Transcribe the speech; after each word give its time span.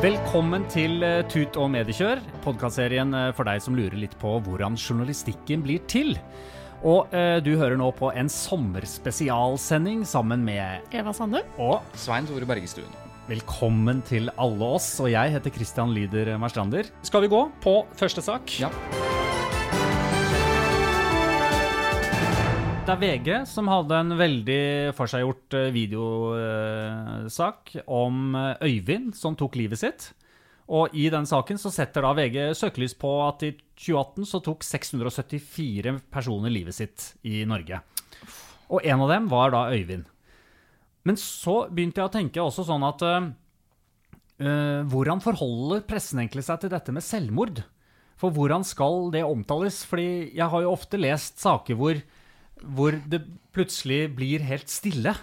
Velkommen 0.00 0.64
til 0.72 1.04
eh, 1.04 1.20
Tut 1.28 1.58
og 1.60 1.68
mediekjør, 1.74 2.22
podkastserien 2.44 3.12
eh, 3.16 3.28
for 3.36 3.48
deg 3.48 3.60
som 3.62 3.76
lurer 3.76 3.98
litt 4.00 4.16
på 4.20 4.38
hvordan 4.46 4.78
journalistikken 4.80 5.64
blir 5.66 5.82
til. 5.90 6.14
Og 6.80 7.12
eh, 7.12 7.36
du 7.44 7.52
hører 7.60 7.76
nå 7.76 7.90
på 7.98 8.08
en 8.16 8.30
sommerspesialsending 8.32 10.06
sammen 10.08 10.42
med 10.46 10.88
Eva 10.96 11.12
Sandum. 11.16 11.44
Og 11.60 11.84
Svein 12.00 12.28
Tore 12.30 12.48
Bergestuen. 12.48 12.90
velkommen 13.30 14.00
til 14.08 14.32
alle 14.40 14.72
oss. 14.80 14.88
Og 15.04 15.12
jeg 15.12 15.36
heter 15.36 15.54
Christian 15.54 15.92
Lyder 15.94 16.32
Marstrander. 16.40 16.88
Skal 17.06 17.28
vi 17.28 17.34
gå 17.36 17.44
på 17.62 17.82
første 18.00 18.24
sak? 18.24 18.56
Ja. 18.58 18.72
Det 22.80 22.94
er 22.94 23.00
VG 23.02 23.26
som 23.44 23.66
hadde 23.68 23.92
en 23.92 24.14
veldig 24.16 24.94
forseggjort 24.96 25.52
eh, 25.58 25.66
videosak 25.74 27.74
om 27.84 28.32
eh, 28.38 28.62
Øyvind 28.70 29.10
som 29.18 29.34
tok 29.36 29.58
livet 29.60 29.82
sitt. 29.82 30.06
Og 30.72 30.94
i 30.96 31.10
den 31.12 31.26
saken 31.28 31.60
så 31.60 31.68
setter 31.74 32.06
da 32.06 32.14
VG 32.16 32.54
søkelys 32.56 32.94
på 32.96 33.10
at 33.26 33.44
i 33.44 33.50
2018 33.52 34.24
så 34.30 34.40
tok 34.46 34.64
674 34.64 35.92
personer 36.08 36.54
livet 36.54 36.78
sitt 36.78 37.10
i 37.20 37.42
Norge. 37.44 37.82
Og 38.72 38.80
en 38.80 39.04
av 39.04 39.12
dem 39.12 39.28
var 39.28 39.52
da 39.52 39.66
Øyvind. 39.74 40.08
Men 41.04 41.20
så 41.20 41.66
begynte 41.68 42.00
jeg 42.00 42.08
å 42.08 42.14
tenke 42.14 42.40
også 42.40 42.64
sånn 42.70 42.86
at 42.88 43.04
eh, 43.10 43.28
Hvordan 44.88 45.20
forholder 45.20 45.84
pressen 45.84 46.22
egentlig 46.22 46.46
seg 46.48 46.62
til 46.62 46.72
dette 46.72 46.96
med 46.96 47.04
selvmord? 47.04 47.60
For 48.20 48.32
hvordan 48.32 48.64
skal 48.64 49.12
det 49.12 49.26
omtales? 49.28 49.82
Fordi 49.84 50.32
jeg 50.32 50.48
har 50.48 50.64
jo 50.64 50.72
ofte 50.72 51.00
lest 51.00 51.44
saker 51.44 51.76
hvor 51.76 52.00
hvor 52.62 52.96
det 53.10 53.22
plutselig 53.54 54.04
blir 54.16 54.44
helt 54.46 54.70
stille. 54.70 55.14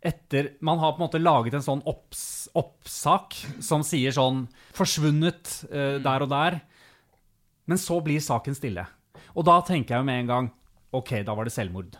Etter 0.00 0.54
Man 0.64 0.80
har 0.80 0.94
på 0.94 1.02
en 1.02 1.06
måte 1.06 1.20
laget 1.20 1.54
en 1.56 1.64
sånn 1.64 1.82
opps, 1.88 2.48
oppsak 2.56 3.36
som 3.60 3.84
sier 3.84 4.14
sånn 4.16 4.46
'Forsvunnet 4.72 5.66
uh, 5.68 5.98
der 6.00 6.24
og 6.24 6.30
der'. 6.32 6.60
Men 7.68 7.78
så 7.78 8.00
blir 8.02 8.20
saken 8.20 8.56
stille. 8.56 8.86
Og 9.36 9.44
da 9.46 9.60
tenker 9.60 9.94
jeg 9.94 10.00
jo 10.00 10.08
med 10.08 10.22
en 10.22 10.30
gang 10.30 10.52
OK, 10.96 11.20
da 11.22 11.34
var 11.36 11.46
det 11.46 11.54
selvmord. 11.54 11.98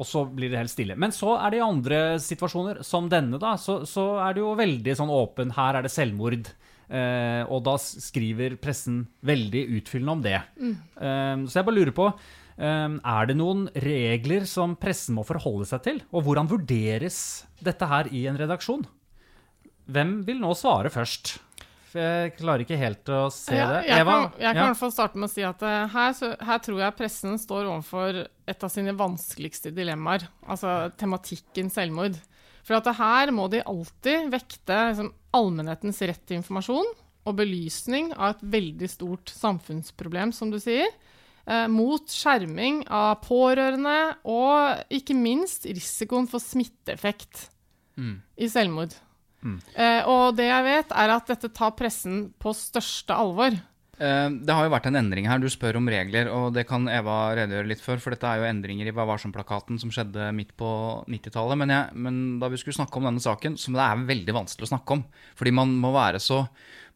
Og 0.00 0.08
så 0.08 0.24
blir 0.24 0.50
det 0.50 0.62
helt 0.62 0.72
stille. 0.72 0.96
Men 0.96 1.12
så 1.12 1.36
er 1.36 1.52
det 1.52 1.58
i 1.60 1.66
andre 1.66 1.98
situasjoner, 2.22 2.80
som 2.86 3.10
denne, 3.12 3.38
da, 3.38 3.54
så, 3.60 3.82
så 3.86 4.16
er 4.24 4.34
det 4.34 4.40
jo 4.42 4.54
veldig 4.58 4.94
sånn 4.98 5.12
åpen. 5.12 5.52
Her 5.58 5.78
er 5.78 5.84
det 5.84 5.92
selvmord. 5.92 6.48
Uh, 6.92 7.44
og 7.48 7.62
da 7.64 7.76
skriver 7.80 8.56
pressen 8.60 9.04
veldig 9.24 9.62
utfyllende 9.78 10.16
om 10.16 10.24
det. 10.24 10.38
Eh, 10.60 11.44
så 11.48 11.60
jeg 11.60 11.64
bare 11.64 11.76
lurer 11.78 11.94
på 11.96 12.08
Er 12.58 13.26
det 13.30 13.36
noen 13.38 13.66
regler 13.80 14.44
som 14.48 14.74
pressen 14.76 15.16
må 15.16 15.24
forholde 15.26 15.66
seg 15.68 15.82
til? 15.86 16.02
Og 16.12 16.26
hvordan 16.26 16.50
vurderes 16.50 17.44
dette 17.64 17.86
her 17.88 18.10
i 18.12 18.26
en 18.30 18.36
redaksjon? 18.38 18.84
Hvem 19.92 20.20
vil 20.28 20.38
nå 20.42 20.52
svare 20.58 20.92
først? 20.92 21.38
For 21.92 22.00
jeg 22.00 22.32
klarer 22.38 22.62
ikke 22.64 22.78
helt 22.80 23.08
å 23.12 23.26
se 23.34 23.52
Ja, 23.56 23.66
det. 23.68 23.80
jeg, 23.90 24.00
Eva? 24.00 24.12
kan, 24.30 24.40
jeg 24.40 24.54
kan 24.56 24.62
i 24.64 24.68
hvert 24.70 24.80
fall 24.80 24.92
starte 24.94 25.18
med 25.20 25.28
å 25.28 25.32
si 25.32 25.42
at 25.44 25.64
eh, 25.68 25.88
her, 25.92 26.12
så, 26.16 26.30
her 26.40 26.60
tror 26.64 26.78
jeg 26.80 26.96
pressen 26.96 27.34
står 27.40 27.66
overfor 27.68 28.20
et 28.48 28.64
av 28.64 28.72
sine 28.72 28.94
vanskeligste 28.96 29.72
dilemmaer. 29.76 30.24
Altså 30.48 30.90
tematikken 30.96 31.68
selvmord. 31.72 32.16
For 32.64 32.78
at 32.78 32.88
her 32.96 33.32
må 33.34 33.48
de 33.52 33.60
alltid 33.66 34.30
vekte 34.32 34.78
liksom, 34.92 35.10
allmennhetens 35.36 36.00
rett 36.08 36.22
til 36.28 36.38
informasjon 36.40 36.88
og 37.28 37.36
belysning 37.38 38.12
av 38.16 38.36
et 38.38 38.46
veldig 38.54 38.88
stort 38.90 39.28
samfunnsproblem, 39.34 40.32
som 40.34 40.48
du 40.50 40.56
sier, 40.62 40.88
mot 41.68 42.06
skjerming 42.06 42.84
av 42.88 43.16
pårørende 43.24 43.96
og 44.30 44.84
ikke 44.94 45.16
minst 45.18 45.64
risikoen 45.66 46.28
for 46.30 46.38
smitteeffekt 46.38 47.48
i 48.38 48.46
selvmord. 48.48 48.94
Eh, 49.74 50.06
og 50.06 50.36
det 50.38 50.46
jeg 50.46 50.64
vet, 50.64 50.92
er 50.94 51.10
at 51.16 51.26
dette 51.26 51.50
tar 51.52 51.72
pressen 51.74 52.28
på 52.38 52.52
største 52.54 53.10
alvor. 53.10 53.56
Eh, 53.98 54.28
Det 54.30 54.54
har 54.54 54.64
jo 54.64 54.70
vært 54.72 54.86
en 54.86 54.96
endring 54.96 55.26
her. 55.26 55.38
Du 55.42 55.48
spør 55.50 55.76
om 55.76 55.88
regler, 55.90 56.30
og 56.30 56.54
det 56.54 56.66
kan 56.68 56.86
Eva 56.88 57.34
redegjøre 57.34 57.66
litt 57.68 57.82
for. 57.82 57.98
For 57.98 58.14
dette 58.14 58.24
er 58.24 58.38
jo 58.38 58.46
endringer 58.48 58.86
i 58.86 58.94
Hva 58.94 59.04
varsom-plakaten 59.10 59.78
som 59.82 59.90
skjedde 59.90 60.30
midt 60.34 60.54
på 60.56 60.70
90-tallet. 61.10 61.58
Men, 61.58 61.74
men 61.94 62.38
da 62.38 62.48
vi 62.48 62.56
skulle 62.56 62.78
snakke 62.78 62.96
om 62.96 63.10
denne 63.10 63.20
saken, 63.22 63.58
som 63.58 63.74
det 63.74 63.82
er 63.82 64.06
veldig 64.14 64.38
vanskelig 64.38 64.70
å 64.70 64.72
snakke 64.76 64.96
om. 64.96 65.04
Fordi 65.34 65.52
man 65.58 65.74
må 65.74 65.92
være 65.92 66.22
så 66.22 66.44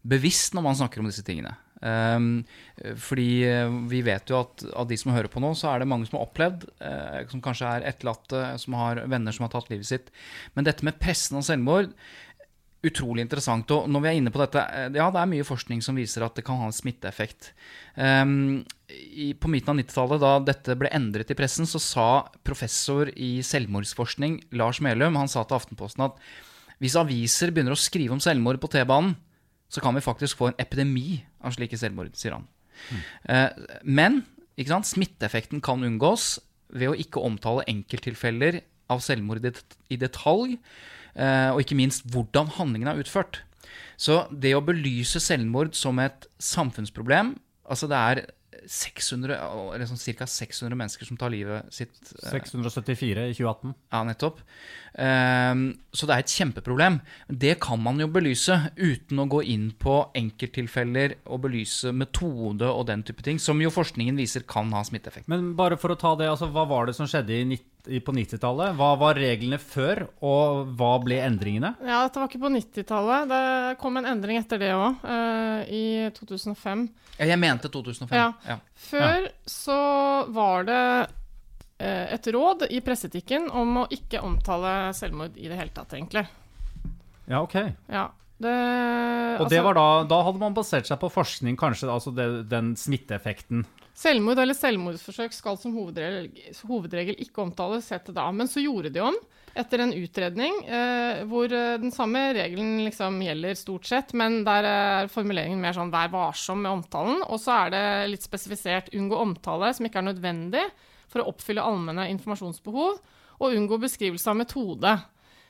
bevisst 0.07 0.55
når 0.55 0.63
man 0.63 0.79
snakker 0.79 1.03
om 1.03 1.11
disse 1.11 1.27
tingene. 1.27 1.57
Um, 1.85 2.45
fordi 2.97 3.45
eh, 3.45 3.73
vi 3.91 4.01
vet 4.07 4.31
jo 4.33 4.39
at 4.41 4.65
av 4.73 4.87
de 4.89 4.97
som 4.97 5.13
hører 5.13 5.29
på 5.33 5.43
nå, 5.45 5.51
så 5.59 5.75
er 5.75 5.83
det 5.83 5.89
mange 5.91 6.09
som 6.09 6.17
har 6.19 6.29
opplevd, 6.29 6.65
eh, 6.81 7.19
som 7.33 7.43
kanskje 7.45 7.73
er 7.73 7.89
etterlatte, 7.91 8.45
som 8.63 8.79
har 8.81 9.03
venner 9.05 9.37
som 9.37 9.45
har 9.45 9.53
tatt 9.53 9.69
livet 9.73 9.89
sitt. 9.89 10.09
Men 10.57 10.69
dette 10.69 10.87
med 10.87 10.97
pressen 11.03 11.37
og 11.41 11.45
selvmord 11.47 11.93
utrolig 12.87 13.25
interessant. 13.25 13.71
Og 13.75 13.91
når 13.91 14.03
vi 14.03 14.11
er 14.11 14.19
inne 14.21 14.33
på 14.33 14.41
dette, 14.43 14.63
eh, 14.63 14.89
ja, 14.95 15.11
det 15.13 15.21
er 15.21 15.31
mye 15.31 15.47
forskning 15.47 15.83
som 15.85 15.99
viser 15.99 16.25
at 16.27 16.37
det 16.39 16.45
kan 16.47 16.61
ha 16.61 16.69
en 16.71 16.77
smitteeffekt. 16.77 17.53
Um, 17.97 18.65
i, 18.89 19.33
på 19.35 19.51
midten 19.51 19.73
av 19.73 19.81
90-tallet, 19.81 20.23
da 20.23 20.33
dette 20.53 20.77
ble 20.79 20.91
endret 20.95 21.33
i 21.33 21.39
pressen, 21.39 21.69
så 21.69 21.81
sa 21.83 22.09
professor 22.47 23.11
i 23.17 23.41
selvmordsforskning 23.45 24.43
Lars 24.57 24.83
Melum 24.85 25.19
han 25.19 25.31
sa 25.33 25.45
til 25.45 25.59
Aftenposten 25.59 26.07
at 26.07 26.21
hvis 26.83 26.97
aviser 27.01 27.51
begynner 27.55 27.73
å 27.73 27.81
skrive 27.81 28.13
om 28.13 28.21
selvmord 28.21 28.61
på 28.61 28.69
T-banen, 28.75 29.15
så 29.69 29.83
kan 29.83 29.97
vi 29.97 30.05
faktisk 30.05 30.39
få 30.39 30.51
en 30.51 30.61
epidemi 30.63 31.25
av 31.45 31.57
slike 31.57 31.79
selvmord, 31.79 32.13
sier 32.19 32.37
han. 32.37 32.47
Mm. 32.93 33.55
men 33.83 34.19
smitteeffekten 34.85 35.63
kan 35.65 35.81
unngås 35.85 36.39
ved 36.69 36.91
å 36.91 36.99
ikke 36.99 37.23
omtale 37.25 37.65
enkelttilfeller 37.71 38.61
av 38.93 39.01
selvmord 39.01 39.45
i 39.89 39.97
detalj, 39.97 40.59
eh, 41.15 41.51
og 41.53 41.63
ikke 41.63 41.79
minst 41.79 42.07
hvordan 42.13 42.53
handlingen 42.59 42.89
er 42.93 43.01
utført. 43.01 43.41
Så 43.97 44.27
det 44.31 44.55
å 44.55 44.65
belyse 44.65 45.21
selvmord 45.21 45.75
som 45.75 45.99
et 45.99 46.29
samfunnsproblem 46.39 47.37
Altså 47.67 47.89
det 47.91 47.99
er 47.99 48.19
600, 48.67 49.37
eller 49.75 49.87
sånn 49.87 50.01
ca. 50.19 50.27
600 50.27 50.77
mennesker 50.77 51.07
som 51.07 51.17
tar 51.17 51.31
livet 51.31 51.69
sitt 51.73 51.95
eh, 52.23 52.31
674 52.33 53.29
i 53.31 53.35
2018. 53.35 53.75
ja, 53.93 54.03
nettopp. 54.09 54.41
Ehm, 54.99 55.79
så 55.93 56.07
det 56.09 56.15
er 56.17 56.23
et 56.25 56.33
kjempeproblem. 56.33 57.01
Det 57.29 57.59
kan 57.61 57.81
man 57.83 57.99
jo 58.01 58.09
belyse 58.09 58.57
uten 58.77 59.21
å 59.23 59.29
gå 59.29 59.43
inn 59.45 59.71
på 59.79 59.99
enkelttilfeller 60.17 61.17
og 61.27 61.43
belyse 61.45 61.93
metode 61.93 62.67
og 62.71 62.87
den 62.89 63.03
type 63.07 63.23
ting, 63.27 63.39
som 63.43 63.61
jo 63.61 63.71
forskningen 63.71 64.17
viser 64.17 64.47
kan 64.49 64.73
ha 64.73 64.83
smitteeffekt. 64.87 65.29
Men 65.29 65.55
bare 65.59 65.77
for 65.81 65.93
å 65.93 65.99
ta 66.01 66.15
det, 66.17 66.29
altså, 66.33 66.49
hva 66.53 66.67
var 66.69 66.87
det 66.87 66.97
som 66.97 67.07
skjedde 67.07 67.31
i 67.37 67.45
nitt- 67.45 67.65
i- 67.67 67.76
på 68.05 68.13
90-tallet? 68.17 68.75
Hva 68.79 68.89
var 69.01 69.19
reglene 69.21 69.59
før, 69.63 70.05
og 70.27 70.73
hva 70.79 70.93
ble 71.05 71.21
endringene? 71.25 71.75
Ja, 71.81 72.03
dette 72.07 72.21
var 72.21 72.31
ikke 72.31 72.43
på 72.43 72.51
90-tallet. 72.55 73.29
Det 73.31 73.77
kom 73.83 73.97
en 74.01 74.09
endring 74.11 74.41
etter 74.41 74.61
det 74.63 74.73
òg, 74.75 75.07
i 75.71 75.85
2005. 76.17 76.87
Ja, 77.19 77.29
Jeg 77.31 77.39
mente 77.41 77.71
2005. 77.73 78.17
Ja. 78.19 78.27
Ja. 78.49 78.59
Før 78.89 79.31
så 79.49 79.79
var 80.35 80.67
det 80.69 80.83
uh, 81.07 82.07
et 82.17 82.29
råd 82.35 82.67
i 82.71 82.83
presseetikken 82.85 83.49
om 83.51 83.83
å 83.85 83.89
ikke 83.93 84.23
omtale 84.27 84.93
selvmord 84.97 85.37
i 85.39 85.49
det 85.49 85.57
hele 85.59 85.75
tatt, 85.77 85.95
egentlig. 85.97 86.27
Ja, 87.27 87.41
ok. 87.43 87.57
Ja. 87.91 88.09
Det, 88.37 88.53
Og 89.41 89.49
det 89.49 89.57
altså- 89.57 89.65
var 89.65 89.75
da, 89.79 89.89
da 90.05 90.23
hadde 90.27 90.39
man 90.43 90.55
basert 90.55 90.87
seg 90.87 90.99
på 91.01 91.09
forskning, 91.09 91.57
kanskje, 91.57 91.89
altså 91.89 92.13
det, 92.15 92.49
den 92.51 92.75
smitteeffekten. 92.77 93.65
Selvmord 93.97 94.43
eller 94.43 94.57
selvmordsforsøk 94.57 95.33
skal 95.33 95.57
som 95.57 95.73
hovedregel, 95.73 96.29
hovedregel 96.69 97.17
ikke 97.25 97.41
omtales, 97.47 97.89
het 97.95 98.11
da. 98.13 98.27
Men 98.35 98.51
så 98.51 98.61
gjorde 98.61 98.91
de 98.93 99.01
om 99.01 99.17
etter 99.57 99.81
en 99.81 99.95
utredning 99.97 100.59
eh, 100.69 101.23
hvor 101.31 101.49
eh, 101.49 101.79
den 101.81 101.95
samme 101.95 102.27
regelen 102.37 102.83
liksom 102.85 103.17
gjelder 103.25 103.57
stort 103.57 103.89
sett, 103.89 104.13
men 104.13 104.43
der 104.45 104.69
er 104.69 105.09
formuleringen 105.13 105.63
mer 105.63 105.73
sånn 105.79 105.93
'vær 105.95 106.13
varsom' 106.13 106.61
med 106.61 106.75
omtalen. 106.75 107.25
Og 107.25 107.41
så 107.41 107.57
er 107.63 107.73
det 107.73 107.85
litt 108.13 108.27
spesifisert 108.27 108.93
'unngå 108.93 109.17
omtale 109.17 109.73
som 109.73 109.89
ikke 109.89 110.05
er 110.05 110.11
nødvendig 110.13 110.67
for 111.09 111.23
å 111.23 111.33
oppfylle 111.33 111.65
allmenne 111.65 112.11
informasjonsbehov', 112.13 113.01
og 113.41 113.53
unngå 113.53 113.81
beskrivelse 113.81 114.29
av 114.29 114.37
metode. 114.37 114.93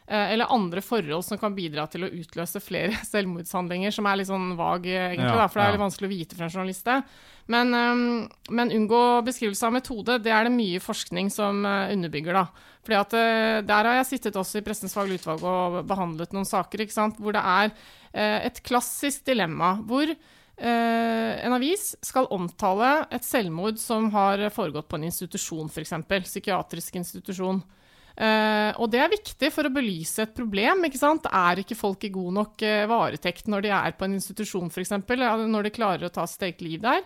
Eh, 0.08 0.32
eller 0.32 0.52
andre 0.54 0.82
forhold 0.82 1.24
som 1.24 1.38
kan 1.38 1.54
bidra 1.54 1.88
til 1.90 2.06
å 2.06 2.10
utløse 2.14 2.60
flere 2.62 2.94
selvmordshandlinger, 3.10 3.94
som 3.94 4.06
er 4.06 4.20
litt 4.20 4.30
sånn 4.30 4.52
vag, 4.58 4.86
egentlig, 4.86 5.32
Ja, 5.32 5.40
da, 5.40 5.48
for 5.50 5.58
det 5.58 5.64
er 5.64 5.74
litt 5.74 5.82
vanskelig 5.82 6.08
å 6.08 6.12
vite 6.12 6.38
for 6.38 6.46
en 6.46 6.52
journalist. 6.52 6.90
Men, 7.50 7.74
um, 7.74 8.04
men 8.54 8.70
unngå 8.74 9.02
beskrivelse 9.26 9.66
av 9.66 9.74
metode, 9.74 10.20
det 10.22 10.30
er 10.34 10.46
det 10.46 10.54
mye 10.54 10.82
forskning 10.82 11.30
som 11.34 11.66
uh, 11.66 11.90
underbygger. 11.90 12.38
da. 12.38 12.72
Fordi 12.86 12.98
at 13.00 13.14
Der 13.66 13.88
har 13.88 13.96
jeg 13.98 14.06
sittet 14.12 14.38
også 14.38 14.60
i 14.60 14.62
Pressens 14.62 14.94
faglige 14.94 15.24
utvalg 15.24 15.42
og 15.42 15.80
behandlet 15.90 16.30
noen 16.30 16.46
saker 16.46 16.84
hvor 17.18 17.34
det 17.34 17.42
er 17.42 17.72
et 18.14 18.60
klassisk 18.62 19.24
dilemma. 19.26 19.72
hvor 19.82 20.06
uh, 20.06 21.32
en 21.42 21.56
avis 21.58 21.96
skal 21.98 22.30
omtale 22.30 23.08
et 23.10 23.26
selvmord 23.26 23.82
som 23.82 24.06
har 24.14 24.38
foregått 24.54 24.86
på 24.86 25.00
en 25.00 25.08
institusjon, 25.10 25.66
f.eks. 25.66 25.98
Psykiatrisk 26.30 26.94
institusjon. 27.02 27.58
Eh, 28.16 28.72
og 28.80 28.88
det 28.88 29.00
er 29.02 29.12
viktig 29.12 29.50
for 29.52 29.68
å 29.68 29.72
belyse 29.72 30.24
et 30.24 30.36
problem. 30.36 30.86
ikke 30.88 31.00
sant? 31.00 31.28
Er 31.28 31.60
ikke 31.60 31.78
folk 31.78 32.04
i 32.08 32.12
god 32.14 32.36
nok 32.38 32.64
uh, 32.64 32.84
varetekt 32.88 33.50
når 33.52 33.66
de 33.66 33.72
er 33.76 33.96
på 33.96 34.06
en 34.06 34.16
institusjon, 34.16 34.70
f.eks.? 34.72 34.94
Når 34.96 35.68
de 35.68 35.74
klarer 35.74 36.08
å 36.08 36.12
ta 36.12 36.24
sitt 36.28 36.46
eget 36.48 36.64
liv 36.64 36.84
der? 36.84 37.04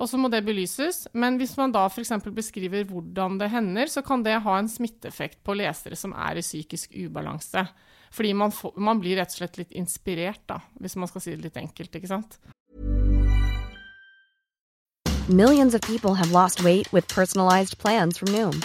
Og 0.00 0.08
så 0.08 0.20
må 0.20 0.30
det 0.32 0.42
belyses. 0.44 1.06
Men 1.12 1.36
hvis 1.40 1.56
man 1.60 1.72
da 1.72 1.86
f.eks. 1.88 2.12
beskriver 2.32 2.84
hvordan 2.88 3.40
det 3.40 3.50
hender, 3.52 3.88
så 3.92 4.04
kan 4.04 4.24
det 4.24 4.40
ha 4.44 4.58
en 4.58 4.68
smitteeffekt 4.68 5.42
på 5.44 5.56
lesere 5.56 5.96
som 5.96 6.12
er 6.16 6.40
i 6.40 6.44
psykisk 6.44 6.96
ubalanse. 6.96 7.64
Fordi 8.10 8.32
man, 8.34 8.52
får, 8.52 8.74
man 8.76 9.00
blir 9.00 9.20
rett 9.20 9.32
og 9.32 9.42
slett 9.42 9.60
litt 9.60 9.76
inspirert, 9.76 10.42
da, 10.50 10.58
hvis 10.82 10.96
man 10.98 11.08
skal 11.08 11.22
si 11.24 11.36
det 11.36 11.44
litt 11.44 11.60
enkelt. 11.60 11.94
ikke 11.94 12.10
sant? 12.10 12.40
Millions 15.30 15.74
of 15.74 15.80
people 15.82 16.14
have 16.14 16.32
lost 16.32 16.64
weight 16.64 16.92
with 16.92 17.06
personalized 17.06 17.78
plans 17.78 18.18
from 18.18 18.32
Noom, 18.32 18.64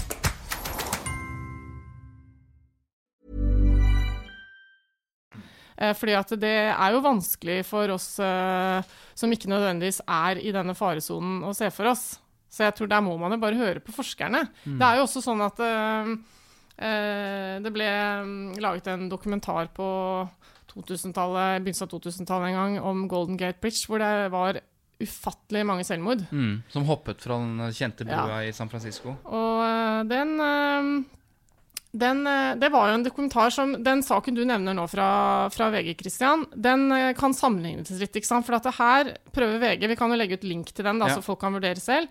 fordi 5.97 6.13
at 6.17 6.33
det 6.41 6.51
er 6.71 6.93
jo 6.95 6.99
vanskelig 7.05 7.59
for 7.65 7.89
oss 7.95 8.09
eh, 8.21 8.91
som 9.17 9.31
ikke 9.33 9.49
nødvendigvis 9.51 10.01
er 10.05 10.37
i 10.41 10.51
denne 10.53 10.75
faresonen, 10.77 11.39
å 11.47 11.53
se 11.57 11.69
for 11.73 11.89
oss. 11.91 12.03
Så 12.51 12.65
jeg 12.67 12.75
tror 12.77 12.89
der 12.91 13.01
må 13.05 13.15
man 13.17 13.31
jo 13.33 13.39
bare 13.41 13.57
høre 13.57 13.79
på 13.81 13.93
forskerne. 13.95 14.43
Det 14.67 14.83
er 14.83 14.99
jo 14.99 15.05
også 15.07 15.21
sånn 15.23 15.41
at 15.45 15.59
eh, 15.63 16.11
eh, 16.83 17.55
det 17.63 17.71
ble 17.73 17.87
mm, 18.27 18.59
laget 18.61 18.89
en 18.91 19.07
dokumentar 19.11 19.69
på 19.75 19.87
2000-tallet, 20.71 21.61
begynnelsen 21.63 21.87
av 21.87 21.93
2000-tallet 21.95 22.51
en 22.51 22.57
gang 22.59 22.75
om 22.91 23.07
Golden 23.11 23.39
Gate 23.39 23.59
Bridge, 23.63 23.85
hvor 23.89 23.99
det 24.03 24.11
var 24.33 24.59
ufattelig 25.01 25.63
mange 25.65 25.85
selvmord. 25.87 26.21
Mm, 26.31 26.59
som 26.69 26.85
hoppet 26.87 27.23
fra 27.23 27.39
den 27.41 27.71
kjente 27.73 28.05
brua 28.05 28.41
Ja. 28.43 28.49
i 28.49 28.53
San 28.55 28.69
Francisco. 28.69 29.15
Og 29.25 29.63
eh, 29.65 30.03
den, 30.11 30.35
eh, 30.39 30.91
den 31.91 32.27
eh, 32.27 32.55
Det 32.55 32.69
var 32.71 32.89
jo 32.89 32.97
en 32.99 33.03
dokumentar 33.03 33.51
som 33.51 33.73
Den 33.83 34.03
saken 34.03 34.35
du 34.35 34.43
nevner 34.47 34.75
nå 34.77 34.85
fra, 34.87 35.49
fra 35.51 35.69
VG, 35.73 35.95
Christian, 35.99 36.45
den 36.55 36.91
eh, 36.95 37.13
kan 37.17 37.35
sammenlignes 37.35 37.91
litt. 37.99 38.15
ikke 38.15 38.29
sant? 38.29 38.47
For 38.47 38.55
at 38.55 38.69
her 38.77 39.15
prøver 39.35 39.59
VG 39.59 39.89
Vi 39.91 39.97
kan 39.99 40.11
jo 40.11 40.19
legge 40.19 40.39
ut 40.39 40.47
link 40.47 40.71
til 40.71 40.87
den, 40.87 41.01
da, 41.01 41.11
Ja. 41.11 41.17
så 41.17 41.25
folk 41.25 41.41
kan 41.43 41.53
vurdere 41.57 41.81
selv. 41.81 42.07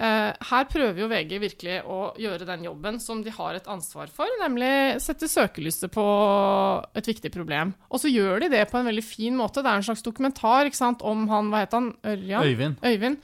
Uh, 0.00 0.30
her 0.48 0.64
prøver 0.70 1.02
jo 1.02 1.08
VG 1.10 1.34
virkelig 1.42 1.74
å 1.84 2.14
gjøre 2.16 2.46
den 2.48 2.62
jobben 2.64 3.00
som 3.02 3.18
de 3.20 3.32
har 3.34 3.58
et 3.58 3.66
ansvar 3.68 4.08
for, 4.08 4.30
nemlig 4.40 4.70
sette 5.02 5.28
søkelyset 5.28 5.92
på 5.92 6.04
et 6.96 7.10
viktig 7.10 7.28
problem. 7.34 7.74
Og 7.90 8.00
så 8.00 8.08
gjør 8.08 8.40
de 8.46 8.48
det 8.54 8.62
på 8.70 8.78
en 8.80 8.88
veldig 8.88 9.04
fin 9.04 9.36
måte. 9.36 9.60
Det 9.60 9.68
er 9.68 9.82
en 9.82 9.88
slags 9.90 10.06
dokumentar 10.06 10.70
sant, 10.72 11.02
om 11.02 11.26
han 11.28 11.50
Hva 11.52 11.64
het 11.66 11.76
han? 11.76 11.90
Ørjan? 12.06 12.46
Øyvind. 12.48 12.78
Øyvind. 12.86 13.20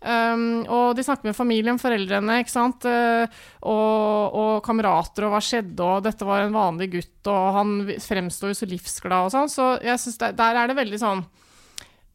Um, 0.00 0.66
og 0.68 0.96
de 0.96 1.04
snakker 1.06 1.30
med 1.30 1.36
familien, 1.36 1.80
foreldrene, 1.80 2.40
ikke 2.42 2.52
sant? 2.52 2.84
Uh, 2.84 3.24
og, 3.64 4.36
og 4.36 4.52
kamerater, 4.66 5.26
og 5.26 5.34
hva 5.34 5.40
skjedde, 5.42 5.80
og 5.80 6.04
dette 6.04 6.28
var 6.28 6.44
en 6.44 6.56
vanlig 6.56 6.90
gutt, 6.92 7.30
og 7.32 7.56
han 7.56 7.74
fremstår 8.04 8.52
jo 8.52 8.60
så 8.60 8.68
livsglad 8.70 9.28
og 9.30 9.34
sånn. 9.34 9.52
Så 9.52 9.70
jeg 9.84 10.02
synes 10.02 10.20
det, 10.22 10.32
der 10.38 10.60
er 10.60 10.70
det 10.70 10.78
veldig 10.78 11.00
sånn 11.00 11.24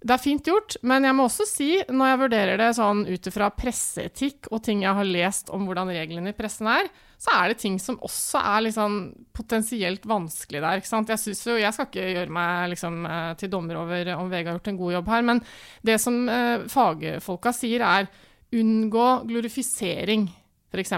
Det 0.01 0.15
er 0.15 0.21
fint 0.21 0.47
gjort, 0.47 0.77
men 0.87 1.05
jeg 1.05 1.17
må 1.17 1.27
også 1.27 1.45
si, 1.49 1.71
når 1.89 2.13
jeg 2.13 2.21
vurderer 2.23 2.61
det 2.61 2.71
sånn 2.77 3.05
ut 3.09 3.31
ifra 3.31 3.51
presseetikk 3.53 4.51
og 4.51 4.63
ting 4.65 4.85
jeg 4.85 4.97
har 4.97 5.13
lest 5.17 5.51
om 5.53 5.65
hvordan 5.67 5.91
reglene 5.93 6.33
i 6.33 6.37
pressen 6.37 6.69
er, 6.71 6.89
så 7.21 7.33
er 7.37 7.51
det 7.51 7.59
ting 7.61 7.75
som 7.81 7.99
også 8.01 8.39
er 8.41 8.63
sånn 8.73 8.97
potensielt 9.35 10.07
vanskelig 10.09 10.61
der. 10.63 10.79
Jeg 10.81 10.87
jo, 11.45 11.57
jeg 11.61 11.75
skal 11.75 11.89
ikke 11.89 12.07
gjøre 12.15 12.33
meg 12.33 12.71
liksom, 12.73 12.97
eh, 13.05 13.33
til 13.37 13.51
dommer 13.53 13.77
over 13.83 14.09
om 14.15 14.31
VG 14.31 14.49
har 14.49 14.57
gjort 14.57 14.71
en 14.71 14.79
god 14.79 14.95
jobb 14.95 15.11
her, 15.13 15.27
men 15.29 15.43
det 15.85 15.99
som 16.01 16.17
eh, 16.25 16.65
fagfolka 16.71 17.53
sier, 17.53 17.85
er 17.85 18.09
unngå 18.57 19.07
glorifisering, 19.29 20.25
f.eks. 20.73 20.97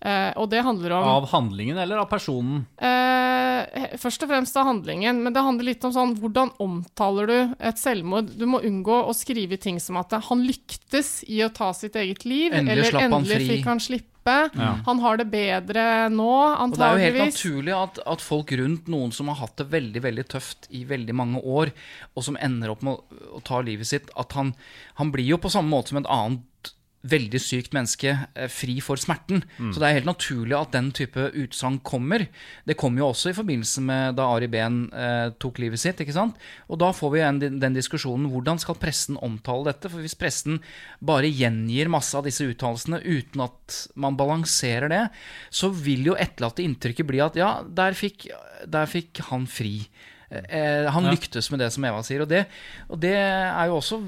Eh, 0.00 0.30
og 0.40 0.48
det 0.48 0.62
handler 0.64 0.94
om 0.96 1.06
Av 1.10 1.26
handlingen 1.28 1.76
eller 1.78 2.00
av 2.00 2.06
personen? 2.08 2.62
Uh, 2.80 3.96
først 4.00 4.22
og 4.24 4.30
fremst 4.30 4.56
av 4.56 4.64
handlingen, 4.70 5.18
men 5.20 5.34
det 5.36 5.42
handler 5.44 5.68
litt 5.68 5.84
om 5.84 5.92
sånn 5.92 6.14
hvordan 6.22 6.54
omtaler 6.62 7.28
du 7.28 7.36
et 7.58 7.80
selvmord? 7.80 8.30
Du 8.40 8.46
må 8.48 8.62
unngå 8.64 9.02
å 9.10 9.12
skrive 9.16 9.58
ting 9.60 9.80
som 9.82 9.98
at 10.00 10.14
han 10.30 10.46
lyktes 10.46 11.18
i 11.28 11.42
å 11.44 11.50
ta 11.52 11.74
sitt 11.76 12.00
eget 12.00 12.24
liv, 12.24 12.56
Endelig 12.56 12.88
eller 12.88 13.10
endelig 13.10 13.36
han 13.36 13.52
fikk 13.52 13.68
han 13.68 13.84
slippe. 13.84 14.08
Ja. 14.56 14.72
Han 14.86 15.04
har 15.04 15.20
det 15.20 15.28
bedre 15.32 15.84
nå, 16.12 16.32
antageligvis. 16.32 16.72
Og 16.72 16.80
det 16.80 16.88
er 16.88 17.00
jo 17.04 17.20
helt 17.20 17.36
naturlig 17.36 17.76
at, 17.76 18.02
at 18.14 18.24
folk 18.24 18.56
rundt 18.56 18.88
noen 18.92 19.12
som 19.16 19.28
har 19.32 19.42
hatt 19.42 19.56
det 19.60 19.68
veldig 19.72 20.04
veldig 20.08 20.28
tøft 20.32 20.68
i 20.72 20.86
veldig 20.88 21.16
mange 21.20 21.44
år, 21.44 21.76
og 22.16 22.24
som 22.24 22.40
ender 22.40 22.72
opp 22.72 22.84
med 22.86 22.96
å, 22.96 23.24
å 23.36 23.44
ta 23.44 23.60
livet 23.64 23.92
sitt, 23.92 24.12
at 24.16 24.32
han, 24.38 24.54
han 24.96 25.12
blir 25.12 25.34
jo 25.34 25.40
på 25.40 25.52
samme 25.52 25.72
måte 25.72 25.92
som 25.92 26.00
et 26.00 26.08
annet 26.08 26.72
veldig 27.00 27.38
sykt 27.40 27.72
menneske 27.72 28.10
eh, 28.36 28.48
fri 28.52 28.74
for 28.84 29.00
smerten. 29.00 29.38
Så 29.72 29.80
det 29.80 29.86
er 29.88 29.94
helt 29.96 30.08
naturlig 30.10 30.52
at 30.58 30.74
den 30.74 30.90
type 30.92 31.30
utsagn 31.32 31.78
kommer. 31.86 32.26
Det 32.68 32.76
kom 32.76 32.98
jo 33.00 33.06
også 33.08 33.30
i 33.32 33.36
forbindelse 33.38 33.80
med 33.86 34.18
da 34.18 34.26
Ari 34.34 34.50
Behn 34.52 34.82
eh, 34.92 35.30
tok 35.40 35.62
livet 35.62 35.80
sitt. 35.80 36.02
ikke 36.04 36.12
sant? 36.12 36.36
Og 36.68 36.76
da 36.82 36.90
får 36.92 37.14
vi 37.14 37.22
en, 37.24 37.38
den, 37.40 37.56
den 37.62 37.78
diskusjonen 37.78 38.28
hvordan 38.28 38.60
skal 38.60 38.76
pressen 38.76 39.16
omtale 39.24 39.70
dette? 39.70 39.88
For 39.88 40.04
hvis 40.04 40.18
pressen 40.20 40.60
bare 41.00 41.30
gjengir 41.32 41.88
masse 41.88 42.12
av 42.20 42.28
disse 42.28 42.44
uttalelsene 42.44 43.00
uten 43.00 43.46
at 43.48 43.80
man 43.96 44.18
balanserer 44.20 44.92
det, 44.92 45.02
så 45.48 45.72
vil 45.72 46.04
jo 46.12 46.18
etterlatte 46.20 46.60
inntrykket 46.66 47.08
bli 47.08 47.24
at 47.24 47.40
ja, 47.40 47.54
der 47.64 47.96
fikk, 47.96 48.28
der 48.68 48.84
fikk 48.92 49.24
han 49.32 49.48
fri. 49.48 49.86
Eh, 50.30 50.84
han 50.92 51.08
Ja. 51.08 51.16
lyktes 51.16 51.48
med 51.50 51.58
det, 51.64 51.72
som 51.72 51.82
Eva 51.88 52.04
sier. 52.06 52.22
Og 52.22 52.28
det, 52.30 52.44
og 52.92 53.00
det 53.02 53.16
er 53.16 53.66
jo 53.72 53.80
også 53.80 54.02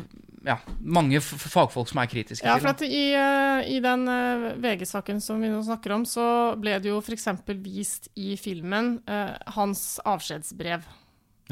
ja, 0.45 0.57
mange 0.81 1.21
f- 1.21 1.47
fagfolk 1.53 1.89
som 1.91 2.01
er 2.03 2.09
kritiske 2.11 2.47
Ja, 2.47 2.57
til 2.59 2.65
for 2.65 2.73
at 2.75 2.83
i, 2.87 3.03
eh, 3.15 3.69
i 3.77 3.81
den 3.85 4.07
eh, 4.11 4.49
VG-saken 4.63 5.21
som 5.23 5.41
vi 5.43 5.51
nå 5.53 5.61
snakker 5.67 5.95
om, 5.95 6.07
så 6.09 6.25
ble 6.59 6.79
det 6.83 6.91
jo 6.91 6.99
f.eks. 7.03 7.29
vist 7.63 8.09
i 8.19 8.35
filmen 8.41 8.97
eh, 9.07 9.37
hans 9.57 10.01
avskjedsbrev. 10.05 10.83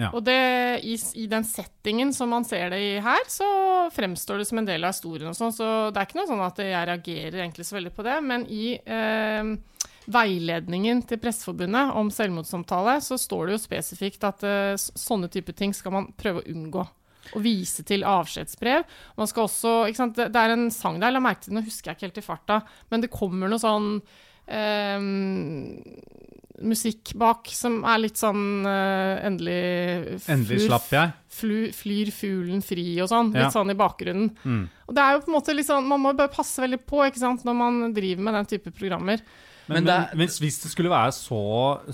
Ja. 0.01 0.09
Og 0.17 0.23
det, 0.25 0.37
i, 0.87 0.95
i 1.21 1.27
den 1.29 1.45
settingen 1.45 2.13
som 2.17 2.31
man 2.33 2.45
ser 2.49 2.71
det 2.73 2.79
i 2.81 2.93
her, 3.05 3.25
så 3.29 3.47
fremstår 3.93 4.39
det 4.41 4.47
som 4.49 4.59
en 4.63 4.69
del 4.69 4.87
av 4.87 4.95
historien 4.95 5.29
og 5.29 5.37
sånn, 5.37 5.53
så 5.53 5.67
det 5.93 6.01
er 6.01 6.07
ikke 6.09 6.21
noe 6.23 6.31
sånn 6.31 6.45
at 6.47 6.63
jeg 6.63 6.87
reagerer 6.89 7.41
egentlig 7.43 7.67
så 7.69 7.77
veldig 7.77 7.93
på 7.99 8.07
det, 8.07 8.15
men 8.25 8.47
i 8.49 8.79
eh, 8.81 9.51
veiledningen 10.11 11.03
til 11.11 11.21
Presseforbundet 11.21 11.93
om 11.99 12.09
selvmordssamtale, 12.15 12.97
så 13.05 13.19
står 13.21 13.51
det 13.51 13.57
jo 13.59 13.63
spesifikt 13.67 14.25
at 14.31 14.47
eh, 14.47 14.75
sånne 14.79 15.29
type 15.33 15.53
ting 15.59 15.75
skal 15.77 15.95
man 15.99 16.09
prøve 16.19 16.43
å 16.43 16.49
unngå. 16.55 16.87
Å 17.37 17.43
vise 17.45 17.85
til 17.87 18.03
avskjedsbrev. 18.09 18.83
Man 19.21 19.31
skal 19.31 19.47
også, 19.47 19.75
ikke 19.91 20.03
sant? 20.03 20.17
Det, 20.19 20.31
er 20.41 20.55
en 20.57 20.71
sang 20.75 20.99
der, 21.03 21.13
la 21.15 21.23
merke 21.23 21.47
til, 21.47 21.55
nå 21.55 21.63
husker 21.67 21.93
jeg 21.93 21.99
ikke 21.99 22.09
helt 22.09 22.23
i 22.23 22.27
farta, 22.27 22.61
men 22.91 23.05
det 23.05 23.13
kommer 23.15 23.51
noe 23.53 23.63
sånn 23.63 23.93
eh, 24.51 24.99
musikk 26.61 27.15
bak 27.21 27.49
som 27.55 27.81
er 27.89 28.03
litt 28.03 28.21
sånn 28.21 28.67
eh, 28.69 29.21
endelig 29.27 29.61
Endelig 30.31 30.67
slapp 30.67 30.91
jeg. 30.93 31.15
Flu, 31.41 31.59
flyr 31.73 32.11
fuglen 32.13 32.65
fri 32.65 32.85
og 33.01 33.09
sånn, 33.13 33.31
litt 33.33 33.47
Ja. 33.47 33.53
sånn 33.55 33.73
i 33.73 33.79
bakgrunnen. 33.79 34.33
Mm. 34.45 34.65
Og 34.89 34.97
det 34.97 35.05
er 35.05 35.15
jo 35.15 35.23
på 35.25 35.31
en 35.31 35.37
måte 35.39 35.55
litt 35.57 35.69
sånn, 35.71 35.87
Man 35.89 36.03
må 36.03 36.13
bare 36.17 36.33
passe 36.33 36.61
veldig 36.61 36.83
på 36.85 37.05
ikke 37.07 37.23
sant, 37.23 37.47
når 37.47 37.57
man 37.57 37.95
driver 37.97 38.27
med 38.27 38.35
den 38.35 38.51
type 38.51 38.75
programmer. 38.77 39.23
Men, 39.71 39.77
Men 39.77 39.85
men, 39.85 39.87
det 39.87 39.95
er- 39.97 40.17
hvis, 40.19 40.39
hvis 40.43 40.57
det 40.65 40.71
skulle 40.73 40.91
være 40.91 41.13
så, 41.15 41.41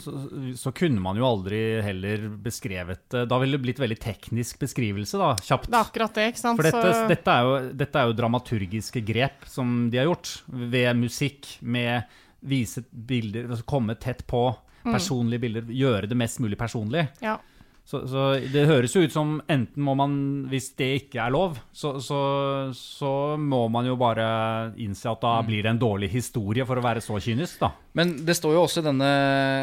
så 0.01 0.13
Så 0.57 0.73
kunne 0.75 1.01
man 1.05 1.17
jo 1.21 1.27
aldri 1.29 1.59
heller 1.85 2.25
beskrevet 2.43 3.03
det 3.13 3.27
Da 3.29 3.39
ville 3.43 3.59
det 3.59 3.63
blitt 3.67 3.79
veldig 3.83 3.99
teknisk 4.01 4.59
beskrivelse, 4.63 5.19
da. 5.21 5.35
Kjapt. 5.37 5.69
Det 5.69 5.77
er 5.77 5.85
akkurat 5.85 6.15
det. 6.17 6.27
ikke 6.33 6.43
sant? 6.43 6.57
For 6.57 6.71
dette, 6.71 7.09
dette, 7.13 7.35
er 7.37 7.43
jo, 7.45 7.73
dette 7.85 8.01
er 8.01 8.07
jo 8.11 8.17
dramaturgiske 8.23 9.05
grep 9.05 9.45
som 9.53 9.91
de 9.93 9.99
har 10.01 10.09
gjort. 10.09 10.33
Ved 10.49 10.97
musikk, 10.97 11.59
med 11.61 12.05
vise 12.43 12.83
bilder, 12.93 13.51
altså 13.51 13.65
komme 13.69 13.95
tett 14.01 14.25
på 14.27 14.47
Mm. 14.87 14.93
personlige 14.95 15.41
bilder. 15.43 15.63
Gjøre 15.75 16.07
det 16.09 16.17
mest 16.17 16.39
mulig 16.41 16.57
personlig. 16.57 17.09
ja. 17.21 17.37
Så, 17.87 18.01
så 18.11 18.23
det 18.51 18.65
høres 18.67 18.97
jo 18.97 19.05
ut 19.07 19.13
som 19.15 19.37
enten 19.47 19.85
må 19.87 19.93
man, 19.95 20.15
hvis 20.51 20.73
det 20.75 20.89
ikke 21.05 21.21
er 21.23 21.31
lov, 21.31 21.55
så, 21.71 21.93
så, 22.03 22.19
så 22.75 23.11
må 23.39 23.61
man 23.71 23.87
jo 23.87 23.95
bare 24.01 24.25
innse 24.83 25.07
at 25.07 25.23
da 25.23 25.37
blir 25.47 25.63
det 25.63 25.71
en 25.71 25.79
dårlig 25.79 26.09
historie, 26.11 26.67
for 26.67 26.81
å 26.81 26.83
være 26.83 27.05
så 27.05 27.21
kynisk, 27.23 27.61
da. 27.63 27.71
Men 27.97 28.17
det 28.27 28.35
står 28.37 28.57
jo 28.57 28.65
også 28.67 28.83
i 28.83 28.87
denne, 28.89 29.11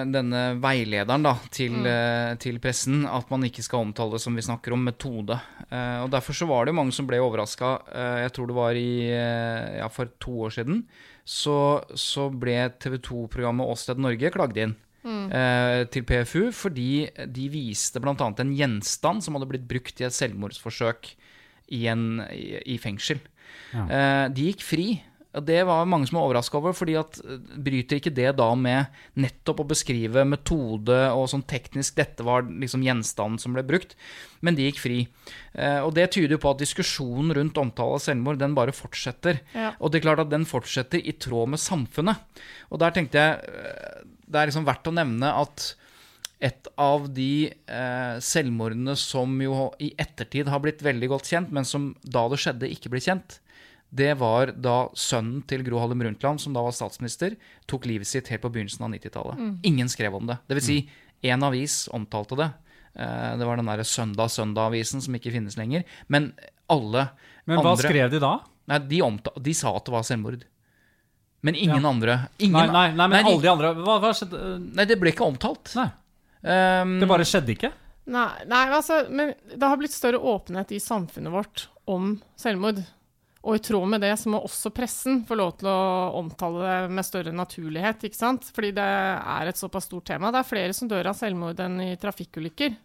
denne 0.08 0.44
veilederen 0.64 1.28
da, 1.28 1.36
til, 1.52 1.76
mm. 1.84 2.40
til 2.42 2.62
pressen 2.64 3.04
at 3.12 3.28
man 3.34 3.44
ikke 3.50 3.66
skal 3.66 3.90
omtale 3.90 4.16
det 4.16 4.24
som 4.24 4.40
vi 4.40 4.48
snakker 4.48 4.78
om, 4.78 4.88
metode. 4.88 5.38
Eh, 5.68 6.00
og 6.06 6.08
Derfor 6.16 6.40
så 6.40 6.48
var 6.48 6.66
det 6.66 6.78
mange 6.80 6.96
som 6.96 7.10
ble 7.10 7.20
overraska. 7.22 7.76
jeg 8.24 8.32
tror 8.34 8.50
det 8.50 8.56
var 8.58 8.80
i, 8.80 8.90
eh, 9.12 9.82
ja, 9.82 9.92
for 9.92 10.16
to 10.24 10.48
år 10.48 10.56
siden. 10.62 10.86
Så, 11.28 11.58
så 12.00 12.32
ble 12.32 12.56
TV 12.80 13.02
2-programmet 13.04 13.68
Åsted 13.76 14.00
Norge 14.00 14.32
klagd 14.32 14.64
inn. 14.64 14.80
Eh, 15.04 15.84
til 15.94 16.06
PFU 16.08 16.50
fordi 16.56 17.08
de 17.36 17.48
viste 17.52 18.02
bl.a. 18.04 18.16
en 18.16 18.56
gjenstand 18.58 19.24
som 19.26 19.38
hadde 19.38 19.50
blitt 19.52 19.68
brukt 19.70 20.02
i 20.02 20.08
et 20.08 20.16
selvmordsforsøk 20.16 21.14
i, 21.74 21.86
en, 21.92 22.22
i, 22.32 22.60
i 22.76 22.78
fengsel. 22.82 23.22
Eh, 23.74 24.28
de 24.34 24.52
gikk 24.52 24.64
fri. 24.66 24.88
Og 25.34 25.42
det 25.48 25.64
var 25.66 25.88
mange 25.90 26.06
som 26.06 26.20
var 26.20 26.28
overraska 26.28 26.60
over, 26.60 26.76
fordi 26.78 26.94
at 27.00 27.18
eh, 27.26 27.40
bryter 27.66 27.98
ikke 27.98 28.14
det 28.14 28.36
da 28.38 28.52
med 28.58 28.94
nettopp 29.18 29.64
å 29.64 29.70
beskrive 29.72 30.26
metode 30.30 31.00
og 31.10 31.26
sånn 31.32 31.46
teknisk 31.50 31.98
Dette 31.98 32.26
var 32.26 32.46
liksom 32.46 32.86
gjenstanden 32.86 33.42
som 33.42 33.58
ble 33.58 33.64
brukt, 33.66 33.96
men 34.46 34.58
de 34.58 34.68
gikk 34.68 34.84
fri. 34.84 35.00
Eh, 35.58 35.80
og 35.82 35.96
det 35.98 36.12
tyder 36.14 36.38
jo 36.38 36.44
på 36.44 36.54
at 36.54 36.62
diskusjonen 36.62 37.34
rundt 37.40 37.58
omtale 37.62 37.98
av 37.98 38.06
selvmord, 38.06 38.42
den 38.42 38.58
bare 38.58 38.76
fortsetter. 38.78 39.42
Ja. 39.58 39.74
Og 39.80 39.90
det 39.90 40.02
er 40.02 40.08
klart 40.10 40.26
at 40.28 40.34
den 40.34 40.46
fortsetter 40.50 41.02
i 41.02 41.18
tråd 41.18 41.56
med 41.56 41.64
samfunnet. 41.64 42.44
Og 42.70 42.84
der 42.84 42.94
tenkte 42.94 43.26
jeg 43.26 44.06
det 44.34 44.42
er 44.42 44.50
liksom 44.50 44.68
verdt 44.68 44.90
å 44.90 44.96
nevne 44.96 45.30
at 45.38 45.70
et 46.44 46.68
av 46.82 47.06
de 47.16 47.48
eh, 47.48 48.16
selvmordene 48.20 48.98
som 49.00 49.32
jo 49.40 49.70
i 49.80 49.94
ettertid 50.02 50.50
har 50.52 50.60
blitt 50.64 50.82
veldig 50.84 51.08
godt 51.14 51.30
kjent, 51.32 51.54
men 51.56 51.68
som 51.68 51.94
da 52.04 52.26
det 52.32 52.42
skjedde, 52.44 52.72
ikke 52.74 52.92
ble 52.92 53.00
kjent, 53.04 53.38
det 53.94 54.10
var 54.20 54.52
da 54.58 54.88
sønnen 54.98 55.44
til 55.48 55.62
Gro 55.64 55.78
Harlem 55.80 56.02
Brundtland, 56.02 56.42
som 56.42 56.56
da 56.56 56.64
var 56.66 56.74
statsminister, 56.76 57.38
tok 57.70 57.86
livet 57.88 58.10
sitt 58.10 58.32
helt 58.34 58.42
på 58.44 58.50
begynnelsen 58.52 58.84
av 58.88 58.92
90-tallet. 58.96 59.44
Ingen 59.70 59.92
skrev 59.92 60.18
om 60.18 60.28
det. 60.28 60.40
Det 60.50 60.58
vil 60.58 60.66
si, 60.66 60.78
én 61.24 61.46
avis 61.46 61.84
omtalte 61.94 62.40
det. 62.40 62.50
Eh, 62.98 63.30
det 63.38 63.48
var 63.48 63.62
den 63.62 63.70
derre 63.70 63.86
Søndag 63.88 64.34
Søndag-avisen 64.34 65.04
som 65.06 65.16
ikke 65.16 65.32
finnes 65.36 65.56
lenger. 65.60 65.86
Men 66.12 66.32
alle 66.74 67.12
Men 67.46 67.62
hva 67.62 67.76
skrev 67.80 68.10
de 68.12 68.22
da? 68.24 68.40
Nei, 68.72 68.82
de, 68.90 69.04
omta 69.06 69.34
de 69.44 69.54
sa 69.58 69.76
at 69.78 69.86
det 69.86 69.94
var 69.94 70.06
selvmord. 70.08 70.44
Men 71.44 71.56
ingen 71.60 71.82
Ja. 71.84 71.90
andre 71.90 72.14
ingen, 72.40 72.54
Nei, 72.56 72.68
nei, 72.72 72.88
nei 72.96 73.08
men 73.08 73.18
nei, 73.18 73.34
alle 73.34 73.42
de 73.44 73.50
andre 73.52 73.74
Hva, 73.76 73.98
hva 74.00 74.12
skjedde? 74.16 74.42
Nei, 74.74 74.86
det 74.88 74.98
ble 75.00 75.12
ikke 75.12 75.28
omtalt. 75.28 75.76
Nei, 75.76 75.90
Um, 76.44 76.98
det 77.00 77.08
bare 77.08 77.24
skjedde 77.24 77.54
ikke? 77.56 77.70
Nei, 78.12 78.44
nei, 78.52 78.64
altså, 78.76 78.98
men 79.10 79.30
det 79.48 79.64
har 79.64 79.78
blitt 79.80 79.94
større 79.96 80.20
åpenhet 80.20 80.74
i 80.76 80.80
samfunnet 80.84 81.32
vårt 81.32 81.68
om 81.88 82.18
selvmord. 82.36 82.82
Og 83.48 83.56
i 83.56 83.62
tråd 83.64 83.88
med 83.88 84.02
det 84.04 84.12
så 84.20 84.28
må 84.32 84.42
også 84.44 84.72
pressen 84.76 85.22
få 85.28 85.38
lov 85.40 85.54
til 85.60 85.70
å 85.72 86.12
omtale 86.20 86.60
det 86.68 86.92
med 86.92 87.06
større 87.08 87.32
naturlighet. 87.32 88.04
ikke 88.04 88.20
sant? 88.20 88.44
Fordi 88.56 88.74
det 88.76 88.84
er 88.84 89.48
et 89.48 89.56
såpass 89.56 89.88
stort 89.88 90.04
tema. 90.12 90.32
Det 90.36 90.40
er 90.44 90.50
flere 90.52 90.74
som 90.76 90.88
dør 90.92 91.08
av 91.14 91.16
selvmord 91.16 91.60
enn 91.64 91.80
i 91.80 91.96
trafikkulykker 91.96 92.76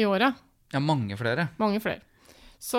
i 0.00 0.04
året. 0.08 0.34
Ja, 0.72 0.80
mange 0.80 1.16
flere. 1.20 1.50
Mange 1.60 1.80
flere. 1.84 2.00
Så, 2.58 2.78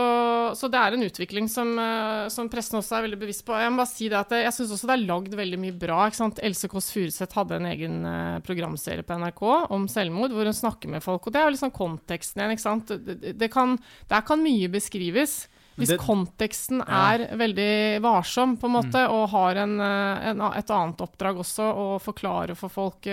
så 0.59 0.67
det 0.67 0.75
er 0.75 0.95
en 0.97 1.05
utvikling 1.05 1.45
som, 1.47 1.69
eh, 1.79 2.25
som 2.33 2.49
pressen 2.51 2.75
også 2.81 2.97
er 2.97 3.05
veldig 3.05 3.19
bevisst 3.21 3.45
på. 3.47 3.55
Jeg 3.55 3.71
må 3.71 3.79
bare 3.79 3.87
si 3.93 4.09
det 4.11 4.17
at 4.19 4.33
jeg 4.35 4.51
syns 4.57 4.73
også 4.75 4.89
det 4.89 4.95
er 4.97 5.05
lagd 5.07 5.37
veldig 5.39 5.59
mye 5.61 5.75
bra. 5.79 6.01
ikke 6.09 6.19
sant? 6.19 6.41
Else 6.43 6.67
Kåss 6.67 6.89
Furuseth 6.91 7.37
hadde 7.39 7.55
en 7.61 7.69
egen 7.71 7.95
eh, 8.09 8.39
programserie 8.43 9.05
på 9.07 9.15
NRK 9.21 9.41
om 9.71 9.87
selvmord, 9.87 10.35
hvor 10.35 10.43
hun 10.51 10.57
snakker 10.57 10.91
med 10.91 11.05
folk. 11.05 11.23
Og 11.29 11.31
det 11.31 11.39
er 11.39 11.47
jo 11.47 11.55
liksom 11.55 11.71
konteksten 11.71 12.43
igjen. 12.43 12.57
ikke 12.57 12.65
sant? 12.67 12.91
Det, 13.07 13.33
det, 13.39 13.51
kan, 13.55 13.77
der 14.11 14.27
kan 14.27 14.43
mye 14.43 14.67
beskrives. 14.73 15.45
Hvis 15.79 15.93
det- 15.93 16.01
konteksten 16.03 16.81
er 16.83 17.29
veldig 17.39 18.01
varsom, 18.03 18.57
på 18.59 18.67
en 18.67 18.75
måte, 18.81 18.99
Mm. 18.99 19.13
og 19.15 19.29
har 19.31 19.55
en, 19.63 19.79
eh, 19.79 20.27
en, 20.33 20.41
et 20.59 20.69
annet 20.75 20.99
oppdrag 21.07 21.39
også, 21.39 21.63
å 21.71 21.85
forklare 22.03 22.51
for 22.59 22.67
folk, 22.67 23.07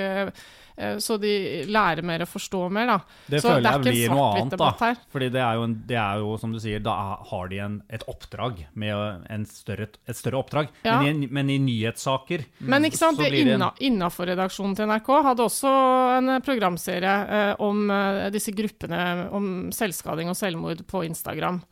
så 1.00 1.16
de 1.20 1.30
lærer 1.72 2.02
mer 2.04 2.22
og 2.24 2.28
forstår 2.28 2.70
mer, 2.72 2.86
da. 2.90 2.96
Det 3.32 3.40
så 3.42 3.54
føler 3.54 3.62
det 3.64 3.72
jeg 3.72 3.82
blir 3.86 4.12
noe 4.12 4.26
annet, 4.40 4.56
da. 4.60 4.70
her. 4.80 4.98
Fordi 5.12 5.28
det 5.32 5.40
er 5.40 5.54
jo, 5.56 5.62
en, 5.68 5.74
det 5.88 5.96
er 6.02 6.20
jo 6.22 6.34
som 6.42 6.52
du 6.52 6.58
sier, 6.60 6.82
da 6.84 6.94
har 7.30 7.48
de 7.52 7.60
en, 7.64 7.78
et 7.96 8.04
oppdrag 8.12 8.60
med 8.74 9.24
en 9.32 9.46
større, 9.48 9.88
et 10.06 10.16
større 10.18 10.40
oppdrag. 10.42 10.68
Ja. 10.84 10.98
Men, 11.02 11.22
i, 11.24 11.30
men 11.32 11.50
i 11.50 11.58
nyhetssaker 11.64 12.44
Men 12.60 12.84
ikke 12.90 13.00
sant, 13.00 13.16
så 13.22 13.26
en- 13.30 13.64
innafor 13.88 14.26
redaksjonen 14.32 14.76
til 14.76 14.86
NRK 14.90 15.10
hadde 15.30 15.46
også 15.46 15.72
en 16.18 16.28
eh, 16.36 16.42
programserie 16.44 17.16
eh, 17.40 17.54
om 17.64 17.90
eh, 17.90 18.26
disse 18.34 18.52
gruppene 18.56 19.00
om 19.32 19.50
selvskading 19.74 20.28
og 20.32 20.36
selvmord 20.38 20.84
på 20.90 21.04
Instagram. 21.08 21.62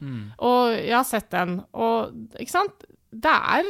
Og 0.40 0.72
jeg 0.78 0.94
har 0.96 1.04
sett 1.08 1.30
den, 1.34 1.58
og 1.74 2.12
ikke 2.40 2.54
sant 2.54 2.84
Det 3.14 3.30
er 3.30 3.68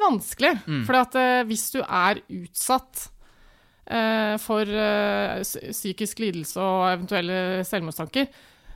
vanskelig. 0.00 0.54
vanskelig. 0.64 0.86
For 0.86 1.20
eh, 1.20 1.42
hvis 1.50 1.66
du 1.74 1.82
er 1.84 2.20
utsatt 2.32 3.02
eh, 3.08 3.12
for 4.42 4.62
eh, 4.66 5.42
psykisk 5.72 6.18
lidelse 6.18 6.58
og 6.58 6.88
eventuelle 6.96 7.62
selvmordstanker, 7.64 8.26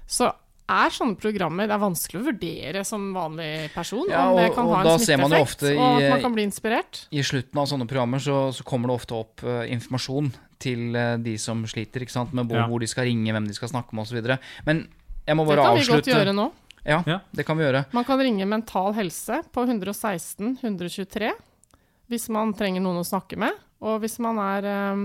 så 0.07 0.31
er 0.71 0.93
sånne 0.95 1.17
programmer 1.19 1.67
Det 1.67 1.75
er 1.75 1.81
vanskelig 1.83 2.21
å 2.21 2.27
vurdere 2.29 2.85
som 2.87 3.09
vanlig 3.13 3.73
person 3.75 4.07
Ja, 4.09 4.29
om 4.31 4.37
det 4.39 4.53
kan 4.55 4.69
og 4.69 4.77
ha 4.77 4.83
da 4.87 4.93
en 4.95 5.01
ser 5.03 5.17
man 5.19 5.33
jo 5.35 5.41
smitteeffekt, 5.41 5.65
ofte 5.67 5.73
og 5.75 5.99
i- 5.99 6.05
at 6.05 6.11
man 6.15 6.21
kan 6.23 6.33
bli 6.37 6.45
inspirert. 6.47 7.01
I 7.11 7.23
slutten 7.27 7.59
av 7.59 7.67
sånne 7.67 7.89
programmer 7.91 8.19
så, 8.23 8.37
så 8.55 8.63
kommer 8.63 8.87
det 8.87 8.95
ofte 9.01 9.15
opp 9.19 9.43
uh, 9.43 9.65
informasjon 9.67 10.31
til 10.63 10.95
uh, 10.95 11.17
de 11.19 11.35
som 11.43 11.65
sliter, 11.67 12.03
ikke 12.07 12.15
sant? 12.15 12.33
med 12.33 12.47
hvor, 12.47 12.57
Ja. 12.63 12.69
hvor 12.71 12.79
de 12.79 12.87
skal 12.87 13.05
ringe, 13.11 13.33
hvem 13.35 13.49
de 13.49 13.55
skal 13.55 13.69
snakke 13.73 13.93
med 13.99 14.07
osv. 14.07 14.23
Men 14.65 14.85
jeg 15.27 15.37
må 15.37 15.43
Det 15.49 15.57
bare 15.57 15.67
avslutte. 15.75 15.75
vi 15.75 15.91
godt 15.91 16.07
avslutte. 16.07 16.19
gjøre 16.21 16.35
nå. 16.39 16.53
Ja, 16.87 17.03
Ja. 17.07 17.19
det 17.35 17.45
kan 17.47 17.59
vi 17.59 17.65
gjøre. 17.65 17.85
Man 17.93 18.05
kan 18.05 18.19
ringe 18.21 18.47
Mental 18.47 18.93
Helse 18.95 19.43
på 19.53 19.67
116 19.67 20.59
123 20.63 21.33
hvis 22.09 22.29
man 22.31 22.55
trenger 22.55 22.81
noen 22.81 23.03
å 23.03 23.05
snakke 23.05 23.37
med. 23.37 23.53
Og 23.81 24.01
hvis 24.03 24.19
man 24.23 24.39
er 24.43 24.67
eh, 24.71 25.05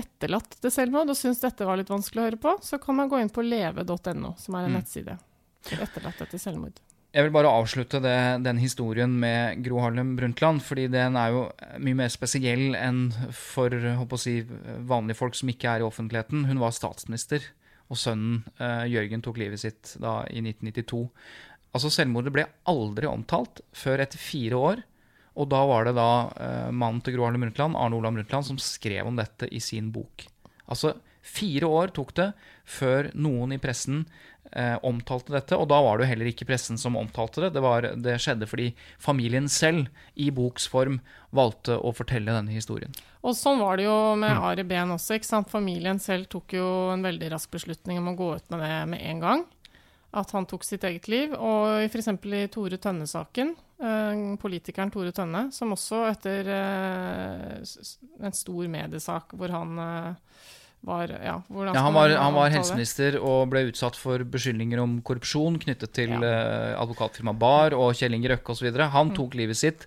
etterlatt 0.00 0.54
til 0.62 0.72
selvmord 0.72 1.10
og 1.12 1.18
syns 1.18 1.42
dette 1.42 1.66
var 1.66 1.80
litt 1.80 1.90
vanskelig 1.90 2.22
å 2.22 2.28
høre 2.28 2.40
på, 2.40 2.54
så 2.64 2.78
kan 2.80 2.96
man 2.96 3.10
gå 3.10 3.18
inn 3.20 3.32
på 3.32 3.44
leve.no, 3.44 4.34
som 4.38 4.54
er 4.56 4.68
en 4.68 4.72
Mm. 4.72 4.78
nettside 4.80 5.18
for 5.66 5.82
etterlatte 5.84 6.28
til 6.30 6.40
selvmord. 6.40 6.78
Jeg 7.12 7.26
vil 7.26 7.32
bare 7.34 7.50
avslutte 7.50 7.98
det, 8.00 8.42
den 8.44 8.60
historien 8.62 9.10
med 9.18 9.64
Gro 9.64 9.80
Harlem 9.82 10.12
Brundtland, 10.16 10.62
fordi 10.62 10.84
den 10.88 11.16
er 11.18 11.32
jo 11.34 11.40
mye 11.82 11.98
mer 11.98 12.08
spesiell 12.08 12.76
enn 12.78 13.08
for 13.34 13.74
si, 14.16 14.36
vanlige 14.86 15.18
folk 15.18 15.34
som 15.34 15.50
ikke 15.50 15.72
er 15.72 15.82
i 15.82 15.88
offentligheten. 15.88 16.44
Hun 16.46 16.60
var 16.62 16.70
statsminister, 16.70 17.42
og 17.90 17.98
sønnen 17.98 18.44
eh, 18.60 18.84
Jørgen 18.94 19.24
tok 19.26 19.40
livet 19.42 19.58
sitt 19.58 19.96
da 19.98 20.20
i 20.30 20.38
1992. 20.38 21.02
Altså 21.74 21.90
Selvmordet 21.90 22.32
ble 22.32 22.46
aldri 22.70 23.10
omtalt 23.10 23.60
før 23.74 24.04
etter 24.06 24.18
fire 24.22 24.54
år. 24.54 24.84
Og 25.40 25.48
da 25.48 25.60
var 25.68 25.88
det 25.88 25.96
da 25.96 26.10
eh, 26.36 26.70
mannen 26.70 27.00
til 27.04 27.16
Gro 27.16 27.26
Harlem 27.26 27.46
Brundtland, 27.46 27.78
Arne 27.78 27.96
Olav 27.96 28.16
Brundtland, 28.16 28.46
som 28.50 28.60
skrev 28.60 29.08
om 29.08 29.16
dette 29.16 29.48
i 29.48 29.62
sin 29.64 29.88
bok. 29.94 30.26
Altså 30.70 30.98
fire 31.24 31.68
år 31.68 31.94
tok 31.96 32.12
det 32.16 32.32
før 32.68 33.10
noen 33.18 33.54
i 33.54 33.60
pressen 33.60 34.04
eh, 34.52 34.76
omtalte 34.86 35.34
dette, 35.34 35.56
og 35.56 35.68
da 35.70 35.80
var 35.84 35.98
det 35.98 36.06
jo 36.06 36.10
heller 36.12 36.30
ikke 36.30 36.48
pressen 36.48 36.78
som 36.80 36.98
omtalte 36.98 37.44
det. 37.44 37.52
Det, 37.56 37.62
var, 37.64 37.86
det 37.96 38.16
skjedde 38.22 38.48
fordi 38.50 38.70
familien 39.02 39.48
selv, 39.50 39.88
i 40.14 40.30
boks 40.34 40.68
form, 40.70 41.00
valgte 41.36 41.78
å 41.78 41.92
fortelle 41.96 42.34
denne 42.34 42.54
historien. 42.54 42.94
Og 43.20 43.36
sånn 43.36 43.60
var 43.60 43.78
det 43.78 43.86
jo 43.86 43.96
med. 44.18 44.32
Ari 44.32 44.64
Behn 44.66 44.94
også. 44.96 45.18
ikke 45.18 45.28
sant? 45.28 45.52
Familien 45.52 46.00
selv 46.02 46.30
tok 46.32 46.56
jo 46.56 46.66
en 46.94 47.04
veldig 47.04 47.32
rask 47.34 47.50
beslutning 47.52 48.00
om 48.00 48.12
å 48.12 48.18
gå 48.18 48.34
ut 48.40 48.52
med 48.52 48.64
det 48.64 48.76
med 48.94 49.08
en 49.12 49.24
gang. 49.24 49.48
At 50.12 50.30
han 50.34 50.46
tok 50.50 50.64
sitt 50.66 50.84
eget 50.86 51.08
liv. 51.10 51.34
Og 51.38 51.84
f.eks. 51.86 52.08
i 52.10 52.46
Tore 52.50 52.78
Tønne-saken, 52.82 53.52
eh, 53.82 54.22
politikeren 54.42 54.90
Tore 54.92 55.12
Tønne, 55.14 55.46
som 55.54 55.74
også 55.76 56.02
etter 56.10 56.50
eh, 56.54 57.60
en 58.26 58.36
stor 58.36 58.70
mediesak 58.72 59.36
hvor 59.38 59.54
han 59.54 59.78
eh, 59.84 60.48
var 60.80 61.10
Ja, 61.12 61.34
Ja, 61.44 61.82
han, 61.84 61.92
var, 61.92 62.08
han 62.16 62.32
var 62.32 62.48
helseminister 62.54 63.18
og 63.20 63.50
ble 63.52 63.66
utsatt 63.68 63.98
for 64.00 64.22
beskyldninger 64.24 64.80
om 64.80 64.94
korrupsjon 65.04 65.58
knyttet 65.60 65.92
til 65.98 66.14
Ja. 66.16 66.78
advokatfirmaet 66.80 67.36
Bar 67.38 67.76
og 67.76 67.92
Kjell 67.98 68.16
Inge 68.16 68.30
Røkke 68.32 68.54
osv. 68.54 68.70
Mm. 68.72 68.86
Han 68.94 69.12
tok 69.12 69.36
livet 69.36 69.60
sitt, 69.60 69.84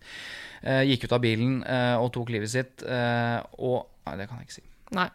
gikk 0.62 1.08
ut 1.08 1.16
av 1.18 1.24
bilen 1.26 1.58
og 1.98 2.12
tok 2.14 2.30
livet 2.36 2.54
sitt. 2.54 2.86
og 2.86 3.90
Nei, 4.06 4.16
det 4.20 4.30
kan 4.30 4.38
jeg 4.38 4.48
ikke 4.52 4.58
si. 4.60 4.66
Nei. 4.94 5.10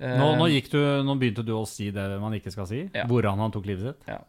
Eh, 0.00 0.14
Nå, 0.18 0.32
nå, 0.40 0.48
du, 0.70 0.78
nå 1.06 1.18
begynte 1.20 1.44
du 1.46 1.52
å 1.56 1.64
si 1.68 1.90
det 1.94 2.06
man 2.22 2.34
ikke 2.36 2.52
skal 2.54 2.66
si. 2.70 2.84
Ja. 2.94 3.08
Hvordan 3.10 3.42
han 3.42 3.54
tok 3.54 3.68
livet 3.70 3.92
sitt. 3.92 4.08
Ja. 4.10 4.20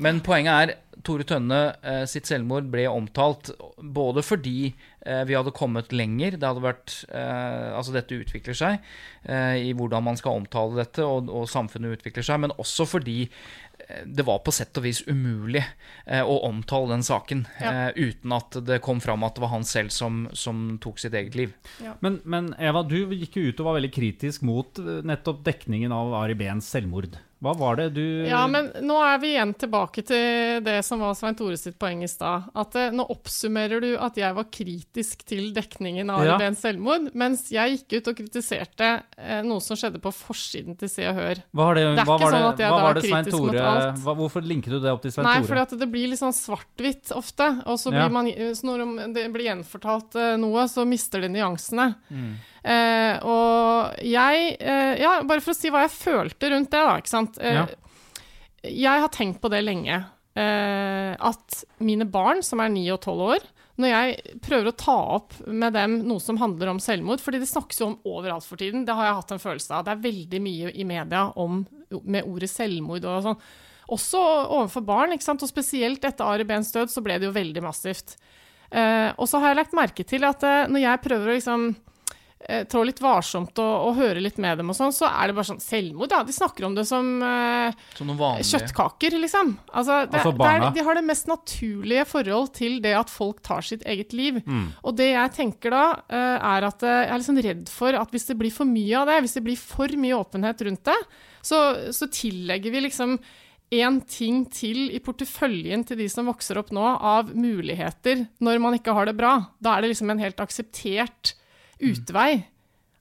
Men 0.00 0.22
poenget 0.24 0.52
er 0.56 1.02
Tore 1.04 1.24
Tønne 1.28 1.58
eh, 1.84 2.04
sitt 2.08 2.26
selvmord 2.26 2.70
ble 2.72 2.86
omtalt 2.88 3.50
både 3.94 4.22
fordi 4.24 4.70
eh, 4.70 5.20
vi 5.28 5.36
hadde 5.36 5.52
kommet 5.54 5.92
lenger, 5.92 6.38
det 6.40 6.48
hadde 6.48 6.64
vært 6.64 6.94
eh, 7.12 7.68
Altså 7.76 7.92
dette 7.94 8.16
utvikler 8.16 8.56
seg 8.56 8.78
eh, 9.28 9.60
i 9.68 9.74
hvordan 9.76 10.06
man 10.08 10.18
skal 10.18 10.40
omtale 10.40 10.80
dette, 10.80 11.04
og, 11.04 11.28
og 11.28 11.44
samfunnet 11.50 11.98
utvikler 11.98 12.24
seg, 12.24 12.40
men 12.46 12.56
også 12.56 12.88
fordi 12.88 13.18
det 14.06 14.24
var 14.26 14.38
på 14.44 14.52
sett 14.54 14.76
og 14.78 14.84
vis 14.86 15.02
umulig 15.08 15.62
eh, 16.06 16.22
å 16.22 16.36
omtale 16.48 16.88
den 16.94 17.02
saken 17.06 17.46
Ja. 17.60 17.72
eh, 17.88 18.08
uten 18.08 18.32
at 18.36 18.56
det 18.66 18.80
kom 18.84 19.00
fram 19.00 19.24
at 19.26 19.34
det 19.36 19.42
var 19.44 19.52
han 19.54 19.64
selv 19.68 19.90
som, 19.94 20.28
som 20.32 20.78
tok 20.82 20.98
sitt 21.02 21.14
eget 21.14 21.34
liv. 21.38 21.52
Men, 22.00 22.20
men 22.24 22.52
Eva, 22.58 22.82
du 22.82 22.96
gikk 23.14 23.36
jo 23.40 23.48
ut 23.50 23.60
og 23.60 23.66
var 23.70 23.78
veldig 23.80 23.92
kritisk 23.94 24.42
mot 24.46 24.78
eh, 24.78 25.02
nettopp 25.04 25.42
dekningen 25.44 25.92
av 25.92 26.14
Ari 26.22 26.34
Behns 26.38 26.70
selvmord. 26.72 27.18
Hva 27.42 27.52
var 27.58 27.76
det 27.80 27.88
du 27.96 28.02
Ja, 28.28 28.44
men 28.46 28.68
nå 28.86 28.96
er 29.02 29.18
vi 29.18 29.32
igjen 29.34 29.50
tilbake 29.58 30.04
til 30.06 30.60
det 30.62 30.76
som 30.86 31.00
var 31.02 31.16
Svein 31.18 31.34
Tore 31.34 31.56
sitt 31.58 31.74
poeng 31.82 32.04
i 32.06 32.08
stad. 32.10 32.44
At 32.54 32.76
eh, 32.78 32.92
nå 32.94 33.02
oppsummerer 33.10 33.82
du 33.82 33.88
at 33.98 34.14
jeg 34.20 34.36
var 34.36 34.46
kritisk 34.54 35.24
til 35.26 35.48
dekningen 35.56 36.12
av 36.14 36.22
Ja. 36.22 36.36
Ari 36.38 36.54
selvmord, 36.54 37.08
mens 37.18 37.48
jeg 37.50 37.80
gikk 37.80 37.96
ut 37.98 38.10
og 38.12 38.20
kritiserte 38.22 38.90
eh, 39.18 39.42
noe 39.42 39.58
som 39.64 39.76
skjedde 39.80 39.98
på 40.04 40.12
forsiden 40.14 40.78
til 40.78 40.88
Se 40.92 41.08
og 41.10 41.18
Hør. 41.18 41.42
Hva, 41.50 41.66
det, 41.74 41.82
Det 41.82 42.04
er 42.04 42.06
hva 42.06 42.16
ikke 42.16 42.22
var 42.22 42.30
det, 42.30 42.38
sånn 42.38 42.48
at 42.52 42.62
jeg 42.62 42.70
da 42.70 42.78
var 42.78 42.94
er 42.94 43.02
kritisk 43.08 43.38
mot 43.42 43.58
alt. 43.64 43.98
hva, 44.06 44.16
Hvorfor 44.22 44.46
linket 44.46 44.76
du 44.76 44.78
det 44.86 44.94
opp 44.94 45.02
til 45.02 45.12
Svein 45.16 45.26
Nei, 45.26 45.34
Tore? 45.42 45.66
for 45.66 45.82
det 45.82 45.90
blir 45.90 46.08
litt 46.14 46.22
sånn 46.22 46.36
svart-hvitt 46.36 47.10
ofte. 47.18 47.50
Og 47.66 47.78
så 47.82 47.90
blir 47.90 48.06
Ja. 48.06 48.08
man, 48.08 48.30
så 48.54 48.70
når 48.70 49.12
det 49.18 49.26
blir 49.34 49.50
gjenfortalt 49.50 50.14
eh, 50.14 50.36
noe, 50.38 50.68
så 50.70 50.86
mister 50.86 51.20
det 51.26 51.32
nyansene. 51.34 51.94
Mm. 52.08 52.32
Eh, 52.62 53.16
og 53.26 53.96
jeg 54.06 54.56
eh, 54.60 54.94
Ja, 55.02 55.16
bare 55.26 55.42
for 55.42 55.50
å 55.54 55.58
si 55.58 55.70
hva 55.72 55.82
jeg 55.86 55.94
følte 55.96 56.52
rundt 56.52 56.70
det, 56.70 56.82
da, 56.86 56.98
ikke 57.00 57.10
sant. 57.10 57.38
Eh, 57.42 57.56
Ja. 57.62 57.66
Jeg 58.62 59.00
har 59.02 59.10
tenkt 59.10 59.40
på 59.42 59.50
det 59.50 59.64
lenge. 59.66 59.96
Eh, 60.38 61.16
at 61.18 61.64
mine 61.82 62.06
barn, 62.06 62.44
som 62.46 62.60
er 62.62 62.70
9 62.70 62.84
og 62.94 63.00
12 63.02 63.24
år, 63.34 63.48
når 63.82 63.88
jeg 63.90 64.38
prøver 64.44 64.68
å 64.70 64.76
ta 64.78 64.94
opp 65.16 65.34
med 65.48 65.74
dem 65.74 65.96
noe 66.06 66.20
som 66.22 66.38
handler 66.38 66.70
om 66.70 66.78
selvmord, 66.78 67.20
fordi 67.24 67.40
det 67.42 67.48
snakkes 67.50 67.80
jo 67.80 67.88
om 67.90 67.98
overalt 68.06 68.46
for 68.46 68.60
tiden, 68.60 68.84
det 68.86 68.94
har 68.94 69.08
jeg 69.08 69.18
hatt 69.18 69.34
en 69.34 69.42
følelse 69.42 69.74
av. 69.74 69.84
Det 69.88 69.92
er 69.96 70.04
veldig 70.06 70.40
mye 70.44 70.72
i 70.78 70.86
media 70.86 71.24
om, 71.40 71.64
med 72.04 72.28
ordet 72.28 72.50
selvmord 72.52 73.04
og 73.08 73.26
sånn. 73.26 73.40
Også 73.92 74.20
overfor 74.22 74.84
barn, 74.86 75.12
ikke 75.16 75.26
sant? 75.26 75.42
og 75.42 75.50
spesielt 75.50 76.04
etter 76.06 76.24
Ari 76.24 76.46
Behns 76.48 76.70
død 76.72 76.92
så 76.92 77.02
ble 77.04 77.18
det 77.18 77.26
jo 77.26 77.34
veldig 77.34 77.64
massivt. 77.64 78.14
Eh, 78.70 79.10
og 79.18 79.26
så 79.28 79.40
har 79.42 79.50
jeg 79.52 79.58
lagt 79.64 79.74
merke 79.76 80.06
til 80.06 80.22
at 80.24 80.40
når 80.70 80.84
jeg 80.86 81.02
prøver 81.02 81.32
å 81.32 81.34
liksom 81.36 81.72
eh, 82.48 82.62
trå 82.70 82.82
litt 82.86 83.00
varsomt 83.02 83.58
og, 83.62 83.72
og 83.88 83.98
høre 83.98 84.22
litt 84.22 84.38
med 84.42 84.60
dem 84.60 84.72
og 84.72 84.76
sånn, 84.76 84.94
så 84.94 85.08
er 85.08 85.30
det 85.30 85.36
bare 85.36 85.48
sånn 85.50 85.62
selvmord, 85.62 86.14
ja. 86.14 86.22
De 86.26 86.34
snakker 86.34 86.66
om 86.68 86.76
det 86.76 86.84
som 86.88 87.10
eh, 87.26 87.82
Som 87.98 88.12
kjøttkaker, 88.16 89.18
liksom. 89.22 89.54
Altså, 89.70 90.02
det, 90.06 90.20
Altså 90.20 90.34
det 90.38 90.50
er, 90.50 90.66
de 90.76 90.86
har 90.86 90.98
det 90.98 91.04
mest 91.06 91.30
naturlige 91.30 92.06
forhold 92.10 92.52
til 92.58 92.80
det 92.84 92.94
at 92.98 93.12
folk 93.12 93.42
tar 93.46 93.66
sitt 93.66 93.86
eget 93.88 94.16
liv. 94.16 94.40
Mm. 94.46 94.72
Og 94.82 94.96
det 94.98 95.12
jeg 95.12 95.36
tenker 95.38 95.74
da, 95.74 95.84
eh, 96.08 96.48
er 96.54 96.68
at 96.70 96.86
eh, 96.86 96.98
jeg 97.02 97.12
er 97.12 97.22
liksom 97.24 97.44
redd 97.48 97.70
for 97.72 98.00
at 98.02 98.14
hvis 98.14 98.28
det 98.30 98.38
blir 98.40 98.54
for 98.54 98.68
mye 98.68 98.98
av 98.98 99.10
det, 99.10 99.20
hvis 99.26 99.38
det 99.38 99.46
blir 99.46 99.60
for 99.60 100.00
mye 100.02 100.18
åpenhet 100.18 100.66
rundt 100.66 100.84
det, 100.90 100.98
så, 101.42 101.62
så 101.94 102.10
tillegger 102.12 102.74
vi 102.74 102.86
liksom 102.86 103.16
én 103.72 104.00
ting 104.04 104.44
til 104.52 104.90
i 104.92 105.00
porteføljen 105.00 105.84
til 105.88 106.02
de 106.02 106.08
som 106.12 106.28
vokser 106.28 106.60
opp 106.60 106.72
nå, 106.76 106.82
av 106.84 107.32
muligheter 107.32 108.26
når 108.44 108.60
man 108.60 108.76
ikke 108.76 108.94
har 108.96 109.08
det 109.08 109.16
bra. 109.16 109.38
Da 109.64 109.76
er 109.76 109.84
det 109.84 109.94
liksom 109.94 110.12
en 110.12 110.20
helt 110.22 110.42
akseptert 110.44 111.32
utvei. 111.90 112.44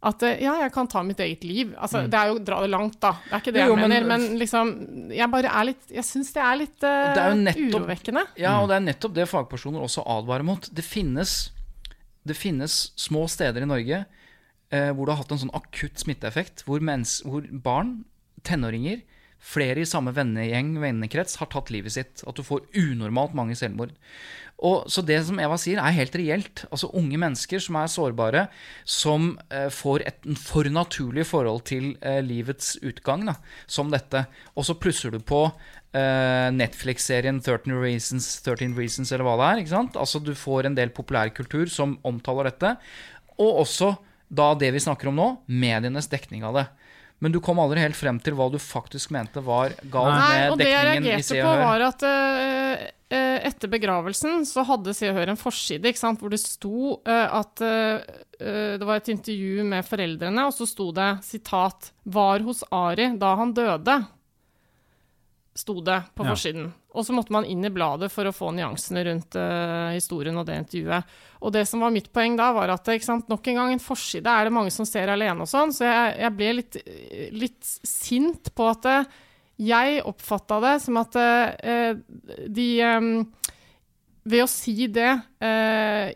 At 0.02 0.24
eh, 0.26 0.40
ja, 0.42 0.56
jeg 0.64 0.72
kan 0.74 0.88
ta 0.90 1.04
mitt 1.06 1.20
eget 1.22 1.44
liv. 1.46 1.76
Altså, 1.78 2.08
Det 2.10 2.18
er 2.18 2.32
jo 2.32 2.40
å 2.40 2.44
dra 2.46 2.62
det 2.64 2.72
langt, 2.74 2.96
da. 3.04 3.12
Det 3.28 3.36
er 3.38 3.44
ikke 3.44 3.54
det 3.54 3.62
Jo, 3.68 3.76
jeg 3.76 3.82
mener. 3.84 4.08
Men 4.10 4.24
liksom, 4.42 4.72
jeg 5.14 5.30
bare 5.30 5.52
er 5.60 5.68
litt 5.70 5.92
Jeg 5.94 6.08
syns 6.08 6.32
det 6.34 6.42
er 6.42 6.58
litt 6.58 6.80
uh, 6.88 7.12
Det 7.14 7.22
er 7.28 7.36
nettopp- 7.44 7.76
urovekkende. 7.76 8.24
Ja, 8.42 8.56
og 8.64 8.72
det 8.72 8.80
er 8.80 8.88
nettopp 8.88 9.14
det 9.20 9.28
fagpersoner 9.30 9.84
også 9.86 10.02
advarer 10.10 10.48
mot. 10.48 10.66
Det 10.74 10.82
finnes, 10.88 11.36
det 12.26 12.34
finnes 12.40 12.80
små 12.98 13.28
steder 13.30 13.62
i 13.62 13.70
Norge 13.70 14.02
eh, 14.72 14.90
hvor 14.96 15.06
det 15.06 15.14
har 15.14 15.22
hatt 15.22 15.36
en 15.36 15.44
sånn 15.46 15.54
akutt 15.54 16.02
smitteeffekt, 16.02 16.66
hvor, 16.66 16.82
mens, 16.82 17.20
hvor 17.28 17.46
barn, 17.62 18.00
tenåringer, 18.48 19.04
flere 19.42 19.82
i 19.82 19.90
samme 19.90 20.14
vennegjeng, 20.18 20.76
vennekrets, 20.82 21.38
har 21.42 21.50
tatt 21.54 21.70
livet 21.74 21.94
sitt. 21.94 22.22
At 22.30 22.38
du 22.38 22.44
får 22.46 22.66
unormalt 22.78 23.34
mange 23.38 23.54
selvmord. 23.58 23.94
Og, 24.62 24.86
så 24.94 25.02
det 25.02 25.18
som 25.26 25.40
Eva 25.42 25.58
sier, 25.58 25.80
er 25.82 25.96
helt 25.96 26.16
reelt. 26.20 26.64
Altså 26.70 26.92
Unge 26.98 27.18
mennesker 27.22 27.62
som 27.64 27.80
er 27.82 27.90
sårbare, 27.90 28.44
som 28.86 29.32
eh, 29.50 29.70
får 29.74 30.06
et 30.06 30.28
for 30.38 30.70
naturlig 30.70 31.26
forhold 31.30 31.64
til 31.72 31.96
eh, 32.06 32.20
livets 32.26 32.76
utgang, 32.86 33.26
da, 33.32 33.40
som 33.66 33.90
dette. 33.94 34.28
Og 34.54 34.68
så 34.68 34.78
plusser 34.78 35.16
du 35.16 35.18
på 35.18 35.48
eh, 35.48 36.50
Netflix-serien 36.54 37.42
13 37.42 37.74
Reasons, 37.74 38.30
13 38.46 38.78
Reasons, 38.78 39.10
eller 39.10 39.26
hva 39.26 39.40
det 39.40 39.48
er. 39.50 39.64
ikke 39.64 39.74
sant? 39.74 39.98
Altså 39.98 40.22
Du 40.22 40.36
får 40.38 40.70
en 40.70 40.78
del 40.78 40.94
populærkultur 40.94 41.66
som 41.72 41.98
omtaler 42.06 42.52
dette. 42.52 42.76
Og 43.42 43.64
også 43.66 43.96
da 44.32 44.54
det 44.56 44.70
vi 44.76 44.86
snakker 44.86 45.10
om 45.10 45.18
nå, 45.18 45.32
medienes 45.50 46.08
dekning 46.12 46.46
av 46.48 46.62
det. 46.62 46.68
Men 47.22 47.34
du 47.34 47.38
kom 47.44 47.60
aldri 47.62 47.84
helt 47.84 47.98
frem 47.98 48.18
til 48.24 48.34
hva 48.38 48.48
du 48.50 48.58
faktisk 48.62 49.12
mente 49.14 49.44
var 49.46 49.76
galt 49.94 50.16
med 50.16 50.24
dekningen 50.24 50.40
Nei, 50.42 50.48
og 50.50 50.58
det 50.58 50.70
jeg 50.70 50.88
reagerte 50.88 51.42
på, 51.46 51.52
var 51.62 51.84
at 51.86 52.06
eh, 52.10 52.86
etter 53.48 53.70
begravelsen 53.72 54.46
så 54.48 54.64
hadde 54.68 54.94
Se 54.96 55.10
og 55.10 55.18
Hør 55.18 55.32
en 55.34 55.40
forside 55.40 55.92
sant, 55.98 56.20
hvor 56.22 56.32
det 56.34 56.40
sto 56.42 56.98
eh, 57.06 57.28
at 57.42 57.62
eh, 57.66 58.02
eh, 58.40 58.78
Det 58.80 58.88
var 58.88 59.02
et 59.02 59.12
intervju 59.14 59.66
med 59.68 59.86
foreldrene, 59.88 60.48
og 60.48 60.54
så 60.56 60.68
sto 60.70 60.92
det 60.96 61.24
sitat 61.28 61.92
'Var 62.06 62.46
hos 62.48 62.64
Ari 62.72 63.18
da 63.18 63.36
han 63.36 63.54
døde'. 63.54 64.08
Sto 65.56 65.82
det 65.82 66.04
på 66.16 66.24
Ja. 66.26 66.32
forsiden. 66.32 66.72
Og 66.96 67.06
så 67.06 67.14
måtte 67.14 67.32
man 67.32 67.46
inn 67.46 67.64
i 67.64 67.70
bladet 67.70 68.12
for 68.12 68.24
å 68.26 68.32
få 68.36 68.52
nyansene 68.56 69.04
rundt 69.06 69.36
historien 69.94 70.38
og 70.38 70.46
det 70.46 70.58
intervjuet. 70.60 71.04
Og 71.42 71.52
det 71.52 71.68
som 71.68 71.80
var 71.80 71.92
mitt 71.92 72.12
poeng 72.12 72.36
da, 72.38 72.52
var 72.54 72.70
at 72.70 72.86
sant, 73.04 73.28
nok 73.30 73.48
en 73.48 73.56
gang, 73.56 73.72
en 73.74 73.80
forside 73.80 74.28
er 74.28 74.46
det 74.46 74.54
mange 74.54 74.72
som 74.72 74.86
ser 74.86 75.08
alene 75.08 75.42
og 75.42 75.48
sånn, 75.48 75.72
så 75.72 75.84
jeg, 75.88 76.20
jeg 76.20 76.36
ble 76.36 76.54
litt, 76.54 76.78
litt 77.32 77.64
sint 77.64 78.54
på 78.56 78.70
at 78.70 78.86
eh, 78.86 79.06
jeg 79.62 80.02
oppfatta 80.10 80.60
det 80.64 80.76
som 80.84 80.98
at 81.02 81.18
eh, 81.22 81.94
de 82.50 82.68
eh, 82.82 83.10
ved 84.22 84.44
å 84.44 84.50
si 84.50 84.88
det 84.94 85.12
eh, 85.42 86.12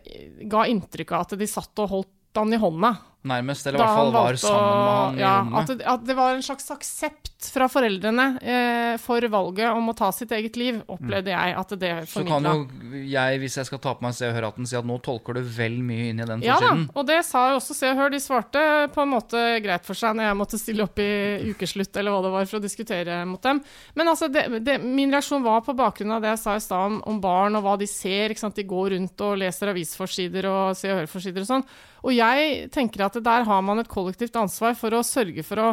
ga 0.46 0.66
inntrykk 0.70 1.14
av 1.14 1.26
at 1.26 1.36
de 1.38 1.48
satt 1.50 1.84
og 1.84 1.92
holdt 1.92 2.38
han 2.38 2.52
i 2.52 2.60
hånda. 2.60 2.92
Nærmest, 3.26 3.66
eller 3.66 3.80
i 3.80 3.82
hvert 3.82 3.98
fall 3.98 4.12
var 4.14 4.36
sammen 4.40 4.76
med 4.76 4.92
han 4.96 5.18
i 5.18 5.22
ja, 5.24 5.32
rommet. 5.40 5.56
At 5.60 5.70
det, 5.72 5.86
at 5.96 6.04
det 6.06 6.16
var 6.18 6.36
en 6.36 6.44
slags 6.46 6.70
aksept 6.70 7.48
fra 7.52 7.66
foreldrene 7.70 8.26
eh, 8.40 8.94
for 9.02 9.26
valget 9.32 9.68
om 9.74 9.90
å 9.90 9.94
ta 9.96 10.08
sitt 10.14 10.32
eget 10.36 10.56
liv, 10.58 10.78
opplevde 10.92 11.32
jeg 11.32 11.56
at 11.60 11.74
det 11.80 11.90
Så 12.10 12.22
kan 12.26 12.46
jo 12.46 12.54
jeg, 12.96 13.40
hvis 13.42 13.58
jeg 13.60 13.68
skal 13.68 13.80
ta 13.82 13.94
på 13.96 14.06
meg 14.06 14.14
Se 14.16 14.28
og 14.28 14.36
Hør-hatten, 14.36 14.68
si 14.68 14.78
at 14.78 14.86
nå 14.88 14.96
tolker 15.04 15.36
du 15.36 15.42
vel 15.56 15.78
mye 15.84 16.10
inn 16.12 16.22
i 16.22 16.28
den 16.28 16.44
Ja 16.46 16.56
da, 16.56 16.70
forsiden. 16.70 16.86
og 16.94 17.08
det 17.10 17.18
sa 17.28 17.42
jo 17.50 17.58
også 17.60 17.76
Se 17.76 17.90
og 17.90 18.00
Hør. 18.00 18.12
De 18.14 18.20
svarte 18.22 18.62
på 18.94 19.02
en 19.02 19.12
måte 19.12 19.42
greit 19.64 19.84
for 19.86 19.98
seg 19.98 20.16
når 20.16 20.28
jeg 20.28 20.38
måtte 20.40 20.60
stille 20.62 20.86
opp 20.86 21.02
i 21.02 21.10
ukeslutt 21.50 21.98
eller 21.98 22.14
hva 22.14 22.22
det 22.24 22.32
var, 22.36 22.48
for 22.50 22.60
å 22.60 22.64
diskutere 22.64 23.18
mot 23.28 23.42
dem. 23.42 23.60
Men 23.98 24.12
altså, 24.12 24.30
det, 24.32 24.46
det, 24.66 24.78
min 24.84 25.12
reaksjon 25.12 25.44
var 25.44 25.64
på 25.66 25.74
bakgrunn 25.76 26.16
av 26.16 26.24
det 26.24 26.32
jeg 26.34 26.42
sa 26.44 26.56
i 26.56 26.64
stad 26.64 26.92
om, 26.92 27.02
om 27.10 27.20
barn 27.22 27.58
og 27.58 27.66
hva 27.66 27.76
de 27.80 27.90
ser. 27.90 28.32
ikke 28.32 28.44
sant? 28.46 28.56
De 28.56 28.66
går 28.68 28.94
rundt 28.96 29.26
og 29.26 29.36
leser 29.42 29.74
avisforsider 29.74 30.48
og 30.50 30.78
Se 30.78 30.90
og 30.92 31.02
Hør-forsider 31.02 31.44
og 31.44 31.50
sånn. 31.50 31.68
Og 32.06 32.14
jeg 32.14 32.68
tenker 32.74 33.06
at 33.06 33.15
der 33.24 33.46
har 33.48 33.62
man 33.64 33.82
et 33.82 33.90
kollektivt 33.92 34.36
ansvar 34.40 34.74
for 34.78 34.96
å 34.96 35.04
sørge 35.06 35.44
for 35.46 35.62
å 35.62 35.70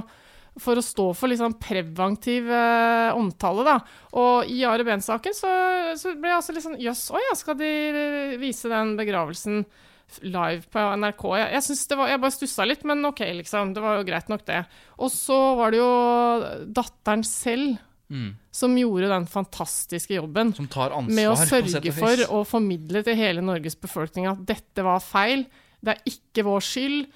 for 0.61 0.77
å 0.77 0.83
stå 0.85 1.07
for 1.17 1.31
liksom 1.31 1.55
preventiv 1.61 2.49
eh, 2.53 3.09
omtale, 3.17 3.63
da. 3.65 3.79
Og 4.21 4.51
i 4.53 4.59
Are 4.69 4.85
Behn-saken 4.85 5.33
så, 5.33 5.53
så 5.97 6.13
ble 6.13 6.29
jeg 6.29 6.37
altså 6.37 6.53
litt 6.53 6.65
sånn 6.67 6.77
Jøss, 6.81 7.07
å 7.09 7.21
ja, 7.21 7.31
skal 7.37 7.57
de 7.57 7.69
eh, 7.89 8.35
vise 8.41 8.69
den 8.69 8.93
begravelsen 8.99 9.63
live 10.21 10.67
på 10.69 10.83
NRK? 11.01 11.23
Jeg, 11.39 11.47
jeg, 11.55 11.65
synes 11.69 11.81
det 11.89 11.97
var, 11.97 12.11
jeg 12.11 12.21
bare 12.21 12.35
stussa 12.35 12.67
litt, 12.69 12.85
men 12.85 13.09
OK, 13.09 13.23
liksom. 13.39 13.73
Det 13.73 13.81
var 13.81 13.97
jo 13.97 14.05
greit 14.11 14.29
nok, 14.29 14.45
det. 14.45 14.59
Og 15.01 15.09
så 15.13 15.39
var 15.57 15.73
det 15.73 15.81
jo 15.81 15.89
datteren 16.81 17.25
selv 17.27 17.81
Mm. 18.13 18.33
som 18.51 18.73
gjorde 18.77 19.07
den 19.09 19.23
fantastiske 19.25 20.13
jobben 20.13 20.51
Som 20.53 20.67
tar 20.69 20.91
ansvar, 20.93 21.15
med 21.15 21.29
å 21.31 21.37
sørge 21.39 21.93
for 21.95 22.19
å 22.35 22.41
formidle 22.45 22.99
til 23.07 23.15
hele 23.17 23.41
Norges 23.41 23.77
befolkning 23.79 24.27
at 24.29 24.43
dette 24.45 24.83
var 24.85 24.99
feil, 25.01 25.45
det 25.81 25.95
er 25.95 26.11
ikke 26.11 26.43
vår 26.45 26.65
skyld, 26.67 27.07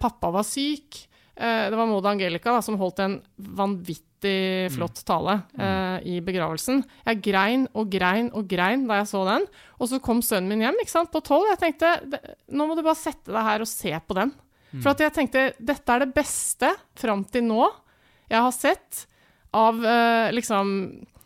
pappa 0.00 0.32
var 0.34 0.46
syk. 0.46 1.04
Eh, 1.36 1.64
det 1.70 1.76
var 1.76 1.88
Maud 1.90 2.06
Angelica 2.08 2.54
da, 2.56 2.62
som 2.64 2.78
holdt 2.80 3.02
en 3.04 3.18
vanvittig 3.36 4.06
vanvittig 4.18 4.72
flott 4.74 5.04
tale 5.04 5.40
eh, 5.58 6.06
i 6.06 6.20
begravelsen. 6.20 6.82
Jeg 7.06 7.22
grein 7.22 7.68
og 7.74 7.90
grein 7.90 8.30
og 8.34 8.48
grein 8.48 8.86
da 8.86 8.98
jeg 9.00 9.08
så 9.08 9.24
den. 9.24 9.46
Og 9.78 9.88
så 9.88 10.00
kom 10.00 10.22
sønnen 10.22 10.48
min 10.48 10.60
hjem 10.60 10.74
sant, 10.86 11.10
på 11.12 11.20
tolv. 11.20 11.46
Jeg 11.50 11.58
tenkte 11.58 12.20
nå 12.48 12.66
må 12.66 12.74
du 12.74 12.82
bare 12.82 12.96
sette 12.96 13.30
deg 13.30 13.44
her 13.44 13.60
og 13.60 13.68
se 13.68 13.92
på 14.06 14.14
den. 14.14 14.32
For 14.82 14.92
at 14.92 15.00
jeg 15.00 15.14
tenkte 15.14 15.52
dette 15.58 15.92
er 15.92 16.04
det 16.04 16.14
beste 16.14 16.74
fram 16.94 17.24
til 17.24 17.46
nå 17.48 17.70
jeg 18.28 18.42
har 18.44 18.52
sett 18.52 19.06
av 19.56 19.78
eh, 19.80 20.32
liksom 20.36 20.72
eh, 20.92 21.17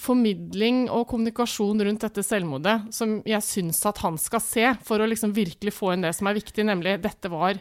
formidling 0.00 0.86
og 0.90 1.06
kommunikasjon 1.10 1.82
rundt 1.84 2.04
dette 2.06 2.24
selvmordet 2.24 2.76
som 2.94 3.18
jeg 3.28 3.44
syns 3.44 3.82
at 3.88 4.00
han 4.04 4.16
skal 4.20 4.40
se, 4.44 4.64
for 4.86 5.02
å 5.02 5.08
liksom 5.08 5.34
virkelig 5.36 5.74
få 5.76 5.92
inn 5.94 6.06
det 6.06 6.14
som 6.16 6.30
er 6.30 6.38
viktig, 6.38 6.64
nemlig 6.68 6.96
dette 7.02 7.30
var 7.32 7.60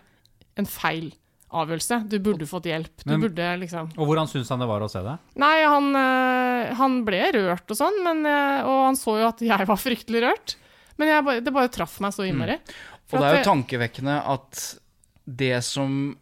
en 0.60 0.70
feil 0.70 1.12
avgjørelse. 1.52 1.98
Du 2.08 2.18
burde 2.24 2.48
fått 2.48 2.70
hjelp. 2.70 3.04
Du 3.04 3.12
Men- 3.12 3.22
burde 3.22 3.60
liksom 3.60 3.92
Og 3.98 4.08
hvordan 4.08 4.28
syns 4.28 4.50
han 4.50 4.60
det 4.60 4.68
var 4.68 4.82
å 4.82 4.90
se 4.90 5.02
det? 5.04 5.18
Nei, 5.36 5.64
han, 5.64 5.96
eh, 5.96 6.74
han 6.76 7.04
ble 7.04 7.32
rørt 7.34 7.70
og 7.70 7.78
sånn, 7.78 8.04
men, 8.04 8.26
eh, 8.26 8.64
og 8.64 8.86
han 8.88 8.96
så 8.96 9.20
jo 9.20 9.28
at 9.28 9.40
jeg 9.40 9.68
var 9.68 9.76
fryktelig 9.76 10.22
rørt. 10.24 10.56
Men 10.98 11.08
jeg, 11.08 11.44
det 11.44 11.54
bare 11.54 11.68
traff 11.68 12.00
meg 12.00 12.14
så 12.14 12.24
innmari. 12.28 12.58
Mm. 12.58 12.74
Og 13.12 13.20
det 13.20 13.28
er 13.28 13.36
at 13.36 13.46
jo 13.46 13.52
tankevekkende 13.52 14.28
at 14.28 14.80
det 15.28 15.64
som 15.64 16.16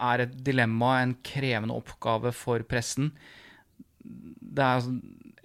er 0.00 0.20
et 0.20 0.44
dilemma, 0.44 1.02
en 1.02 1.14
krevende 1.24 1.74
oppgave 1.74 2.32
for 2.32 2.60
pressen 2.60 3.12
Det 4.56 4.64
er 4.64 4.80
altså 4.80 4.96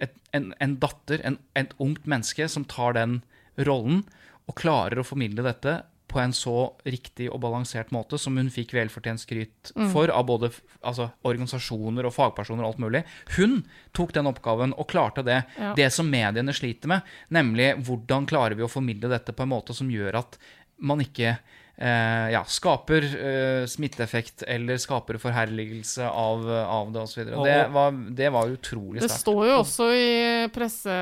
et, 0.02 0.18
en, 0.36 0.50
en 0.64 0.76
datter, 0.82 1.22
en, 1.28 1.38
et 1.58 1.72
ungt 1.82 2.08
menneske, 2.08 2.48
som 2.50 2.66
tar 2.68 2.96
den 2.98 3.20
rollen 3.68 4.02
og 4.48 4.56
klarer 4.58 5.00
å 5.00 5.06
formidle 5.06 5.44
dette 5.46 5.82
på 6.12 6.20
en 6.20 6.34
så 6.36 6.54
riktig 6.84 7.30
og 7.32 7.40
balansert 7.40 7.92
måte 7.94 8.18
som 8.20 8.36
hun 8.36 8.50
fikk 8.52 8.74
velfortjent 8.76 9.22
skryt 9.22 9.70
for 9.94 10.12
av 10.12 10.26
både 10.28 10.50
altså, 10.84 11.08
organisasjoner 11.24 12.04
og 12.04 12.12
fagpersoner 12.12 12.66
og 12.66 12.74
alt 12.74 12.82
mulig. 12.84 13.02
Hun 13.38 13.62
tok 13.96 14.12
den 14.16 14.28
oppgaven 14.28 14.74
og 14.76 14.90
klarte 14.92 15.24
det. 15.24 15.40
Ja. 15.56 15.72
Det 15.78 15.88
som 15.94 16.10
mediene 16.12 16.52
sliter 16.56 16.92
med, 16.92 17.08
nemlig 17.32 17.70
hvordan 17.86 18.28
klarer 18.28 18.58
vi 18.58 18.66
å 18.66 18.70
formidle 18.72 19.08
dette 19.14 19.32
på 19.32 19.46
en 19.46 19.54
måte 19.54 19.76
som 19.76 19.88
gjør 19.92 20.20
at 20.20 20.36
man 20.84 21.00
ikke 21.00 21.38
ja, 21.80 22.42
skaper 22.46 23.02
eh, 23.02 23.62
smitteeffekt 23.66 24.44
eller 24.46 24.76
skaper 24.78 25.16
forherligelse 25.18 26.04
av, 26.06 26.44
av 26.52 26.92
det 26.94 27.00
osv. 27.02 27.24
Det, 27.32 27.56
var- 27.72 27.96
det 28.20 28.28
var 28.34 28.52
utrolig 28.52 29.00
Det 29.02 29.10
står 29.10 29.46
jo 29.48 29.56
også 29.62 29.88
i 29.96 30.10
presse... 30.54 30.96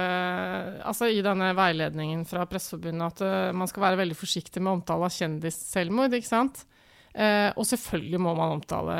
Altså 0.86 1.10
i 1.10 1.20
denne 1.26 1.50
veiledningen 1.58 2.22
fra 2.28 2.46
Presseforbundet 2.48 3.06
at 3.18 3.24
eh, 3.26 3.52
man 3.56 3.68
skal 3.70 3.82
være 3.88 4.00
veldig 4.04 4.16
forsiktig 4.16 4.62
med 4.62 4.78
omtale 4.78 5.08
av 5.10 5.16
kjendisselvmord, 5.18 6.14
ikke 6.16 6.30
sant? 6.30 6.64
Eh, 7.10 7.50
og 7.58 7.66
selvfølgelig 7.66 8.18
må 8.22 8.32
man 8.38 8.52
omtale 8.54 8.96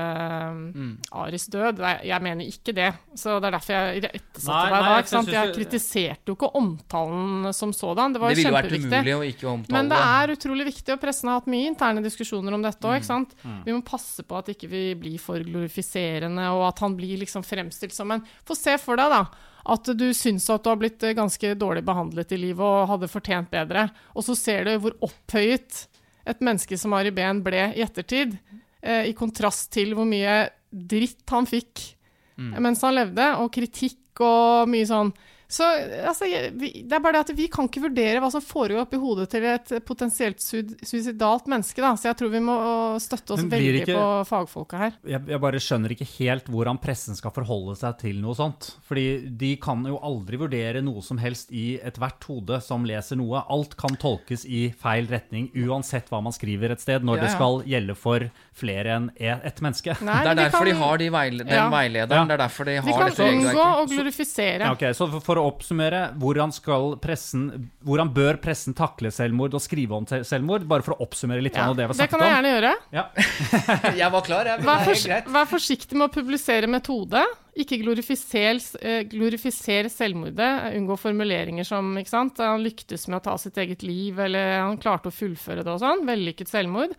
mm. 0.75 0.94
Aris 1.20 1.44
død. 1.46 1.79
Jeg, 1.79 2.01
jeg 2.11 2.25
mener 2.27 2.49
ikke 2.51 2.75
det. 2.75 2.88
Så 3.14 3.37
det 3.38 3.51
er 3.51 3.55
derfor 3.55 3.77
jeg 3.77 4.01
ettersatte 4.09 4.62
deg 4.73 4.87
da. 4.87 4.96
ikke 4.99 5.12
sant? 5.12 5.31
Jeg 5.35 5.53
kritiserte 5.55 6.33
jo 6.33 6.35
ikke 6.35 6.51
omtalen 6.59 7.53
som 7.55 7.75
sådan. 7.77 8.16
Det 8.16 8.23
var 8.23 8.35
Det 8.35 8.42
jo 8.42 8.49
kjempeviktig. 8.49 9.68
Men 9.70 9.92
det 9.92 10.01
er 10.07 10.35
utrolig 10.35 10.66
viktig, 10.73 10.96
og 10.96 11.03
pressen 11.03 11.31
har 11.31 11.38
hatt 11.38 11.53
mye 11.55 11.70
interne 11.70 12.03
diskusjoner 12.03 12.57
om 12.59 12.66
dette 12.66 12.90
òg. 12.90 13.07
Mm. 13.44 13.61
Vi 13.68 13.77
må 13.77 13.85
passe 13.87 14.27
på 14.27 14.40
at 14.40 14.51
ikke 14.57 14.70
vi 14.73 14.83
blir 14.99 15.23
for 15.23 15.46
glorifiserende, 15.46 16.51
og 16.57 16.66
at 16.73 16.83
han 16.83 16.99
blir 16.99 17.23
liksom 17.23 17.46
fremstilt 17.46 17.94
som 17.94 18.11
en 18.11 18.27
Få 18.46 18.57
se 18.57 18.75
for 18.81 18.99
deg, 18.99 19.12
da. 19.12 19.51
At 19.70 19.87
du 19.94 20.09
syns 20.16 20.49
at 20.51 20.64
du 20.64 20.70
har 20.73 20.79
blitt 20.81 21.03
eh, 21.05 21.14
ganske 21.14 21.53
dårlig 21.59 21.85
behandlet 21.87 22.33
i 22.35 22.40
livet 22.40 22.64
og 22.64 22.88
hadde 22.90 23.11
fortjent 23.12 23.51
bedre. 23.53 23.87
Og 24.16 24.25
så 24.27 24.35
ser 24.38 24.66
du 24.66 24.73
hvor 24.83 24.96
opphøyet 25.05 25.85
et 26.30 26.44
menneske 26.44 26.78
som 26.78 26.94
Ari 26.96 27.12
Behn 27.14 27.42
ble 27.44 27.70
i 27.76 27.84
ettertid, 27.84 28.38
eh, 28.82 29.08
i 29.10 29.14
kontrast 29.16 29.70
til 29.74 29.94
hvor 29.94 30.08
mye 30.08 30.48
dritt 30.70 31.28
han 31.30 31.48
fikk 31.50 31.96
Mm. 32.40 32.62
mens 32.62 32.80
han 32.80 32.94
levde, 32.96 33.24
og 33.36 33.50
kritikk 33.52 34.20
og 34.24 34.68
mye 34.72 34.86
sånn. 34.88 35.12
Så 35.50 35.66
altså, 36.06 36.28
det 36.30 36.92
er 36.94 37.02
bare 37.02 37.16
det 37.16 37.24
at 37.26 37.32
vi 37.34 37.48
kan 37.50 37.66
ikke 37.66 37.82
vurdere 37.88 38.20
hva 38.22 38.28
som 38.30 38.42
foregår 38.44 38.84
oppi 38.84 39.00
hodet 39.02 39.26
til 39.32 39.46
et 39.50 39.72
potensielt 39.86 40.38
suicidalt 40.40 41.48
menneske, 41.50 41.82
da. 41.82 41.90
Så 41.98 42.06
jeg 42.10 42.18
tror 42.20 42.30
vi 42.30 42.42
må 42.44 42.56
støtte 43.02 43.34
oss 43.34 43.42
veldig 43.42 43.80
ikke- 43.82 43.96
på 43.98 44.04
fagfolka 44.30 44.78
her. 44.78 44.92
jeg, 45.04 45.26
jeg 45.26 45.40
bare 45.42 45.58
skjønner 45.58 45.90
ikke 45.96 46.08
helt 46.18 46.46
hvordan 46.46 46.78
pressen 46.80 47.16
skal 47.18 47.34
forholde 47.34 47.74
seg 47.76 47.98
til 47.98 48.20
noe 48.22 48.34
sånt. 48.38 48.70
Fordi 48.86 49.06
de 49.42 49.56
kan 49.56 49.82
jo 49.84 49.98
aldri 49.98 50.38
vurdere 50.38 50.82
noe 50.86 51.02
som 51.02 51.18
helst 51.18 51.50
i 51.50 51.80
ethvert 51.82 52.22
hode 52.30 52.60
som 52.62 52.84
leser 52.86 53.18
noe. 53.18 53.42
Alt 53.50 53.76
kan 53.76 53.96
tolkes 53.98 54.46
i 54.46 54.68
feil 54.70 55.06
retning, 55.10 55.50
uansett 55.66 56.08
hva 56.10 56.22
man 56.22 56.32
skriver 56.32 56.70
et 56.70 56.80
sted, 56.80 57.02
når 57.02 57.16
Ja, 57.16 57.22
det 57.26 57.30
skal 57.34 57.62
gjelde 57.66 57.96
for 57.96 58.30
flere 58.52 58.90
enn 58.96 59.10
e- 59.16 59.40
ett 59.46 59.60
menneske. 59.62 59.94
Nei, 60.04 60.22
Det 60.24 60.30
er 60.32 60.38
derfor 60.50 60.64
de 60.66 60.72
har 60.76 60.98
de 60.98 61.08
veile 61.14 61.44
den 61.46 61.54
Ja. 61.54 61.68
veilederen. 61.70 62.10
Ja. 62.10 62.24
Det 62.26 62.34
er 62.34 62.42
derfor 62.48 62.64
de 62.66 62.74
Vi 62.80 62.92
de 62.92 62.98
kan 62.98 63.10
unngå 63.26 63.64
å 63.64 63.86
glorifisere. 63.88 64.66
Så, 64.66 64.72
ok, 64.72 64.84
så 64.98 65.10
for, 65.10 65.20
for 65.20 65.36
å 65.36 65.44
oppsummere, 65.52 66.00
hvordan, 66.18 66.52
skal 66.52 66.96
pressen, 67.00 67.70
hvordan 67.86 68.12
bør 68.12 68.36
pressen 68.42 68.74
takle 68.74 69.10
selvmord 69.14 69.54
og 69.54 69.60
skrive 69.60 69.92
om 69.96 70.04
selvmord? 70.06 70.66
Bare 70.68 70.82
for 70.82 70.94
å 70.94 71.06
oppsummere 71.06 71.40
litt 71.42 71.54
Ja, 71.56 71.68
av 71.70 71.76
det 71.76 71.86
vi 71.88 71.94
har 71.94 72.00
det 72.02 72.10
kan 72.10 72.20
jeg 72.20 72.28
om. 72.28 72.34
gjerne 72.34 72.54
gjøre. 72.56 72.74
Ja. 72.92 73.04
Jeg 74.00 74.10
var 74.12 74.22
klar, 74.22 74.44
jeg. 74.44 74.60
Vær, 74.66 74.84
greit. 74.84 75.26
vær 75.30 75.46
forsiktig 75.46 75.96
med 75.96 76.10
å 76.10 76.12
publisere 76.12 76.66
metode. 76.70 77.22
Ikke 77.56 77.78
glorifiser, 77.82 78.58
eh, 78.82 79.02
glorifiser 79.10 79.88
selvmordet. 79.90 80.74
Unngå 80.78 80.96
formuleringer 80.98 81.64
som 81.66 81.94
ikke 81.98 82.08
sant? 82.12 82.38
han 82.38 82.62
lyktes 82.64 83.06
med 83.08 83.20
å 83.20 83.24
ta 83.24 83.36
sitt 83.38 83.56
eget 83.56 83.82
liv, 83.82 84.18
eller 84.18 84.60
han 84.60 84.78
klarte 84.78 85.10
å 85.10 85.14
fullføre 85.14 85.64
det 85.64 85.72
og 85.74 85.80
sånn. 85.82 86.04
Vellykket 86.06 86.48
selvmord. 86.48 86.94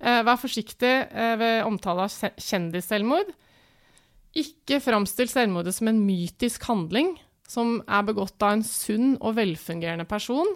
Eh, 0.00 0.22
vær 0.26 0.40
forsiktig 0.40 0.92
eh, 1.10 1.34
ved 1.40 1.64
omtale 1.68 2.06
av 2.06 2.38
kjendisselvmord. 2.40 3.30
Ikke 4.34 4.80
framstill 4.82 5.30
selvmordet 5.30 5.76
som 5.76 5.90
en 5.90 6.02
mytisk 6.02 6.66
handling 6.66 7.14
som 7.48 7.76
er 7.86 8.06
begått 8.08 8.40
av 8.42 8.56
en 8.56 8.64
sunn 8.66 9.14
og 9.20 9.36
velfungerende 9.38 10.06
person. 10.08 10.48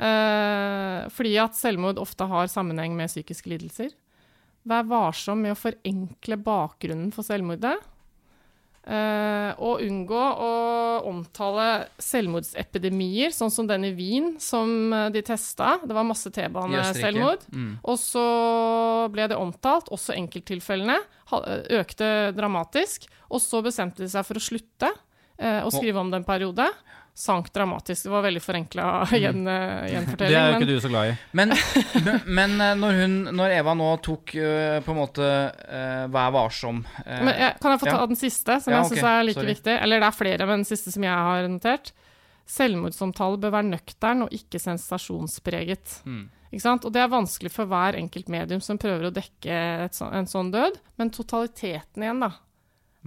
Eh, 0.00 1.08
fordi 1.12 1.36
at 1.40 1.56
selvmord 1.58 2.00
ofte 2.02 2.26
har 2.28 2.50
sammenheng 2.52 2.96
med 2.98 3.10
psykiske 3.12 3.52
lidelser. 3.52 3.94
Vær 4.68 4.84
varsom 4.90 5.40
med 5.40 5.54
å 5.54 5.58
forenkle 5.58 6.36
bakgrunnen 6.44 7.14
for 7.14 7.26
selvmordet. 7.26 7.78
Eh, 8.80 9.50
og 9.60 9.82
unngå 9.84 10.20
å 10.40 10.52
omtale 11.10 11.66
selvmordsepidemier, 12.00 13.34
sånn 13.36 13.52
som 13.52 13.68
den 13.68 13.84
i 13.90 13.92
Wien, 13.96 14.32
som 14.40 14.92
eh, 14.96 15.10
de 15.12 15.22
testa. 15.26 15.74
Det 15.84 15.96
var 15.96 16.08
masse 16.08 16.32
T-baneselvmord. 16.32 17.44
Mm. 17.52 17.74
Og 17.84 18.00
så 18.00 18.24
ble 19.12 19.28
det 19.30 19.38
omtalt, 19.38 19.92
også 19.92 20.16
enkelttilfellene 20.16 20.96
økte 21.76 22.32
dramatisk. 22.34 23.06
Og 23.30 23.42
så 23.44 23.60
bestemte 23.62 24.02
de 24.02 24.10
seg 24.10 24.26
for 24.26 24.40
å 24.40 24.42
slutte 24.42 24.88
uh, 24.90 25.62
å 25.62 25.70
skrive 25.70 26.00
om 26.02 26.10
det 26.10 26.18
en 26.18 26.26
periode. 26.26 26.66
Sank 27.14 27.50
dramatisk. 27.52 28.06
Det 28.06 28.12
var 28.12 28.22
veldig 28.24 28.40
forenkla 28.40 28.84
gjen, 29.12 29.42
gjenfortelling. 29.44 30.16
Det 30.16 30.38
er 30.38 30.46
jo 30.46 30.52
men- 30.54 30.62
ikke 30.62 30.68
du 30.70 30.80
så 30.80 30.90
glad 30.92 31.10
i. 31.10 31.16
Men, 31.40 31.54
men- 32.26 32.60
eh, 32.60 32.74
når, 32.80 33.00
hun, 33.02 33.16
når 33.36 33.56
Eva 33.58 33.74
nå 33.76 33.88
tok 34.04 34.34
eh, 34.40 34.78
på 34.84 34.94
en 34.94 35.00
måte 35.00 35.26
uh, 35.26 36.06
Vær 36.12 36.30
varsom 36.32 36.80
uh, 36.80 37.20
Men 37.26 37.34
jeg, 37.34 37.56
kan 37.60 37.74
jeg 37.74 37.82
få 37.82 37.90
ta 37.90 37.96
ja. 37.98 38.06
den 38.08 38.20
siste, 38.20 38.56
som 38.64 38.72
Ja, 38.72 38.80
jeg 38.80 38.92
syns 38.92 39.02
okay. 39.02 39.10
er 39.10 39.26
like 39.28 39.40
Sorry. 39.40 39.54
viktig? 39.54 39.76
Eller 39.76 40.00
det 40.00 40.08
er 40.08 40.16
flere, 40.16 40.48
men 40.48 40.62
den 40.62 40.68
siste 40.70 40.94
som 40.94 41.04
jeg 41.04 41.26
har 41.28 41.48
notert. 41.50 41.92
Selvmordsomtale 42.50 43.38
bør 43.42 43.52
være 43.58 43.68
nøktern 43.70 44.24
og 44.26 44.32
ikke 44.34 44.58
sensasjonspreget. 44.62 46.00
Mm. 46.08 46.28
Ikke 46.50 46.64
sant? 46.64 46.86
Og 46.88 46.94
det 46.94 47.02
er 47.04 47.12
vanskelig 47.12 47.52
for 47.54 47.70
hver 47.70 47.98
enkelt 48.00 48.30
medium 48.32 48.62
som 48.64 48.78
prøver 48.80 49.06
å 49.06 49.14
dekke 49.14 49.58
et 49.86 49.94
så, 49.94 50.08
en 50.10 50.26
sånn 50.26 50.50
død, 50.50 50.80
men 50.98 51.12
totaliteten 51.14 52.02
igjen, 52.02 52.24
da, 52.24 52.32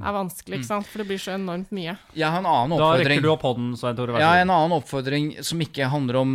er 0.01 0.15
vanskelig, 0.15 0.57
ikke 0.59 0.69
sant? 0.71 0.87
For 0.89 1.03
det 1.03 1.07
blir 1.11 1.21
så 1.21 1.35
enormt 1.35 1.69
mye. 1.75 1.97
Jeg 2.17 2.25
har 2.29 2.39
en 2.41 2.47
annen 2.49 2.77
Da 2.77 2.87
oppfordring. 2.87 3.09
rekker 3.11 3.21
du 3.27 3.31
opp 3.33 3.45
hånden, 3.45 3.73
Svein 3.77 3.95
Tore. 3.99 4.15
Ja, 4.19 4.31
så 4.33 4.41
en 4.41 4.49
annen 4.55 4.77
oppfordring 4.79 5.27
som 5.45 5.61
ikke 5.61 5.89
handler 5.91 6.15
om 6.23 6.31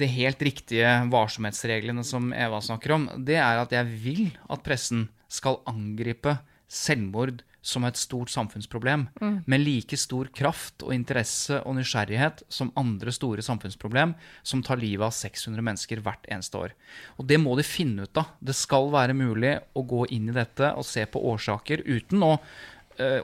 det 0.00 0.08
helt 0.14 0.40
riktige 0.40 0.94
varsomhetsreglene 1.12 2.04
som 2.04 2.32
Eva 2.32 2.60
snakker 2.64 2.96
om, 2.96 3.08
det 3.18 3.36
er 3.36 3.60
at 3.60 3.70
jeg 3.76 3.86
vil 4.02 4.24
at 4.48 4.64
pressen 4.64 5.08
skal 5.28 5.60
angripe 5.66 6.38
selvmord 6.68 7.42
som 7.66 7.82
et 7.82 7.98
stort 7.98 8.30
samfunnsproblem, 8.30 9.08
med 9.50 9.58
like 9.60 9.96
stor 9.98 10.28
kraft 10.30 10.84
og 10.86 10.92
interesse 10.94 11.58
og 11.66 11.74
nysgjerrighet 11.74 12.44
som 12.48 12.70
andre 12.78 13.10
store 13.10 13.42
samfunnsproblem 13.42 14.12
som 14.46 14.62
tar 14.62 14.78
livet 14.78 15.02
av 15.08 15.10
600 15.10 15.64
mennesker 15.66 15.98
hvert 16.04 16.28
eneste 16.30 16.60
år. 16.60 16.76
Og 17.18 17.26
det 17.26 17.40
må 17.42 17.56
de 17.58 17.66
finne 17.66 18.06
ut 18.06 18.22
av. 18.22 18.30
Det 18.38 18.54
skal 18.54 18.86
være 18.94 19.18
mulig 19.18 19.56
å 19.74 19.82
gå 19.82 20.06
inn 20.14 20.30
i 20.30 20.36
dette 20.36 20.70
og 20.78 20.86
se 20.86 21.02
på 21.10 21.18
årsaker 21.32 21.82
uten 21.90 22.22
å 22.22 22.36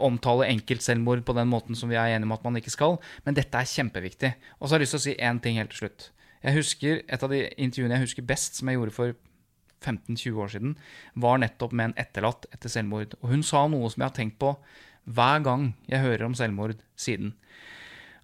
omtale 0.03 0.49
enkeltselvmord 0.53 1.25
på 1.25 1.35
den 1.37 1.49
måten 1.49 1.79
som 1.79 1.91
vi 1.93 1.97
er 1.97 2.13
enige 2.13 2.29
om 2.29 2.35
at 2.37 2.45
man 2.45 2.59
ikke 2.61 2.75
skal. 2.75 2.99
Men 3.25 3.37
dette 3.39 3.59
er 3.59 3.69
kjempeviktig. 3.69 4.35
Og 4.59 4.67
så 4.67 4.75
har 4.75 4.81
jeg 4.81 4.87
lyst 4.87 4.97
til 4.97 5.03
å 5.03 5.07
si 5.07 5.15
én 5.17 5.41
ting 5.43 5.61
helt 5.61 5.73
til 5.75 5.85
slutt. 5.85 6.11
Jeg 6.43 6.59
husker, 6.59 7.03
Et 7.09 7.23
av 7.23 7.31
de 7.31 7.45
intervjuene 7.57 7.95
jeg 7.95 8.07
husker 8.09 8.27
best, 8.27 8.57
som 8.59 8.69
jeg 8.69 8.79
gjorde 8.79 8.97
for 8.97 9.15
15-20 9.83 10.41
år 10.43 10.49
siden, 10.55 10.77
var 11.15 11.39
nettopp 11.43 11.73
med 11.73 11.91
en 11.91 11.99
etterlatt 11.99 12.47
etter 12.55 12.71
selvmord. 12.73 13.15
Og 13.23 13.31
hun 13.35 13.43
sa 13.47 13.67
noe 13.71 13.91
som 13.91 14.03
jeg 14.03 14.11
har 14.11 14.17
tenkt 14.17 14.39
på 14.43 14.57
hver 15.05 15.43
gang 15.43 15.73
jeg 15.91 16.03
hører 16.03 16.27
om 16.29 16.35
selvmord 16.39 16.79
siden. 16.99 17.35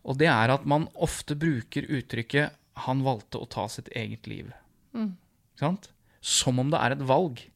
Og 0.06 0.18
det 0.18 0.30
er 0.30 0.54
at 0.54 0.66
man 0.66 0.88
ofte 0.94 1.36
bruker 1.38 1.86
uttrykket 1.86 2.54
'han 2.86 3.02
valgte 3.02 3.38
å 3.38 3.48
ta 3.50 3.66
sitt 3.68 3.88
eget 3.94 4.26
liv'. 4.30 4.52
Mm. 4.94 5.16
sant? 5.58 5.90
Som 6.20 6.58
om 6.58 6.70
det 6.70 6.78
er 6.80 6.92
et 6.92 7.06
valg. 7.06 7.50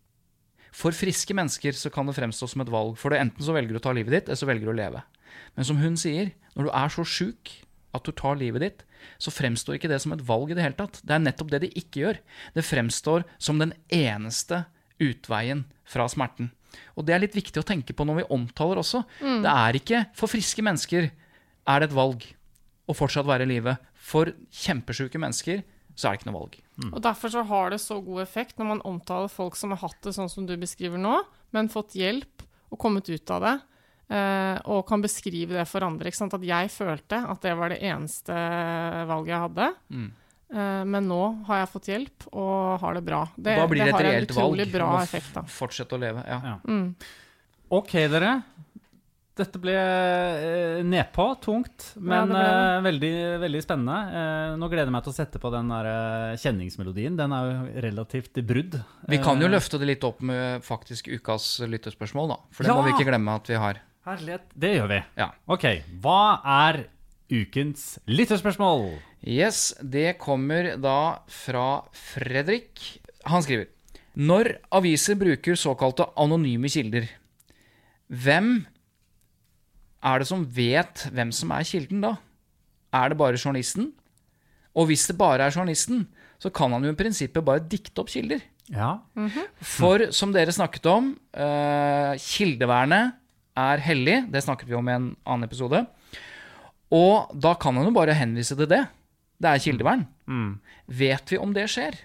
For 0.72 0.96
friske 0.96 1.34
mennesker 1.36 1.76
så 1.76 1.90
kan 1.92 2.08
det 2.08 2.16
fremstå 2.16 2.48
som 2.48 2.64
et 2.64 2.72
valg. 2.72 2.96
For 3.00 3.12
det 3.12 3.20
enten 3.22 3.44
så 3.44 3.54
velger 3.54 3.74
du 3.76 3.80
å 3.80 3.84
ta 3.84 3.92
livet 3.96 4.14
ditt, 4.16 4.30
eller 4.30 4.40
så 4.40 4.48
velger 4.48 4.68
du 4.68 4.72
å 4.72 4.78
leve. 4.78 5.02
Men 5.56 5.68
som 5.68 5.80
hun 5.82 5.98
sier, 6.00 6.32
når 6.56 6.68
du 6.68 6.72
er 6.72 6.94
så 6.94 7.04
sjuk 7.08 7.52
at 7.92 8.08
du 8.08 8.12
tar 8.16 8.38
livet 8.40 8.64
ditt, 8.64 8.84
så 9.20 9.32
fremstår 9.34 9.76
ikke 9.76 9.90
det 9.92 10.00
som 10.02 10.14
et 10.14 10.24
valg 10.24 10.52
i 10.52 10.56
det 10.56 10.64
hele 10.64 10.78
tatt. 10.78 11.00
Det 11.04 11.14
er 11.16 11.24
nettopp 11.24 11.52
det 11.52 11.62
de 11.66 11.72
ikke 11.76 12.04
gjør. 12.04 12.20
Det 12.56 12.64
fremstår 12.64 13.26
som 13.42 13.60
den 13.60 13.74
eneste 13.92 14.64
utveien 15.02 15.66
fra 15.88 16.06
smerten. 16.08 16.52
Og 16.96 17.04
det 17.04 17.16
er 17.16 17.24
litt 17.26 17.36
viktig 17.36 17.60
å 17.60 17.66
tenke 17.68 17.92
på 17.92 18.06
når 18.08 18.22
vi 18.22 18.30
omtaler 18.32 18.80
også. 18.80 19.02
Det 19.44 19.52
er 19.52 19.76
ikke 19.76 20.06
for 20.16 20.32
friske 20.32 20.64
mennesker 20.64 21.10
er 21.12 21.82
det 21.82 21.90
et 21.90 21.96
valg 21.96 22.24
å 22.88 22.96
fortsatt 22.96 23.28
være 23.28 23.44
i 23.44 23.52
live. 23.52 23.76
For 23.92 24.32
kjempesjuke 24.62 25.20
mennesker 25.20 25.62
så 25.94 26.08
er 26.08 26.14
det 26.14 26.22
ikke 26.22 26.30
noe 26.30 26.40
valg. 26.40 26.56
Og 26.88 27.02
Derfor 27.04 27.32
så 27.34 27.42
har 27.46 27.74
det 27.74 27.80
så 27.82 27.98
god 28.02 28.22
effekt 28.24 28.58
når 28.58 28.70
man 28.70 28.86
omtaler 28.88 29.30
folk 29.32 29.58
som 29.58 29.74
har 29.74 29.82
hatt 29.84 30.00
det 30.06 30.14
sånn 30.16 30.30
som 30.32 30.46
du 30.48 30.54
beskriver 30.60 31.00
nå, 31.00 31.18
men 31.52 31.70
fått 31.72 31.96
hjelp 31.98 32.46
og 32.72 32.80
kommet 32.80 33.10
ut 33.12 33.34
av 33.34 33.44
det, 33.44 33.52
eh, 34.16 34.56
og 34.72 34.86
kan 34.88 35.04
beskrive 35.04 35.58
det 35.58 35.66
for 35.68 35.84
andre. 35.84 36.08
Ikke 36.08 36.22
sant? 36.22 36.34
At 36.38 36.46
jeg 36.48 36.72
følte 36.72 37.20
at 37.28 37.44
det 37.44 37.54
var 37.60 37.74
det 37.74 37.82
eneste 37.84 38.36
valget 39.10 39.34
jeg 39.34 39.44
hadde. 39.46 39.70
Mm. 39.92 40.10
Eh, 40.52 40.84
men 40.88 41.08
nå 41.08 41.20
har 41.48 41.62
jeg 41.62 41.72
fått 41.72 41.90
hjelp 41.92 42.26
og 42.32 42.80
har 42.82 42.96
det 42.98 43.04
bra. 43.06 43.22
Det, 43.36 43.56
da 43.56 43.68
blir 43.68 43.84
det, 43.84 43.92
har 43.92 44.04
et 44.04 44.08
reelt 44.08 44.34
valg 44.36 44.56
utrolig 44.56 44.68
bra 44.72 44.88
effekt, 45.02 45.32
da. 45.36 45.44
fortsette 45.48 45.96
å 45.96 46.02
leve. 46.02 46.24
Ja. 46.28 46.40
Ja. 46.52 46.56
Mm. 46.68 46.88
Ok, 47.72 47.94
dere. 48.12 48.34
Dette 49.32 49.56
ble 49.62 49.72
eh, 49.72 50.80
nedpå, 50.84 51.24
tungt, 51.40 51.86
men 51.96 52.28
ja, 52.36 52.40
eh, 52.76 52.80
veldig, 52.84 53.12
veldig 53.40 53.62
spennende. 53.64 53.94
Eh, 54.12 54.56
nå 54.60 54.68
gleder 54.68 54.90
jeg 54.90 54.92
meg 54.92 55.06
til 55.06 55.12
å 55.14 55.16
sette 55.16 55.40
på 55.40 55.48
den 55.54 55.70
der 55.72 55.86
eh, 55.88 56.34
kjenningsmelodien. 56.42 57.14
Den 57.16 57.32
er 57.32 57.46
jo 57.48 57.84
relativt 57.86 58.36
brudd. 58.44 58.76
Vi 59.08 59.20
kan 59.24 59.40
jo 59.40 59.48
Eh, 59.48 59.54
løfte 59.54 59.80
det 59.80 59.88
litt 59.88 60.04
opp 60.04 60.20
med 60.20 60.60
faktisk 60.66 61.08
ukas 61.08 61.46
lyttespørsmål, 61.64 62.28
da. 62.34 62.36
For 62.52 62.62
det 62.66 62.74
Ja! 62.74 62.76
må 62.76 62.84
vi 62.84 62.92
ikke 62.92 63.08
glemme 63.08 63.38
at 63.40 63.48
vi 63.48 63.56
har. 63.56 63.80
Herlighet. 64.04 64.44
Det 64.52 64.74
gjør 64.76 64.88
vi. 64.92 65.00
Ja. 65.16 65.30
Ok, 65.48 65.64
hva 66.04 66.18
er 66.44 66.82
ukens 67.32 67.98
lyttespørsmål? 68.10 68.98
Yes, 69.24 69.72
det 69.80 70.18
kommer 70.20 70.74
da 70.76 71.22
fra 71.30 71.84
Fredrik. 71.96 72.82
Han 73.30 73.40
skriver 73.46 73.70
Når 74.18 74.58
aviser 74.76 75.16
bruker 75.16 75.56
såkalte 75.56 76.04
anonyme 76.20 76.68
kilder, 76.68 77.06
hvem 78.12 78.66
er 80.02 80.22
det 80.22 80.28
som 80.28 80.44
vet 80.44 81.06
hvem 81.14 81.30
som 81.34 81.52
er 81.54 81.66
kilden 81.66 82.02
da? 82.04 82.16
Er 82.92 83.12
det 83.12 83.18
bare 83.20 83.38
journalisten? 83.40 83.92
Og 84.76 84.88
hvis 84.88 85.06
det 85.08 85.18
bare 85.20 85.46
er 85.46 85.54
journalisten, 85.54 86.06
så 86.42 86.50
kan 86.50 86.72
han 86.74 86.84
jo 86.84 86.92
i 86.92 86.98
prinsippet 86.98 87.44
bare 87.44 87.62
dikte 87.62 88.02
opp 88.02 88.10
kilder. 88.12 88.42
Ja. 88.72 88.96
For 89.62 90.08
som 90.14 90.32
dere 90.34 90.54
snakket 90.54 90.86
om, 90.90 91.12
uh, 91.36 92.12
kildevernet 92.18 93.14
er 93.58 93.84
hellig. 93.84 94.18
Det 94.32 94.42
snakket 94.44 94.70
vi 94.70 94.78
om 94.78 94.88
i 94.88 94.96
en 94.96 95.10
annen 95.22 95.46
episode. 95.46 95.84
Og 96.92 97.32
da 97.32 97.54
kan 97.60 97.76
han 97.78 97.88
jo 97.88 97.94
bare 97.96 98.16
henvise 98.16 98.56
til 98.58 98.68
det. 98.68 98.82
Det 99.42 99.50
er 99.50 99.62
kildevern. 99.64 100.06
Mm. 100.28 100.60
Vet 100.86 101.32
vi 101.32 101.40
om 101.40 101.52
det 101.54 101.68
skjer? 101.72 101.96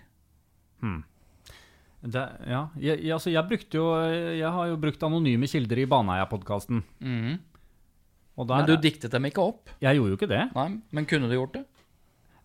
Det, 2.07 2.23
ja. 2.47 2.67
Jeg, 2.77 3.01
jeg, 3.01 3.13
altså, 3.15 3.31
jeg, 3.33 3.67
jo, 3.73 3.89
jeg 4.37 4.51
har 4.53 4.69
jo 4.69 4.79
brukt 4.79 5.03
anonyme 5.03 5.49
kilder 5.49 5.83
i 5.83 5.89
Baneheia-podkasten. 5.89 6.83
Mhm. 7.03 7.37
Og 8.37 8.45
der, 8.47 8.61
Men 8.61 8.69
du 8.69 8.77
diktet 8.77 9.11
dem 9.11 9.25
ikke 9.25 9.41
opp? 9.41 9.71
Jeg 9.81 9.97
gjorde 9.97 10.13
jo 10.13 10.19
ikke 10.19 10.29
det. 10.29 10.43
Nei, 10.55 10.69
Men 10.93 11.09
kunne 11.09 11.29
du 11.29 11.33
gjort 11.35 11.55
det? 11.57 11.65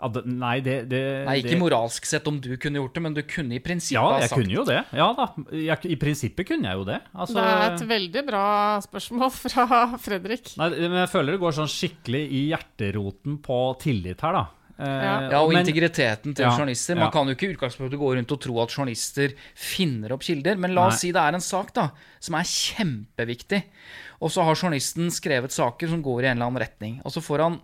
Ja, 0.02 0.08
det 0.10 0.22
nei, 0.26 0.56
det, 0.64 0.72
det 0.90 1.00
Nei, 1.28 1.36
ikke 1.38 1.52
det, 1.52 1.58
moralsk 1.60 2.06
sett 2.08 2.26
om 2.26 2.40
du 2.42 2.48
kunne 2.58 2.80
gjort 2.80 2.96
det, 2.96 3.02
men 3.04 3.14
du 3.14 3.20
kunne 3.22 3.54
i 3.54 3.60
prinsippet 3.62 3.94
Ja, 4.00 4.06
ha 4.16 4.22
jeg 4.24 4.32
kunne 4.32 4.56
jo 4.56 4.64
det. 4.66 4.80
Ja 4.98 5.06
da. 5.14 5.28
Jeg, 5.54 5.78
I 5.94 5.98
prinsippet 6.00 6.48
kunne 6.48 6.72
jeg 6.72 6.80
jo 6.80 6.86
det. 6.88 6.96
Altså, 7.14 7.36
Det 7.38 7.44
er 7.52 7.62
et 7.68 7.84
veldig 7.92 8.24
bra 8.26 8.46
spørsmål 8.82 9.30
fra 9.36 9.66
Fredrik. 10.02 10.56
nei, 10.58 10.70
men 10.88 10.98
jeg 11.04 11.12
føler 11.12 11.36
det 11.36 11.42
går 11.44 11.54
sånn 11.60 11.70
skikkelig 11.70 12.24
i 12.34 12.42
hjerteroten 12.50 13.38
på 13.46 13.60
tillit 13.84 14.26
her, 14.26 14.40
da. 14.40 14.44
Eh, 14.78 14.84
Ja. 15.30 15.40
Og 15.42 15.52
men- 15.52 15.64
integriteten 15.66 16.34
til 16.34 16.44
Ja, 16.44 16.50
journalister. 16.56 16.94
Man 16.96 17.04
ja. 17.06 17.10
kan 17.10 17.26
jo 17.28 17.34
ikke 17.34 17.50
i 17.50 17.54
utgangspunktet 17.56 17.98
gå 17.98 18.14
rundt 18.16 18.32
og 18.32 18.40
tro 18.40 18.60
at 18.62 18.70
journalister 18.70 19.34
finner 19.54 20.12
opp 20.12 20.22
kilder. 20.22 20.56
Men 20.58 20.74
la 20.74 20.86
oss 20.88 20.94
Nei. 20.94 20.98
si 20.98 21.12
det 21.12 21.20
er 21.22 21.34
en 21.34 21.40
sak 21.40 21.72
da, 21.74 21.90
som 22.20 22.34
er 22.34 22.42
kjempeviktig. 22.48 23.62
Og 24.22 24.30
så 24.30 24.44
har 24.44 24.54
journalisten 24.54 25.10
skrevet 25.10 25.50
saker 25.50 25.88
som 25.88 26.02
går 26.02 26.22
i 26.22 26.26
en 26.30 26.36
eller 26.38 26.46
annen 26.46 26.62
retning. 26.62 27.00
Og 27.04 27.10
så 27.12 27.20
får 27.20 27.40
han 27.42 27.60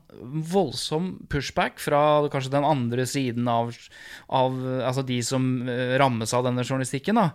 voldsom 0.52 1.26
pushback 1.30 1.78
fra 1.78 2.28
kanskje 2.28 2.50
den 2.50 2.64
andre 2.66 3.06
siden 3.06 3.46
av, 3.48 3.76
av 4.28 4.52
altså 4.82 5.04
de 5.06 5.20
som 5.22 5.68
eh, 5.68 5.96
rammes 5.98 6.32
av 6.34 6.44
denne 6.44 6.64
journalistikken. 6.66 7.14
da. 7.14 7.30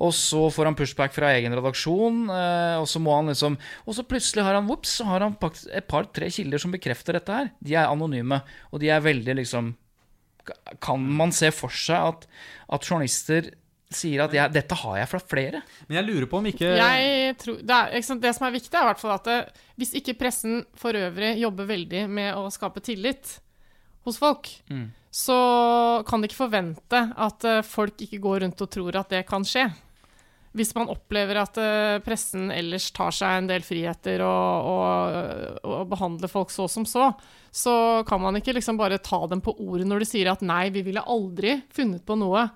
Og 0.00 0.12
så 0.16 0.46
får 0.52 0.70
han 0.70 0.76
pushback 0.78 1.14
fra 1.14 1.32
egen 1.36 1.54
redaksjon, 1.56 2.24
eh, 2.32 2.76
og 2.80 2.88
så 2.88 3.02
må 3.02 3.14
han 3.18 3.32
liksom 3.32 3.58
Og 3.86 3.96
så 3.96 4.06
plutselig 4.08 4.44
har 4.46 4.56
han 4.56 4.68
whoops, 4.70 4.98
så 5.00 5.08
har 5.10 5.26
han 5.26 5.36
et 5.36 5.88
par-tre 5.88 6.30
kilder 6.32 6.62
som 6.62 6.72
bekrefter 6.72 7.18
dette 7.18 7.32
her. 7.32 7.50
De 7.60 7.76
er 7.76 7.90
anonyme, 7.90 8.40
og 8.70 8.80
de 8.82 8.92
er 8.92 9.04
veldig 9.04 9.38
liksom 9.42 9.74
Kan 10.82 11.04
man 11.18 11.34
se 11.34 11.52
for 11.54 11.70
seg 11.70 12.14
at, 12.14 12.24
at 12.72 12.88
journalister 12.88 13.52
sier 13.92 14.22
at 14.24 14.32
jeg, 14.32 14.48
'dette 14.52 14.76
har 14.80 14.96
jeg 15.02 15.08
fra 15.10 15.20
flere'? 15.20 15.62
Men 15.86 15.98
jeg 15.98 16.06
lurer 16.06 16.26
på 16.26 16.38
om 16.40 16.46
ikke 16.48 16.64
Jeg 16.64 17.36
tror, 17.36 17.58
det, 17.60 17.76
er, 17.76 17.96
ikke 18.00 18.18
det 18.22 18.34
som 18.34 18.46
er 18.46 18.54
viktig, 18.56 18.72
er 18.72 18.86
i 18.86 18.88
hvert 18.88 19.02
fall 19.02 19.14
at 19.14 19.28
det, 19.28 19.38
hvis 19.76 19.92
ikke 20.00 20.18
pressen 20.18 20.62
for 20.74 20.96
øvrig 20.96 21.34
jobber 21.42 21.68
veldig 21.68 22.06
med 22.08 22.32
å 22.38 22.48
skape 22.50 22.80
tillit 22.80 23.36
hos 24.04 24.18
folk, 24.18 24.48
Mm. 24.70 24.90
så 25.12 26.02
kan 26.08 26.20
de 26.22 26.28
ikke 26.28 26.40
forvente 26.44 27.00
at 27.16 27.44
eh, 27.44 27.62
folk 27.62 28.00
ikke 28.00 28.20
går 28.24 28.40
rundt 28.46 28.60
og 28.64 28.70
tror 28.70 28.96
at 29.00 29.10
det 29.12 29.26
kan 29.28 29.44
skje. 29.44 29.66
Hvis 30.52 30.74
man 30.76 30.90
opplever 30.92 31.38
at 31.40 31.56
eh, 31.56 31.98
pressen 32.04 32.50
ellers 32.52 32.90
tar 32.92 33.10
seg 33.16 33.38
en 33.38 33.46
del 33.48 33.62
friheter 33.64 34.20
og, 34.20 34.66
og, 34.68 35.60
og 35.64 35.86
behandler 35.88 36.28
folk 36.28 36.50
så 36.52 36.66
som 36.68 36.84
så, 36.84 37.06
så 37.52 38.04
kan 38.08 38.20
man 38.20 38.36
ikke 38.36 38.52
liksom 38.58 38.76
bare 38.76 38.98
ta 39.00 39.22
dem 39.32 39.40
på 39.40 39.54
ordet 39.64 39.86
når 39.88 40.04
de 40.04 40.10
sier 40.10 40.28
at 40.32 40.42
nei, 40.44 40.66
vi 40.74 40.82
ville 40.84 41.00
aldri 41.08 41.54
funnet 41.72 42.04
på 42.04 42.18
noe 42.20 42.50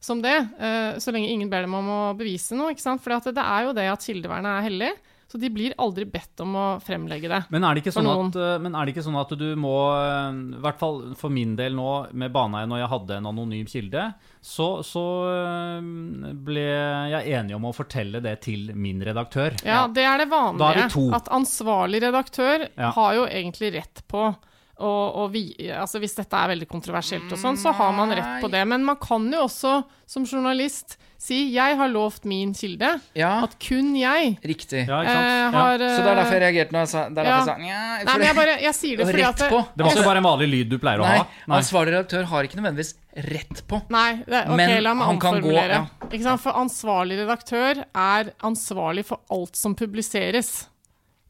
som 0.00 0.22
det, 0.22 0.36
eh, 0.62 0.94
så 1.02 1.12
lenge 1.12 1.28
ingen 1.28 1.50
ber 1.50 1.66
dem 1.66 1.74
om 1.76 1.88
å 1.92 2.00
bevise 2.16 2.54
noe. 2.56 2.70
ikke 2.72 2.80
sant? 2.86 3.02
For 3.02 3.12
det 3.18 3.42
er 3.42 3.66
jo 3.66 3.74
det 3.76 3.88
at 3.92 4.06
kildevernet 4.06 4.48
er 4.54 4.64
hellig, 4.70 4.92
så 5.30 5.38
de 5.38 5.50
blir 5.54 5.74
aldri 5.78 6.04
bedt 6.10 6.40
om 6.42 6.56
å 6.58 6.64
fremlegge 6.82 7.28
det. 7.30 7.38
Men 7.54 7.62
er 7.66 7.76
det 7.76 7.84
ikke 7.84 7.94
sånn 7.94 8.08
at, 8.10 8.36
eh, 8.40 8.56
men 8.64 8.74
er 8.74 8.86
det 8.88 8.94
ikke 8.96 9.04
sånn 9.06 9.18
at 9.20 9.34
du 9.38 9.46
må 9.60 9.74
eh, 9.94 10.40
I 10.58 10.62
hvert 10.64 10.80
fall 10.80 10.98
for 11.20 11.30
min 11.30 11.54
del 11.58 11.76
nå 11.78 11.86
med 12.18 12.34
Baneheia, 12.34 12.66
når 12.70 12.82
jeg 12.82 12.92
hadde 12.94 13.18
en 13.20 13.30
anonym 13.30 13.70
kilde, 13.70 14.08
så, 14.42 14.68
så 14.86 15.04
eh, 15.30 16.34
ble 16.50 16.66
jeg 16.66 17.38
enig 17.38 17.54
om 17.58 17.70
å 17.70 17.74
fortelle 17.76 18.22
det 18.24 18.36
til 18.48 18.72
min 18.74 19.02
redaktør. 19.06 19.54
Ja, 19.66 19.84
det 19.86 20.06
er 20.06 20.24
det 20.24 20.28
Da 20.32 20.72
er 20.72 20.82
det 20.82 20.90
to. 20.96 21.06
At 21.14 21.30
ansvarlig 21.30 22.02
redaktør 22.02 22.66
Ja. 22.74 22.90
har 22.96 23.14
jo 23.14 23.26
egentlig 23.30 23.74
rett 23.78 24.02
på 24.10 24.32
og, 24.80 25.16
og 25.22 25.30
vi, 25.34 25.42
altså 25.76 26.00
Hvis 26.00 26.14
dette 26.16 26.32
er 26.36 26.48
veldig 26.54 26.68
kontroversielt, 26.70 27.30
og 27.32 27.38
sånn, 27.38 27.58
så 27.60 27.72
har 27.76 27.92
man 27.92 28.10
rett 28.16 28.40
på 28.42 28.50
det. 28.50 28.64
Men 28.66 28.84
man 28.84 28.96
kan 28.96 29.28
jo 29.32 29.44
også 29.46 29.84
som 30.10 30.24
journalist 30.26 30.96
si 31.20 31.52
'jeg 31.52 31.76
har 31.76 31.88
lovt 31.92 32.24
min 32.24 32.54
kilde', 32.54 33.00
Ja, 33.14 33.42
at 33.44 33.58
kun 33.60 33.94
jeg 33.94 34.38
riktig. 34.42 34.88
Ja, 34.88 35.02
ikke 35.04 35.12
sant? 35.12 35.26
eh, 35.26 35.52
Ja. 35.52 35.76
Så 35.76 36.00
det 36.02 36.10
er 36.10 36.16
derfor 36.16 36.32
jeg 36.32 36.42
reagerte 36.42 36.72
nå? 36.72 36.84
det 36.86 36.94
er 36.96 37.10
derfor 37.14 37.24
Ja. 37.28 37.36
jeg 37.36 37.44
sa 37.44 37.56
nja, 37.60 38.04
Nei, 38.04 38.18
men 38.18 38.26
jeg 38.26 38.36
bare 38.36 38.60
Jeg 38.62 38.74
sier 38.74 38.96
det 38.96 39.06
fordi 39.10 39.22
Rett 39.22 39.40
at 39.42 39.50
på. 39.50 39.66
Det 39.76 39.84
var 39.84 39.92
ikke 39.92 40.04
bare 40.04 40.16
en 40.16 40.24
vanlig 40.24 40.48
lyd 40.50 40.68
du 40.70 40.78
pleier 40.78 40.98
å 40.98 41.04
Nei, 41.04 41.18
ha? 41.18 41.26
Nei. 41.46 41.58
ansvarlig 41.60 41.92
redaktør 41.92 42.24
har 42.24 42.42
ikke 42.44 42.56
nødvendigvis 42.56 42.94
rett 43.16 43.62
på. 43.68 43.82
Nei, 43.90 44.12
det, 44.26 44.44
okay, 44.46 44.56
Men 44.56 44.82
la 44.82 44.94
meg 44.94 45.06
han 45.06 45.18
kan 45.20 45.42
gå- 45.42 45.52
ja. 45.68 45.86
Ikke 46.10 46.22
sant? 46.22 46.40
For 46.40 46.52
ansvarlig 46.52 47.18
redaktør 47.20 47.84
er 47.94 48.32
ansvarlig 48.42 49.04
for 49.04 49.20
alt 49.30 49.54
som 49.56 49.74
publiseres 49.74 50.66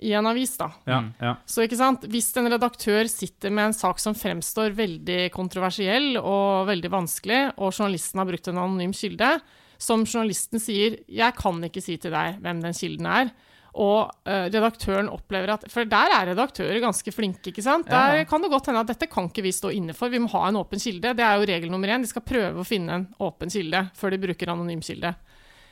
i 0.00 0.12
en 0.16 0.26
avis, 0.26 0.56
da. 0.58 0.70
Ja, 0.88 1.00
ja. 1.20 1.34
Så 1.48 1.64
ikke 1.64 1.78
sant? 1.78 2.06
Hvis 2.10 2.30
en 2.40 2.48
redaktør 2.50 3.08
sitter 3.10 3.52
med 3.52 3.70
en 3.70 3.76
sak 3.76 4.00
som 4.00 4.16
fremstår 4.16 4.72
veldig 4.76 5.28
kontroversiell 5.34 6.14
og 6.20 6.70
veldig 6.70 6.92
vanskelig, 6.92 7.40
og 7.58 7.74
journalisten 7.74 8.22
har 8.22 8.30
brukt 8.30 8.48
en 8.48 8.62
anonym 8.62 8.94
kilde, 8.96 9.34
som 9.80 10.04
journalisten 10.04 10.60
sier 10.60 10.98
'jeg 11.08 11.36
kan 11.36 11.62
ikke 11.64 11.80
si 11.80 11.96
til 11.96 12.12
deg 12.12 12.40
hvem 12.40 12.60
den 12.60 12.76
kilden 12.76 13.06
er', 13.06 13.32
og 13.70 14.10
uh, 14.26 14.46
redaktøren 14.50 15.08
opplever 15.08 15.52
at 15.54 15.64
For 15.70 15.86
der 15.86 16.10
er 16.10 16.32
redaktører 16.32 16.80
ganske 16.82 17.12
flinke, 17.14 17.52
ikke 17.52 17.62
sant? 17.62 17.86
Der 17.86 18.16
ja. 18.18 18.24
kan 18.24 18.42
det 18.42 18.50
godt 18.50 18.66
hende 18.66 18.80
at 18.82 18.90
dette 18.90 19.06
kan 19.06 19.28
ikke 19.30 19.44
vi 19.46 19.52
stå 19.54 19.70
inne 19.70 19.94
for, 19.94 20.10
vi 20.10 20.18
må 20.18 20.30
ha 20.32 20.48
en 20.48 20.58
åpen 20.58 20.82
kilde. 20.82 21.14
Det 21.14 21.22
er 21.24 21.38
jo 21.38 21.46
regel 21.46 21.70
nummer 21.70 21.88
én. 21.88 22.02
De 22.02 22.10
skal 22.10 22.26
prøve 22.26 22.60
å 22.60 22.66
finne 22.66 22.90
en 22.98 23.06
åpen 23.20 23.52
kilde 23.52 23.90
før 23.94 24.10
de 24.10 24.18
bruker 24.18 24.50
anonym 24.50 24.82
kilde. 24.82 25.14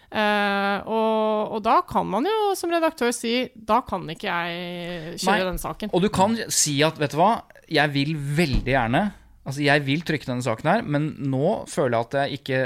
Eh, 0.08 0.88
og, 0.88 1.52
og 1.52 1.62
da 1.66 1.80
kan 1.84 2.06
man 2.08 2.24
jo 2.28 2.52
som 2.56 2.72
redaktør 2.72 3.12
si 3.12 3.42
da 3.52 3.82
kan 3.84 4.06
ikke 4.08 4.28
jeg 4.28 5.18
kjøre 5.20 5.42
Nei. 5.42 5.48
den 5.50 5.60
saken. 5.60 5.92
Og 5.92 6.04
du 6.04 6.08
kan 6.12 6.36
si 6.48 6.78
at, 6.86 6.96
vet 7.00 7.12
du 7.12 7.20
hva, 7.20 7.32
jeg 7.68 7.92
vil 7.96 8.14
veldig 8.16 8.72
gjerne 8.72 9.08
Altså, 9.48 9.62
jeg 9.64 9.80
vil 9.86 10.02
trykke 10.04 10.28
denne 10.28 10.44
saken 10.44 10.68
her, 10.68 10.82
men 10.84 11.06
nå 11.24 11.62
føler 11.72 11.94
jeg 11.94 12.04
at 12.04 12.16
jeg 12.18 12.40
ikke 12.42 12.58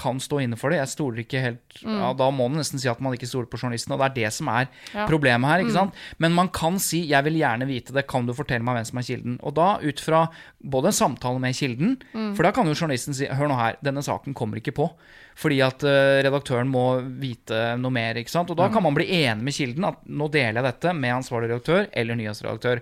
kan 0.00 0.18
stå 0.22 0.40
inne 0.42 0.56
for 0.60 0.72
det. 0.72 0.80
Jeg 0.80 0.92
stoler 0.94 1.22
ikke 1.24 1.42
helt 1.44 1.80
ja, 1.84 2.10
Da 2.16 2.30
må 2.32 2.48
man 2.48 2.58
nesten 2.62 2.80
si 2.80 2.88
at 2.90 3.00
man 3.04 3.12
ikke 3.16 3.28
stoler 3.28 3.50
på 3.52 3.60
journalisten, 3.60 3.92
og 3.94 4.00
det 4.00 4.08
er 4.10 4.16
det 4.24 4.32
som 4.32 4.48
er 4.48 4.68
Ja. 4.94 5.06
problemet 5.06 5.50
her. 5.50 5.60
ikke 5.64 5.76
sant? 5.76 5.94
Men 6.18 6.32
man 6.32 6.48
kan 6.48 6.78
si 6.78 7.04
'jeg 7.06 7.24
vil 7.24 7.34
gjerne 7.38 7.66
vite 7.68 7.92
det', 7.92 8.06
kan 8.08 8.26
du 8.26 8.32
fortelle 8.32 8.62
meg 8.64 8.76
hvem 8.76 8.86
som 8.86 8.98
er 8.98 9.02
kilden? 9.02 9.38
Og 9.42 9.54
da 9.54 9.78
ut 9.82 10.00
fra 10.00 10.28
både 10.64 10.86
en 10.86 10.92
samtale 10.92 11.38
med 11.40 11.54
kilden, 11.54 11.96
for 12.34 12.42
da 12.42 12.50
kan 12.52 12.66
jo 12.66 12.74
journalisten 12.74 13.14
si 13.14 13.26
'hør 13.26 13.48
nå 13.48 13.56
her, 13.56 13.76
denne 13.84 14.02
saken 14.02 14.34
kommer 14.34 14.56
ikke 14.56 14.72
på'. 14.74 14.90
Fordi 15.36 15.60
at 15.64 15.82
eh, 15.84 16.22
redaktøren 16.22 16.68
må 16.68 17.00
vite 17.20 17.78
noe 17.78 17.90
mer. 17.90 18.14
ikke 18.14 18.28
sant? 18.30 18.50
Og 18.50 18.56
da 18.56 18.68
kan 18.68 18.82
man 18.82 18.94
bli 18.94 19.06
enig 19.06 19.42
med 19.42 19.54
kilden 19.54 19.84
at 19.84 19.96
nå 20.06 20.28
deler 20.30 20.60
jeg 20.60 20.64
dette 20.74 20.92
med 20.94 21.14
ansvarlig 21.14 21.48
redaktør 21.50 21.86
eller 21.94 22.14
nyhetsredaktør. 22.14 22.80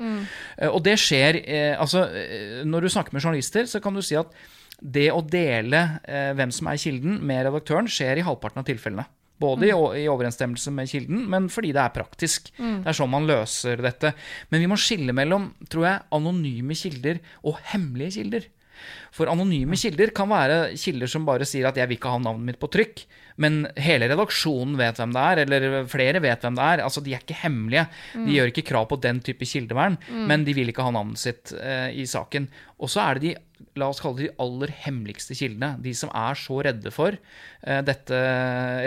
Eh, 0.58 0.68
og 0.68 0.82
det 0.82 0.96
skjer 0.98 1.42
eh, 1.46 1.76
altså 1.78 2.08
Når 2.64 2.80
du 2.80 2.88
snakker 2.88 3.12
med 3.12 3.22
journalister, 3.22 3.62
så 3.66 3.80
kan 3.82 3.94
du 3.94 4.02
si 4.02 4.14
at 4.16 4.26
det 4.80 5.08
å 5.10 5.22
dele 5.26 5.80
eh, 6.06 6.32
hvem 6.38 6.52
som 6.54 6.68
er 6.70 6.80
kilden 6.80 7.18
med 7.26 7.46
redaktøren, 7.48 7.88
skjer 7.90 8.20
i 8.20 8.26
halvparten 8.26 8.62
av 8.62 8.68
tilfellene. 8.68 9.06
Både 9.38 9.68
i, 9.68 9.72
i 10.02 10.08
overensstemmelse 10.10 10.72
med 10.74 10.90
kilden, 10.90 11.24
men 11.30 11.46
fordi 11.52 11.70
det 11.74 11.82
er 11.84 11.94
praktisk. 11.94 12.50
Det 12.58 12.90
er 12.90 12.96
sånn 12.96 13.10
man 13.12 13.26
løser 13.28 13.78
dette. 13.84 14.10
Men 14.50 14.64
vi 14.64 14.70
må 14.70 14.78
skille 14.82 15.14
mellom 15.14 15.52
tror 15.70 15.86
jeg, 15.86 16.06
anonyme 16.18 16.74
kilder 16.78 17.20
og 17.46 17.60
hemmelige 17.70 18.16
kilder. 18.18 18.48
For 19.14 19.30
anonyme 19.30 19.76
kilder 19.78 20.12
kan 20.16 20.28
være 20.30 20.58
kilder 20.78 21.10
som 21.10 21.24
bare 21.26 21.46
sier 21.48 21.68
at 21.68 21.76
'jeg 21.76 21.88
vil 21.88 21.98
ikke 21.98 22.10
ha 22.12 22.18
navnet 22.18 22.44
mitt 22.44 22.60
på 22.60 22.70
trykk', 22.70 23.04
men 23.38 23.68
hele 23.76 24.08
redaksjonen 24.10 24.76
vet 24.76 24.96
hvem 24.98 25.12
det 25.14 25.22
er, 25.22 25.38
eller 25.44 25.84
flere 25.86 26.20
vet 26.20 26.42
hvem 26.42 26.56
det 26.58 26.64
er. 26.64 26.82
Altså, 26.82 27.00
De 27.00 27.14
er 27.14 27.20
ikke 27.22 27.42
hemmelige. 27.42 27.86
De 28.14 28.32
gjør 28.34 28.50
ikke 28.50 28.66
krav 28.66 28.88
på 28.88 29.00
den 29.00 29.20
type 29.20 29.46
kildevern, 29.46 29.96
men 30.10 30.44
de 30.44 30.52
vil 30.52 30.68
ikke 30.68 30.82
ha 30.82 30.90
navnet 30.90 31.18
sitt 31.18 31.52
eh, 31.54 31.94
i 31.94 32.04
saken. 32.04 32.48
Og 32.80 32.88
så 32.90 33.00
er 33.00 33.14
det 33.14 33.22
de 33.22 33.36
la 33.78 33.88
oss 33.88 34.00
kalle 34.00 34.16
det 34.18 34.26
de 34.30 34.36
aller 34.42 34.68
hemmeligste 34.84 35.34
kildene. 35.38 35.80
De 35.80 35.94
som 35.94 36.10
er 36.10 36.34
så 36.34 36.62
redde 36.66 36.90
for 36.90 37.14
eh, 37.14 37.82
dette 37.82 38.18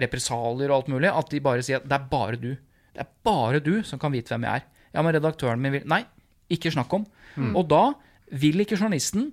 represalier 0.03 0.69
og 0.71 0.81
alt 0.81 0.91
mulig, 0.91 1.09
at 1.11 1.29
de 1.31 1.39
bare 1.43 1.63
sier 1.63 1.79
at 1.79 1.87
det 1.87 1.97
er 1.97 2.07
bare 2.11 2.39
du. 2.39 2.51
Det 2.91 3.05
er 3.05 3.11
bare 3.23 3.59
du 3.63 3.81
som 3.87 3.99
kan 3.99 4.11
vite 4.11 4.33
hvem 4.33 4.43
jeg 4.43 4.61
er. 4.61 4.67
Ja, 4.93 5.01
men 5.01 5.15
redaktøren 5.15 5.61
min 5.63 5.71
vil 5.77 5.87
Nei, 5.87 6.03
ikke 6.51 6.71
snakk 6.73 6.91
om. 6.93 7.05
Og 7.55 7.67
da 7.71 7.93
vil 8.35 8.59
ikke 8.59 8.75
journalisten 8.79 9.31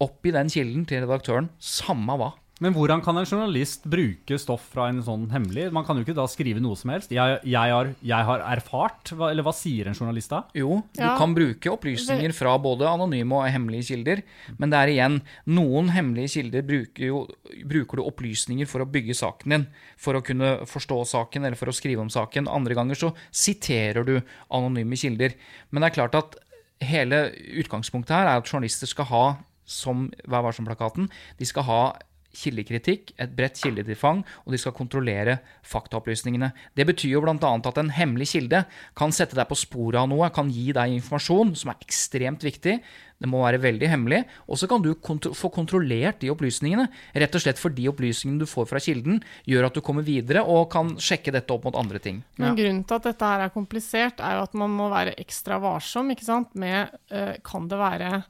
oppgi 0.00 0.32
den 0.36 0.48
kilden 0.52 0.86
til 0.88 1.04
redaktøren, 1.06 1.50
samme 1.60 2.16
hva. 2.20 2.32
Men 2.60 2.74
hvordan 2.76 3.00
kan 3.00 3.16
en 3.16 3.24
journalist 3.24 3.86
bruke 3.88 4.36
stoff 4.36 4.66
fra 4.74 4.90
en 4.90 4.98
sånn 5.00 5.22
hemmelig? 5.32 5.70
Man 5.72 5.86
kan 5.86 5.96
jo 5.96 6.02
ikke 6.04 6.12
da 6.18 6.26
skrive 6.28 6.60
noe 6.60 6.76
som 6.76 6.90
helst. 6.92 7.08
Jeg, 7.16 7.38
jeg, 7.48 7.72
har, 7.72 7.88
jeg 8.04 8.26
har 8.28 8.42
erfart, 8.52 9.14
hva, 9.16 9.30
eller 9.32 9.46
hva 9.46 9.54
sier 9.56 9.88
en 9.88 9.96
journalist 9.96 10.28
da? 10.34 10.42
Jo, 10.52 10.82
du 10.92 11.00
Ja. 11.00 11.14
kan 11.16 11.32
bruke 11.32 11.72
opplysninger 11.72 12.34
fra 12.36 12.58
både 12.60 12.84
anonyme 12.84 13.32
og 13.38 13.48
hemmelige 13.48 13.88
kilder, 13.94 14.20
men 14.60 14.68
det 14.74 14.76
er 14.82 14.92
igjen 14.92 15.16
noen 15.48 15.88
hemmelige 15.96 16.34
kilder 16.36 16.68
bruker, 16.68 17.06
jo, 17.08 17.22
bruker 17.64 17.96
du 17.96 18.04
opplysninger 18.04 18.68
for 18.68 18.84
å 18.84 18.90
bygge 18.92 19.16
saken 19.16 19.56
din, 19.56 19.66
for 19.96 20.20
å 20.20 20.24
kunne 20.28 20.52
forstå 20.68 21.00
saken 21.16 21.48
eller 21.48 21.56
for 21.56 21.72
å 21.72 21.76
skrive 21.80 22.04
om 22.04 22.12
saken. 22.12 22.44
Andre 22.44 22.76
ganger 22.76 22.94
så 23.06 23.14
siterer 23.32 24.04
du 24.04 24.18
anonyme 24.52 25.00
kilder. 25.00 25.32
Men 25.72 25.80
det 25.80 25.94
er 25.94 25.96
klart 26.02 26.20
at 26.20 26.36
hele 26.84 27.30
utgangspunktet 27.56 28.12
her 28.20 28.28
er 28.28 28.36
at 28.40 28.52
journalister 28.52 28.88
skal 28.88 29.08
ha, 29.08 29.24
som 29.70 30.08
Vær 30.26 30.44
varsom-plakaten, 30.46 31.10
de 31.38 31.48
skal 31.48 31.68
ha 31.68 31.82
kildekritikk, 32.36 33.12
et 33.18 33.32
bredt 33.34 33.58
kildetilfang, 33.58 34.22
og 34.44 34.54
de 34.54 34.60
skal 34.60 34.74
kontrollere 34.76 35.38
faktaopplysningene. 35.66 36.52
Det 36.78 36.86
betyr 36.88 37.16
jo 37.16 37.22
bl.a. 37.24 37.36
at 37.40 37.80
en 37.82 37.92
hemmelig 37.94 38.30
kilde 38.34 38.62
kan 38.98 39.14
sette 39.14 39.38
deg 39.38 39.48
på 39.50 39.58
sporet 39.58 40.00
av 40.02 40.10
noe, 40.10 40.30
kan 40.34 40.50
gi 40.52 40.70
deg 40.76 40.94
informasjon 40.98 41.56
som 41.58 41.72
er 41.72 41.80
ekstremt 41.82 42.46
viktig. 42.46 42.78
Det 43.20 43.28
må 43.28 43.42
være 43.42 43.60
veldig 43.60 43.90
hemmelig. 43.90 44.22
Og 44.48 44.60
så 44.60 44.68
kan 44.70 44.80
du 44.84 44.94
kontro 44.94 45.34
få 45.36 45.50
kontrollert 45.52 46.22
de 46.22 46.30
opplysningene, 46.32 46.86
rett 47.12 47.36
og 47.36 47.42
slett 47.42 47.60
fordi 47.60 47.88
opplysningene 47.90 48.46
du 48.46 48.48
får 48.48 48.70
fra 48.70 48.80
kilden, 48.80 49.20
gjør 49.50 49.68
at 49.68 49.76
du 49.76 49.82
kommer 49.84 50.06
videre 50.06 50.46
og 50.46 50.70
kan 50.72 50.94
sjekke 51.02 51.34
dette 51.34 51.52
opp 51.52 51.66
mot 51.68 51.76
andre 51.76 52.00
ting. 52.02 52.22
Men 52.40 52.56
grunnen 52.56 52.84
til 52.86 53.00
at 53.00 53.10
dette 53.10 53.32
her 53.34 53.44
er 53.44 53.54
komplisert, 53.54 54.22
er 54.24 54.38
jo 54.38 54.46
at 54.46 54.56
man 54.56 54.72
må 54.72 54.88
være 54.92 55.18
ekstra 55.20 55.60
varsom 55.60 56.14
ikke 56.14 56.28
sant? 56.28 56.54
med 56.60 56.94
eh, 57.12 57.36
Kan 57.44 57.68
det 57.68 57.78
være 57.80 58.22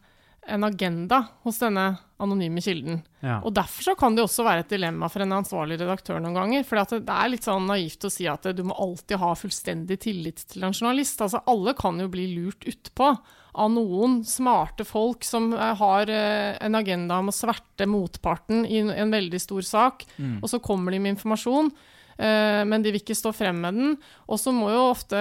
en 0.51 0.67
agenda 0.67 1.23
hos 1.47 1.61
denne 1.63 1.87
anonyme 2.21 2.63
kilden? 2.65 3.01
Ja. 3.25 3.39
Og 3.47 3.55
Derfor 3.57 3.87
så 3.91 3.95
kan 3.99 4.17
det 4.17 4.25
også 4.25 4.45
være 4.47 4.65
et 4.65 4.73
dilemma 4.73 5.09
for 5.13 5.25
en 5.25 5.37
ansvarlig 5.39 5.79
redaktør 5.81 6.21
noen 6.21 6.37
ganger. 6.37 6.65
For 6.69 6.81
det, 6.81 7.03
det 7.09 7.17
er 7.17 7.33
litt 7.33 7.47
sånn 7.49 7.69
naivt 7.71 8.07
å 8.07 8.13
si 8.13 8.29
at 8.31 8.49
du 8.57 8.65
må 8.67 8.77
alltid 8.77 9.21
ha 9.23 9.35
fullstendig 9.39 10.01
tillit 10.07 10.45
til 10.53 10.67
en 10.67 10.77
journalist. 10.77 11.23
Altså 11.25 11.43
Alle 11.51 11.75
kan 11.79 12.01
jo 12.03 12.11
bli 12.13 12.27
lurt 12.35 12.67
utpå 12.69 13.13
av 13.53 13.71
noen 13.75 14.21
smarte 14.27 14.87
folk 14.87 15.25
som 15.27 15.51
eh, 15.55 15.73
har 15.81 16.11
eh, 16.11 16.59
en 16.63 16.79
agenda 16.79 17.19
om 17.19 17.33
å 17.33 17.35
sverte 17.35 17.89
motparten 17.91 18.67
i 18.67 18.83
en, 18.85 19.11
veldig 19.11 19.41
stor 19.43 19.65
sak, 19.67 20.05
og 20.39 20.47
så 20.51 20.61
kommer 20.63 20.95
de 20.95 21.01
med 21.03 21.17
informasjon. 21.17 21.73
Eh, 22.21 22.61
Men 22.69 22.85
de 22.85 22.93
vil 22.93 23.01
ikke 23.01 23.17
stå 23.17 23.33
frem 23.35 23.59
med 23.65 23.75
den. 23.81 23.95
Og 24.29 24.39
så 24.39 24.53
må 24.55 24.69
jo 24.71 24.83
ofte 24.93 25.19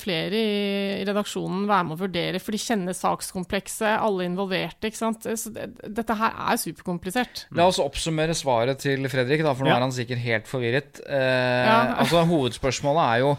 flere 0.00 0.40
i 0.40 1.04
redaksjonen 1.06 1.66
være 1.68 1.86
med 1.90 1.96
å 1.98 2.00
vurdere, 2.06 2.40
for 2.42 2.56
de 2.56 2.62
kjenner 2.62 2.96
sakskomplekset, 2.96 4.00
alle 4.00 4.26
involverte. 4.26 4.88
ikke 4.90 5.00
sant? 5.02 5.22
Så 5.28 5.52
det, 5.54 5.68
dette 5.86 6.16
her 6.18 6.36
er 6.50 6.60
superkomplisert. 6.60 7.44
La 7.56 7.68
oss 7.70 7.78
oppsummere 7.82 8.34
svaret 8.34 8.80
til 8.82 9.04
Fredrik, 9.12 9.44
da, 9.46 9.54
for 9.54 9.64
nå 9.68 9.70
Ja. 9.74 9.76
er 9.78 9.86
han 9.86 9.92
sikkert 9.96 10.24
helt 10.24 10.46
forvirret. 10.50 11.00
Eh, 11.06 11.66
Ja. 11.70 11.80
altså, 12.02 12.24
hovedspørsmålet 12.26 13.04
er 13.14 13.18
jo 13.26 13.36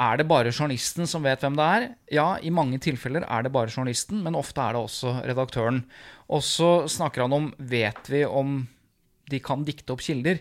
er 0.00 0.16
det 0.16 0.24
bare 0.30 0.48
journalisten 0.48 1.04
som 1.06 1.22
vet 1.22 1.42
hvem 1.44 1.56
det 1.58 1.64
er? 1.76 1.82
Ja, 2.16 2.28
i 2.40 2.48
mange 2.48 2.78
tilfeller 2.80 3.20
er 3.28 3.42
det 3.44 3.52
bare 3.52 3.68
journalisten, 3.68 4.22
men 4.24 4.34
ofte 4.38 4.62
er 4.64 4.72
det 4.72 4.80
også 4.80 5.12
redaktøren. 5.28 5.82
Og 6.30 6.40
så 6.46 6.86
snakker 6.88 7.26
han 7.26 7.32
om 7.36 7.50
vet 7.58 8.08
vi 8.08 8.22
om 8.24 8.62
de 9.28 9.40
kan 9.44 9.62
dikte 9.66 9.92
opp 9.92 10.00
kilder? 10.00 10.40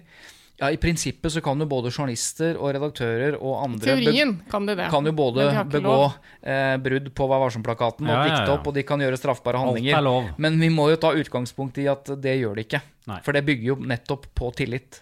Ja, 0.59 0.69
I 0.71 0.77
prinsippet 0.77 1.31
så 1.31 1.41
kan 1.43 1.59
jo 1.61 1.65
både 1.71 1.91
journalister 1.91 2.57
og 2.59 2.73
redaktører 2.75 3.37
og 3.39 3.61
andre 3.63 3.85
Teorien 3.93 4.33
kan 4.51 4.65
de 4.67 4.75
det. 4.75 4.89
kan 4.91 5.05
jo 5.07 5.13
både 5.15 5.45
de 5.49 5.63
begå 5.71 5.97
eh, 6.43 6.75
brudd 6.83 7.11
på 7.15 7.27
Vær 7.31 7.43
varsom-plakaten 7.45 8.07
og 8.07 8.11
Ja, 8.11 8.17
ja, 8.19 8.25
dikte 8.27 8.47
ja. 8.51 8.55
opp, 8.57 8.67
og 8.67 8.75
de 8.75 8.83
kan 8.83 8.99
gjøre 8.99 9.19
straffbare 9.21 9.61
Alt 9.61 9.71
handlinger. 9.71 9.97
er 9.97 10.03
lov. 10.03 10.31
Men 10.37 10.59
vi 10.59 10.69
må 10.73 10.89
jo 10.91 10.97
ta 10.99 11.13
utgangspunkt 11.15 11.79
i 11.79 11.87
at 11.87 12.11
det 12.19 12.35
gjør 12.41 12.59
de 12.59 12.67
ikke. 12.67 12.81
Nei. 13.07 13.21
For 13.23 13.31
det 13.37 13.45
bygger 13.47 13.71
jo 13.71 13.77
nettopp 13.87 14.27
på 14.35 14.51
tillit. 14.59 14.99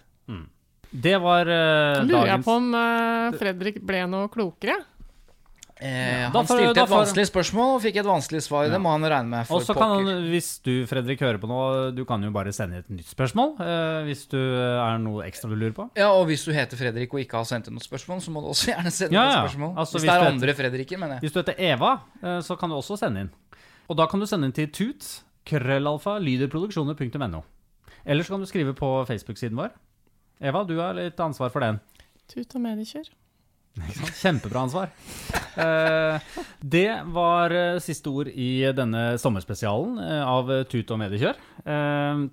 Det 0.88 1.18
var 1.20 1.44
eh, 1.52 2.04
Lurer 2.08 2.30
jeg 2.30 2.44
på 2.46 2.54
om 2.56 2.70
uh, 2.72 3.34
Fredrik 3.36 3.82
ble 3.84 4.06
noe 4.08 4.30
klokere? 4.32 4.78
Eh, 5.80 6.22
ja, 6.22 6.28
han 6.30 6.46
får- 6.46 6.58
stilte 6.58 6.80
et 6.82 6.88
får- 6.88 6.96
vanskelig 6.98 7.26
spørsmål 7.30 7.74
og 7.76 7.82
fikk 7.84 7.96
et 8.00 8.06
vanskelig 8.06 8.40
svar. 8.42 8.68
Det 8.68 8.80
må 8.82 8.90
han 8.90 9.02
regne 9.06 9.28
med. 9.30 9.46
For 9.46 9.60
kan 9.60 9.76
pokker. 9.76 10.06
han, 10.10 10.24
hvis 10.32 10.60
du 10.62 10.86
Fredrik 10.90 11.20
hører 11.20 11.38
på 11.38 11.46
nå, 11.46 11.94
du 11.94 12.04
kan 12.04 12.20
jo 12.22 12.30
bare 12.34 12.50
sende 12.52 12.78
et 12.78 12.88
nytt 12.90 13.06
spørsmål. 13.06 13.60
eh, 13.60 14.02
hvis 14.08 14.26
du 14.28 14.36
er 14.38 14.98
noe 14.98 15.22
ekstra 15.24 15.48
du 15.48 15.54
lurer 15.54 15.72
på. 15.74 15.88
Ja, 15.96 16.10
og 16.10 16.26
hvis 16.26 16.44
du 16.44 16.52
heter 16.52 16.76
Fredrik 16.76 17.14
og 17.14 17.20
ikke 17.20 17.38
har 17.38 17.44
sendt 17.44 17.68
inn 17.68 17.74
noe 17.74 17.86
spørsmål, 17.86 18.18
så 18.20 18.30
må 18.34 18.42
du 18.42 18.48
også 18.50 18.74
gjerne 18.74 18.90
sende 18.90 19.12
Ja, 19.12 19.22
ja. 19.30 19.44
et 19.44 19.50
spørsmål. 19.50 19.76
Altså, 19.76 19.92
hvis, 19.98 20.02
hvis 20.02 20.02
det 20.02 20.10
er 20.10 20.20
heter- 20.24 20.32
andre 20.32 20.54
Fredriker, 20.54 20.98
mener 20.98 21.14
jeg. 21.14 21.20
Hvis 21.22 21.32
du 21.32 21.38
heter 21.42 21.54
Eva, 21.58 21.92
eh, 22.22 22.40
så 22.42 22.58
kan 22.58 22.68
du 22.70 22.74
også 22.74 22.98
sende 22.98 23.20
inn. 23.20 23.30
Og 23.88 23.96
da 23.96 24.06
kan 24.06 24.18
du 24.20 24.26
sende 24.26 24.44
inn 24.46 24.52
til 24.52 24.66
tut, 24.68 25.22
krøllalfa, 25.46 26.18
lyderproduksjoner.no. 26.20 27.42
Eller 28.04 28.22
så 28.24 28.28
kan 28.34 28.40
du 28.40 28.46
skrive 28.46 28.74
på 28.74 29.06
Facebook-siden 29.06 29.54
vår. 29.54 29.70
Eva, 30.40 30.64
du 30.64 30.76
har 30.78 30.94
litt 30.94 31.16
ansvar 31.16 31.50
for 31.50 31.60
den. 31.60 31.80
Tut 32.28 32.54
og 32.54 32.60
mediekjør. 32.62 33.08
Kjempebra 34.22 34.64
ansvar. 34.66 34.90
Eh, 35.58 36.32
det 36.60 36.88
var 37.14 37.54
eh, 37.54 37.78
siste 37.82 38.10
ord 38.12 38.28
i 38.32 38.50
denne 38.76 39.12
sommerspesialen 39.20 39.98
eh, 40.02 40.24
av 40.26 40.52
Tut 40.70 40.92
og 40.94 41.00
mediekjør. 41.02 41.40
Eh, 41.64 42.26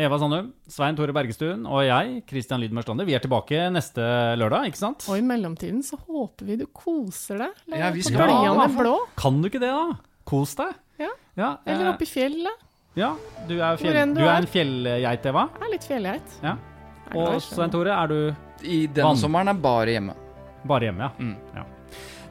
Eva 0.00 0.16
Sandum, 0.20 0.52
Svein 0.70 0.96
Tore 0.96 1.12
Bergestuen 1.12 1.66
og 1.68 1.82
jeg, 1.84 2.20
Christian 2.28 2.62
Lydmer 2.62 2.84
Stande, 2.86 3.04
vi 3.08 3.16
er 3.16 3.20
tilbake 3.24 3.66
neste 3.74 4.04
lørdag, 4.38 4.70
ikke 4.70 4.80
sant? 4.80 5.04
Og 5.10 5.18
i 5.18 5.24
mellomtiden 5.26 5.82
så 5.84 5.98
håper 6.06 6.46
vi 6.48 6.56
du 6.60 6.64
koser 6.72 7.42
deg. 7.42 7.58
Ja, 7.74 7.90
vi 7.92 8.04
skal 8.06 8.30
ha 8.30 8.54
det. 8.86 8.94
Kan 9.20 9.42
du 9.42 9.50
ikke 9.50 9.60
det, 9.60 9.72
da? 9.74 9.98
Kos 10.30 10.54
deg. 10.60 10.72
Ja. 11.02 11.10
Ja, 11.36 11.50
Eller 11.66 11.90
opp 11.90 11.98
oppe 11.98 12.06
i 12.06 12.10
fjellet. 12.10 12.64
ja 12.98 13.12
du, 13.48 13.54
er 13.58 13.78
fjell, 13.80 14.14
du 14.14 14.20
du 14.20 14.26
er 14.26 14.40
en 14.40 14.48
fjellgeit, 14.50 15.28
Eva. 15.30 15.46
Jeg 15.58 15.66
er 15.66 15.72
litt 15.74 15.86
fjellgeit. 15.88 16.34
Ja. 16.44 16.56
Og. 17.10 17.36
Svein 17.42 17.72
Tore, 17.72 17.94
er 17.96 18.10
du 18.10 18.18
I 18.62 18.84
denne 18.86 19.10
Vann. 19.10 19.18
sommeren 19.20 19.50
er 19.50 19.58
bare 19.60 19.96
hjemme. 19.96 20.14
Bare 20.64 20.90
hjemme, 20.90 21.08
ja? 21.08 21.12
Mm. 21.18 21.36
ja. 21.56 21.66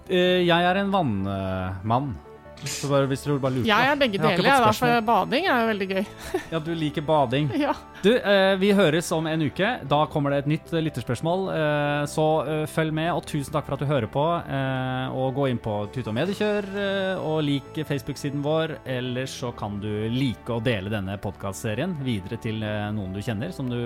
Eh, 0.10 0.42
jeg 0.48 0.66
er 0.72 0.82
en 0.84 0.92
vannmann. 0.92 2.16
Så 2.60 2.90
bare, 2.92 3.08
hvis 3.08 3.22
du 3.24 3.38
bare 3.40 3.54
lurer 3.56 3.68
Jeg 3.70 3.88
er 3.88 3.96
begge 3.96 4.20
deler, 4.20 4.34
jeg, 4.36 4.40
fått 4.42 4.48
da, 4.50 4.72
spørsmål. 4.74 4.90
for 4.98 5.06
bading 5.08 5.46
er 5.48 5.62
jo 5.62 5.68
veldig 5.70 5.86
gøy. 5.94 6.08
Ja, 6.52 6.60
du 6.60 6.72
liker 6.76 7.06
bading. 7.08 7.46
Ja. 7.62 7.72
Du, 8.04 8.10
eh, 8.18 8.56
vi 8.60 8.74
høres 8.76 9.08
om 9.16 9.28
en 9.32 9.46
uke. 9.48 9.70
Da 9.88 10.00
kommer 10.12 10.32
det 10.36 10.42
et 10.42 10.50
nytt 10.52 10.74
eh, 10.76 10.82
lytterspørsmål. 10.84 11.46
Eh, 11.56 12.02
så 12.12 12.26
eh, 12.44 12.64
følg 12.68 12.92
med, 13.00 13.14
og 13.16 13.24
tusen 13.32 13.56
takk 13.56 13.64
for 13.70 13.78
at 13.78 13.84
du 13.84 13.88
hører 13.88 14.12
på. 14.12 14.26
Eh, 14.44 15.16
og 15.16 15.36
gå 15.40 15.48
inn 15.54 15.62
på 15.64 15.78
Tute 15.96 16.12
og 16.12 16.18
Mediekjør 16.20 16.68
eh, 16.84 17.24
og 17.24 17.40
lik 17.48 17.80
Facebook-siden 17.88 18.44
vår. 18.44 18.76
Ellers 18.92 19.38
så 19.40 19.54
kan 19.56 19.80
du 19.80 19.88
like 20.12 20.52
å 20.52 20.60
dele 20.64 20.92
denne 20.92 21.16
podkastserien 21.24 21.96
videre 22.04 22.42
til 22.44 22.60
noen 22.60 23.16
du 23.16 23.22
kjenner 23.24 23.56
som 23.56 23.72
du 23.72 23.80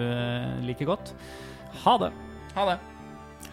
liker 0.65 0.89
godt. 0.89 1.13
Ha 1.85 1.97
det. 2.07 2.09
Ha 2.57 2.65
det. 2.73 2.79